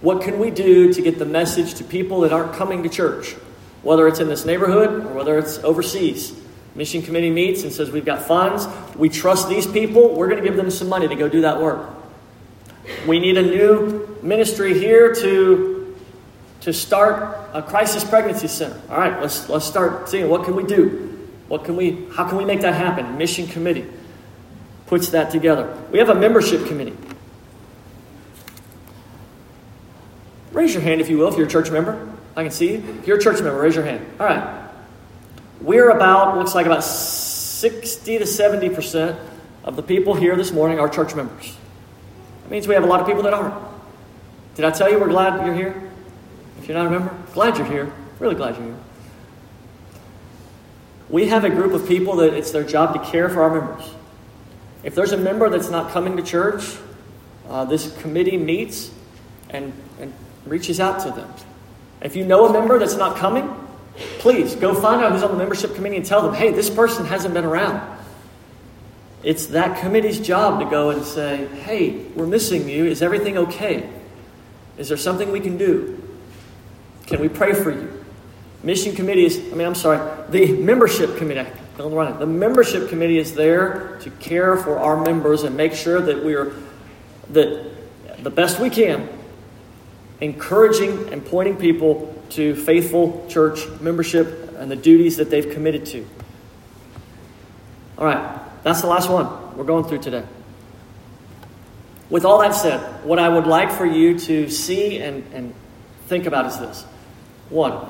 What 0.00 0.22
can 0.22 0.38
we 0.38 0.50
do 0.50 0.92
to 0.92 1.02
get 1.02 1.18
the 1.18 1.24
message 1.24 1.74
to 1.74 1.84
people 1.84 2.20
that 2.20 2.32
aren't 2.32 2.54
coming 2.54 2.82
to 2.82 2.88
church, 2.88 3.32
whether 3.82 4.08
it's 4.08 4.20
in 4.20 4.28
this 4.28 4.44
neighborhood 4.44 5.06
or 5.06 5.12
whether 5.12 5.38
it's 5.38 5.58
overseas? 5.58 6.34
Mission 6.74 7.02
committee 7.02 7.30
meets 7.30 7.62
and 7.62 7.72
says, 7.72 7.90
We've 7.90 8.04
got 8.04 8.22
funds. 8.22 8.66
We 8.96 9.08
trust 9.08 9.48
these 9.48 9.66
people. 9.66 10.14
We're 10.14 10.28
going 10.28 10.42
to 10.42 10.48
give 10.48 10.56
them 10.56 10.70
some 10.70 10.88
money 10.88 11.06
to 11.06 11.14
go 11.14 11.28
do 11.28 11.42
that 11.42 11.60
work. 11.60 11.93
We 13.06 13.18
need 13.18 13.38
a 13.38 13.42
new 13.42 14.18
ministry 14.22 14.78
here 14.78 15.14
to, 15.14 15.96
to 16.62 16.72
start 16.72 17.48
a 17.52 17.62
crisis 17.62 18.04
pregnancy 18.04 18.48
center. 18.48 18.80
All 18.90 18.98
right, 18.98 19.20
let's, 19.20 19.48
let's 19.48 19.64
start 19.64 20.08
seeing 20.08 20.28
what 20.28 20.44
can 20.44 20.56
we 20.56 20.64
do? 20.64 21.10
What 21.48 21.64
can 21.64 21.76
we, 21.76 22.06
how 22.14 22.28
can 22.28 22.38
we 22.38 22.44
make 22.44 22.62
that 22.62 22.74
happen? 22.74 23.18
Mission 23.18 23.46
committee 23.46 23.86
puts 24.86 25.08
that 25.10 25.30
together. 25.30 25.76
We 25.90 25.98
have 25.98 26.08
a 26.08 26.14
membership 26.14 26.66
committee. 26.66 26.96
Raise 30.52 30.72
your 30.72 30.82
hand 30.82 31.00
if 31.00 31.08
you 31.08 31.18
will, 31.18 31.28
if 31.28 31.36
you're 31.36 31.46
a 31.46 31.50
church 31.50 31.70
member. 31.70 32.10
I 32.36 32.42
can 32.42 32.52
see 32.52 32.72
you. 32.72 32.98
If 33.00 33.06
you're 33.06 33.18
a 33.18 33.20
church 33.20 33.40
member, 33.40 33.60
raise 33.60 33.74
your 33.74 33.84
hand. 33.84 34.06
All 34.18 34.26
right. 34.26 34.62
We're 35.60 35.90
about, 35.90 36.36
looks 36.36 36.54
like 36.54 36.66
about 36.66 36.84
60 36.84 38.18
to 38.18 38.24
70% 38.24 39.18
of 39.64 39.76
the 39.76 39.82
people 39.82 40.14
here 40.14 40.36
this 40.36 40.52
morning 40.52 40.78
are 40.78 40.88
church 40.88 41.14
members. 41.14 41.56
That 42.44 42.50
means 42.50 42.68
we 42.68 42.74
have 42.74 42.84
a 42.84 42.86
lot 42.86 43.00
of 43.00 43.06
people 43.06 43.22
that 43.22 43.32
aren't. 43.32 43.54
Did 44.54 44.66
I 44.66 44.70
tell 44.70 44.90
you 44.90 45.00
we're 45.00 45.08
glad 45.08 45.44
you're 45.46 45.54
here? 45.54 45.90
If 46.58 46.68
you're 46.68 46.76
not 46.76 46.86
a 46.86 46.90
member, 46.90 47.16
glad 47.32 47.56
you're 47.56 47.66
here. 47.66 47.90
Really 48.20 48.34
glad 48.34 48.56
you're 48.56 48.66
here. 48.66 48.78
We 51.08 51.28
have 51.28 51.44
a 51.44 51.50
group 51.50 51.72
of 51.72 51.88
people 51.88 52.16
that 52.16 52.34
it's 52.34 52.50
their 52.50 52.62
job 52.62 52.94
to 52.94 53.10
care 53.10 53.30
for 53.30 53.42
our 53.42 53.50
members. 53.50 53.90
If 54.82 54.94
there's 54.94 55.12
a 55.12 55.16
member 55.16 55.48
that's 55.48 55.70
not 55.70 55.90
coming 55.92 56.18
to 56.18 56.22
church, 56.22 56.76
uh, 57.48 57.64
this 57.64 57.96
committee 58.02 58.36
meets 58.36 58.90
and, 59.48 59.72
and 59.98 60.12
reaches 60.44 60.80
out 60.80 61.00
to 61.00 61.10
them. 61.10 61.32
If 62.02 62.14
you 62.14 62.26
know 62.26 62.46
a 62.46 62.52
member 62.52 62.78
that's 62.78 62.96
not 62.96 63.16
coming, 63.16 63.48
please 64.18 64.54
go 64.54 64.74
find 64.74 65.02
out 65.02 65.12
who's 65.12 65.22
on 65.22 65.30
the 65.30 65.38
membership 65.38 65.74
committee 65.74 65.96
and 65.96 66.04
tell 66.04 66.20
them, 66.20 66.34
hey, 66.34 66.52
this 66.52 66.68
person 66.68 67.06
hasn't 67.06 67.32
been 67.32 67.44
around. 67.44 67.98
It's 69.24 69.46
that 69.46 69.80
committee's 69.80 70.20
job 70.20 70.60
to 70.60 70.66
go 70.66 70.90
and 70.90 71.02
say, 71.02 71.46
hey, 71.46 72.04
we're 72.14 72.26
missing 72.26 72.68
you. 72.68 72.84
Is 72.84 73.00
everything 73.00 73.38
okay? 73.38 73.88
Is 74.76 74.88
there 74.88 74.98
something 74.98 75.32
we 75.32 75.40
can 75.40 75.56
do? 75.56 76.00
Can 77.06 77.20
we 77.20 77.28
pray 77.28 77.54
for 77.54 77.70
you? 77.70 78.04
Mission 78.62 78.94
committee 78.94 79.24
is, 79.24 79.38
I 79.38 79.56
mean, 79.56 79.66
I'm 79.66 79.74
sorry, 79.74 80.30
the 80.30 80.52
membership 80.52 81.16
committee. 81.16 81.50
The 81.76 82.26
membership 82.26 82.88
committee 82.88 83.18
is 83.18 83.34
there 83.34 83.98
to 84.02 84.10
care 84.10 84.56
for 84.56 84.78
our 84.78 85.02
members 85.02 85.42
and 85.42 85.56
make 85.56 85.74
sure 85.74 86.00
that 86.00 86.24
we 86.24 86.34
are, 86.34 86.52
that 87.30 88.22
the 88.22 88.30
best 88.30 88.60
we 88.60 88.70
can, 88.70 89.08
encouraging 90.20 91.12
and 91.12 91.24
pointing 91.24 91.56
people 91.56 92.14
to 92.30 92.54
faithful 92.54 93.26
church 93.28 93.66
membership 93.80 94.54
and 94.58 94.70
the 94.70 94.76
duties 94.76 95.16
that 95.16 95.30
they've 95.30 95.50
committed 95.50 95.84
to. 95.86 96.06
All 97.98 98.06
right, 98.06 98.40
that's 98.64 98.80
the 98.80 98.88
last 98.88 99.08
one 99.08 99.56
we're 99.56 99.64
going 99.64 99.84
through 99.84 100.00
today. 100.00 100.24
With 102.10 102.24
all 102.24 102.40
that 102.40 102.54
said, 102.54 102.80
what 103.04 103.18
I 103.18 103.28
would 103.28 103.46
like 103.46 103.70
for 103.70 103.86
you 103.86 104.18
to 104.20 104.48
see 104.48 104.98
and, 105.00 105.24
and 105.32 105.54
think 106.06 106.26
about 106.26 106.46
is 106.46 106.58
this. 106.58 106.82
One, 107.50 107.86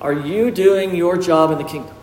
are 0.00 0.12
you 0.12 0.50
doing 0.50 0.94
your 0.94 1.18
job 1.18 1.50
in 1.50 1.58
the 1.58 1.64
kingdom? 1.64 1.94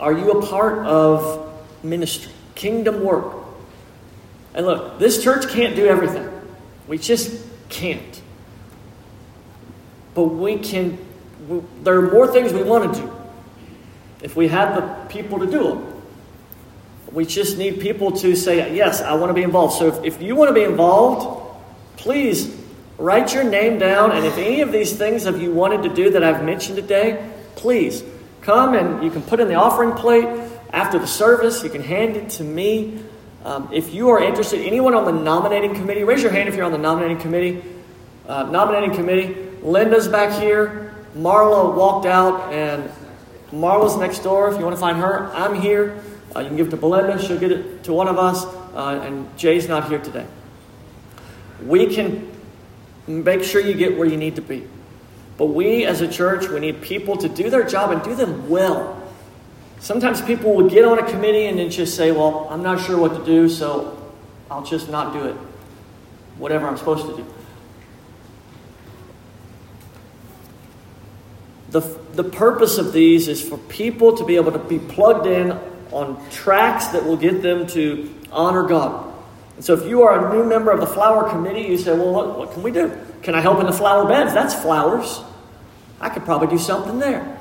Are 0.00 0.12
you 0.12 0.30
a 0.32 0.46
part 0.46 0.86
of 0.86 1.52
ministry, 1.82 2.32
kingdom 2.54 3.02
work? 3.02 3.34
And 4.54 4.66
look, 4.66 4.98
this 4.98 5.22
church 5.22 5.48
can't 5.48 5.76
do 5.76 5.86
everything. 5.86 6.28
We 6.86 6.98
just 6.98 7.44
can't. 7.68 8.22
But 10.14 10.24
we 10.24 10.58
can, 10.58 10.98
there 11.82 11.96
are 11.96 12.10
more 12.10 12.26
things 12.26 12.52
we 12.52 12.62
want 12.62 12.94
to 12.94 13.00
do 13.00 13.12
if 14.22 14.34
we 14.34 14.48
had 14.48 14.76
the 14.76 15.06
people 15.08 15.38
to 15.40 15.46
do 15.46 15.62
them. 15.62 15.87
We 17.12 17.24
just 17.24 17.58
need 17.58 17.80
people 17.80 18.12
to 18.12 18.36
say, 18.36 18.74
Yes, 18.74 19.00
I 19.00 19.14
want 19.14 19.30
to 19.30 19.34
be 19.34 19.42
involved. 19.42 19.74
So 19.74 19.86
if, 19.86 20.04
if 20.04 20.22
you 20.22 20.36
want 20.36 20.48
to 20.48 20.54
be 20.54 20.64
involved, 20.64 21.56
please 21.96 22.54
write 22.98 23.32
your 23.32 23.44
name 23.44 23.78
down. 23.78 24.12
And 24.12 24.26
if 24.26 24.36
any 24.36 24.60
of 24.60 24.72
these 24.72 24.96
things 24.96 25.24
have 25.24 25.40
you 25.40 25.52
wanted 25.52 25.82
to 25.84 25.94
do 25.94 26.10
that 26.10 26.22
I've 26.22 26.44
mentioned 26.44 26.76
today, 26.76 27.30
please 27.56 28.02
come 28.42 28.74
and 28.74 29.02
you 29.02 29.10
can 29.10 29.22
put 29.22 29.40
in 29.40 29.48
the 29.48 29.54
offering 29.54 29.92
plate 29.92 30.26
after 30.72 30.98
the 30.98 31.06
service. 31.06 31.62
You 31.62 31.70
can 31.70 31.82
hand 31.82 32.16
it 32.16 32.30
to 32.30 32.44
me. 32.44 33.02
Um, 33.44 33.70
if 33.72 33.94
you 33.94 34.10
are 34.10 34.22
interested, 34.22 34.60
anyone 34.66 34.94
on 34.94 35.04
the 35.04 35.12
nominating 35.12 35.74
committee, 35.74 36.04
raise 36.04 36.22
your 36.22 36.32
hand 36.32 36.48
if 36.48 36.56
you're 36.56 36.64
on 36.64 36.72
the 36.72 36.78
nominating 36.78 37.18
committee. 37.18 37.62
Uh, 38.26 38.42
nominating 38.44 38.94
committee, 38.94 39.34
Linda's 39.62 40.08
back 40.08 40.38
here. 40.40 40.94
Marla 41.16 41.74
walked 41.74 42.04
out, 42.06 42.52
and 42.52 42.90
Marla's 43.50 43.96
next 43.96 44.18
door. 44.18 44.50
If 44.50 44.58
you 44.58 44.64
want 44.64 44.76
to 44.76 44.80
find 44.80 44.98
her, 44.98 45.32
I'm 45.32 45.54
here. 45.54 46.02
Uh, 46.34 46.40
you 46.40 46.48
can 46.48 46.56
give 46.56 46.68
it 46.68 46.70
to 46.70 46.76
Belinda, 46.76 47.20
she'll 47.20 47.38
get 47.38 47.52
it 47.52 47.84
to 47.84 47.92
one 47.92 48.08
of 48.08 48.18
us, 48.18 48.44
uh, 48.74 49.00
and 49.02 49.36
Jay's 49.38 49.68
not 49.68 49.88
here 49.88 49.98
today. 49.98 50.26
We 51.64 51.86
can 51.94 52.30
make 53.06 53.42
sure 53.42 53.60
you 53.60 53.74
get 53.74 53.96
where 53.96 54.06
you 54.06 54.16
need 54.16 54.36
to 54.36 54.42
be. 54.42 54.66
But 55.36 55.46
we 55.46 55.84
as 55.84 56.00
a 56.00 56.08
church, 56.08 56.48
we 56.48 56.60
need 56.60 56.82
people 56.82 57.16
to 57.16 57.28
do 57.28 57.48
their 57.48 57.64
job 57.64 57.90
and 57.92 58.02
do 58.02 58.14
them 58.14 58.48
well. 58.48 58.94
Sometimes 59.80 60.20
people 60.20 60.54
will 60.54 60.68
get 60.68 60.84
on 60.84 60.98
a 60.98 61.08
committee 61.08 61.46
and 61.46 61.58
then 61.58 61.70
just 61.70 61.96
say, 61.96 62.10
Well, 62.10 62.48
I'm 62.50 62.62
not 62.62 62.84
sure 62.84 62.98
what 62.98 63.16
to 63.16 63.24
do, 63.24 63.48
so 63.48 64.12
I'll 64.50 64.64
just 64.64 64.90
not 64.90 65.12
do 65.12 65.24
it. 65.28 65.36
Whatever 66.36 66.66
I'm 66.66 66.76
supposed 66.76 67.06
to 67.06 67.16
do. 67.16 67.26
The, 71.70 71.80
the 72.14 72.24
purpose 72.24 72.78
of 72.78 72.92
these 72.92 73.28
is 73.28 73.46
for 73.46 73.58
people 73.58 74.16
to 74.16 74.24
be 74.24 74.36
able 74.36 74.52
to 74.52 74.58
be 74.58 74.78
plugged 74.78 75.26
in 75.26 75.58
on 75.92 76.30
tracks 76.30 76.88
that 76.88 77.04
will 77.04 77.16
get 77.16 77.42
them 77.42 77.66
to 77.68 78.14
honor 78.30 78.64
God. 78.64 79.14
And 79.56 79.64
so 79.64 79.74
if 79.74 79.86
you 79.88 80.02
are 80.02 80.28
a 80.28 80.36
new 80.36 80.44
member 80.44 80.70
of 80.70 80.80
the 80.80 80.86
flower 80.86 81.28
committee, 81.28 81.62
you 81.62 81.78
say, 81.78 81.92
well, 81.92 82.12
what, 82.12 82.38
what 82.38 82.52
can 82.52 82.62
we 82.62 82.70
do? 82.70 82.96
Can 83.22 83.34
I 83.34 83.40
help 83.40 83.58
in 83.60 83.66
the 83.66 83.72
flower 83.72 84.06
beds? 84.06 84.32
That's 84.32 84.54
flowers. 84.54 85.20
I 86.00 86.08
could 86.08 86.24
probably 86.24 86.48
do 86.48 86.58
something 86.58 86.98
there. 86.98 87.38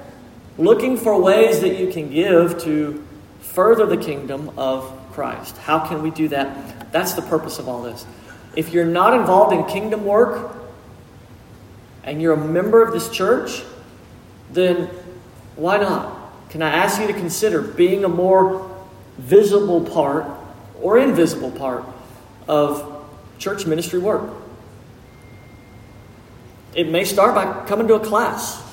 Looking 0.57 0.97
for 0.97 1.21
ways 1.21 1.61
that 1.61 1.77
you 1.77 1.91
can 1.91 2.09
give 2.09 2.63
to 2.63 3.05
further 3.39 3.85
the 3.85 3.97
kingdom 3.97 4.51
of 4.57 4.91
Christ. 5.11 5.57
How 5.57 5.79
can 5.87 6.01
we 6.01 6.09
do 6.09 6.27
that? 6.29 6.91
That's 6.91 7.13
the 7.13 7.21
purpose 7.21 7.59
of 7.59 7.67
all 7.67 7.83
this. 7.83 8.05
If 8.55 8.73
you're 8.73 8.85
not 8.85 9.13
involved 9.13 9.53
in 9.53 9.65
kingdom 9.65 10.05
work 10.05 10.55
and 12.03 12.21
you're 12.21 12.33
a 12.33 12.47
member 12.47 12.81
of 12.81 12.93
this 12.93 13.09
church, 13.09 13.61
then 14.51 14.87
why 15.55 15.77
not? 15.77 16.16
Can 16.49 16.61
I 16.61 16.69
ask 16.69 16.99
you 16.99 17.07
to 17.07 17.13
consider 17.13 17.61
being 17.61 18.03
a 18.05 18.09
more 18.09 18.73
visible 19.17 19.81
part 19.81 20.25
or 20.81 20.97
invisible 20.97 21.51
part 21.51 21.83
of 22.47 23.05
church 23.37 23.65
ministry 23.65 23.99
work? 23.99 24.31
It 26.73 26.89
may 26.89 27.05
start 27.05 27.35
by 27.35 27.65
coming 27.65 27.87
to 27.87 27.95
a 27.95 27.99
class 27.99 28.63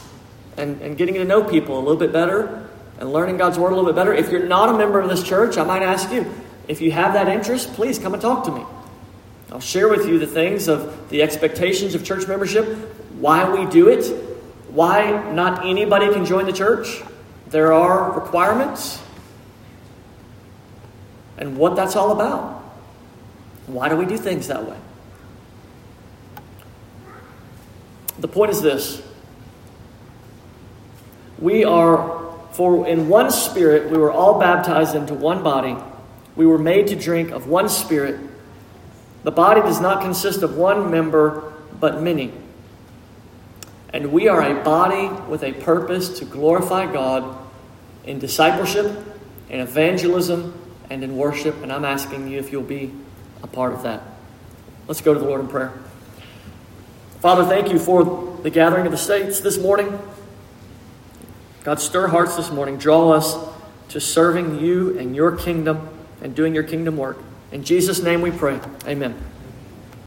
and, 0.57 0.81
and 0.83 0.97
getting 0.97 1.15
to 1.15 1.25
know 1.25 1.43
people 1.43 1.79
a 1.79 1.81
little 1.81 1.97
bit 1.97 2.13
better 2.13 2.69
and 2.99 3.13
learning 3.13 3.39
God's 3.39 3.59
Word 3.59 3.73
a 3.73 3.75
little 3.75 3.91
bit 3.91 3.97
better. 3.97 4.13
If 4.13 4.31
you're 4.31 4.47
not 4.47 4.69
a 4.69 4.79
member 4.79 5.01
of 5.01 5.09
this 5.09 5.23
church, 5.23 5.57
I 5.57 5.65
might 5.65 5.83
ask 5.83 6.13
you, 6.13 6.33
if 6.69 6.81
you 6.81 6.93
have 6.93 7.15
that 7.15 7.29
interest, 7.29 7.73
please 7.75 7.99
come 7.99 8.13
and 8.13 8.23
talk 8.23 8.45
to 8.45 8.53
me. 8.53 8.65
I'll 9.51 9.61
share 9.61 9.89
with 9.89 10.07
you 10.07 10.19
the 10.19 10.27
things 10.27 10.69
of 10.69 11.11
the 11.11 11.23
expectations 11.23 11.95
of 11.95 12.05
church 12.05 12.27
membership, 12.29 12.67
why 13.19 13.49
we 13.49 13.71
do 13.71 13.89
it, 13.89 14.05
why 14.69 15.33
not 15.33 15.65
anybody 15.67 16.13
can 16.13 16.25
join 16.25 16.47
the 16.47 16.53
church, 16.53 17.03
there 17.55 17.73
are 17.73 18.11
requirements 18.11 19.01
and 21.39 21.57
what 21.57 21.77
that's 21.77 21.95
all 21.95 22.11
about. 22.11 22.61
Why 23.69 23.89
do 23.89 23.97
we 23.97 24.07
do 24.07 24.17
things 24.17 24.49
that 24.49 24.69
way? 24.69 24.77
The 28.19 28.27
point 28.27 28.51
is 28.51 28.61
this 28.61 29.01
we 31.39 31.63
are, 31.65 32.35
for 32.55 32.89
in 32.89 33.09
one 33.09 33.31
spirit, 33.31 33.89
we 33.89 33.99
were 33.99 34.11
all 34.11 34.41
baptized 34.41 34.97
into 34.97 35.15
one 35.15 35.45
body. 35.45 35.77
We 36.35 36.47
were 36.47 36.59
made 36.59 36.89
to 36.89 36.97
drink 36.97 37.31
of 37.31 37.47
one 37.47 37.69
spirit. 37.69 38.19
The 39.23 39.31
body 39.31 39.61
does 39.61 39.81
not 39.81 40.03
consist 40.03 40.43
of 40.43 40.57
one 40.57 40.91
member, 40.91 41.53
but 41.79 42.03
many. 42.03 42.33
And 43.93 44.11
we 44.11 44.27
are 44.27 44.43
a 44.43 44.61
body 44.65 45.07
with 45.29 45.45
a 45.45 45.53
purpose 45.53 46.19
to 46.19 46.25
glorify 46.25 46.93
God 46.93 47.43
in 48.07 48.19
discipleship, 48.19 48.87
in 49.49 49.61
evangelism, 49.61 50.61
and 50.91 51.03
in 51.03 51.17
worship. 51.17 51.63
And 51.63 51.73
I'm 51.73 51.85
asking 51.85 52.29
you 52.29 52.39
if 52.39 52.53
you'll 52.53 52.63
be 52.63 52.93
a 53.43 53.47
part 53.47 53.73
of 53.73 53.83
that. 53.83 54.03
Let's 54.87 55.01
go 55.01 55.15
to 55.15 55.21
the 55.21 55.27
Lord 55.27 55.41
in 55.41 55.49
prayer. 55.49 55.73
Father, 57.21 57.45
thank 57.45 57.73
you 57.73 57.79
for 57.79 58.05
the 58.43 58.51
gathering 58.51 58.85
of 58.85 58.93
the 58.93 58.99
saints 58.99 59.41
this 59.41 59.59
morning. 59.59 59.99
God, 61.63 61.81
stir 61.81 62.09
hearts 62.09 62.37
this 62.37 62.51
morning. 62.51 62.77
Draw 62.77 63.13
us 63.13 63.37
to 63.89 64.01
serving 64.01 64.61
you 64.61 64.99
and 64.99 65.17
your 65.17 65.35
kingdom 65.35 65.89
and 66.21 66.35
doing 66.35 66.55
your 66.55 66.65
kingdom 66.65 66.99
work. 66.99 67.19
In 67.53 67.65
Jesus' 67.65 68.03
name 68.03 68.21
we 68.21 68.31
pray. 68.31 68.61
Amen. 68.87 69.17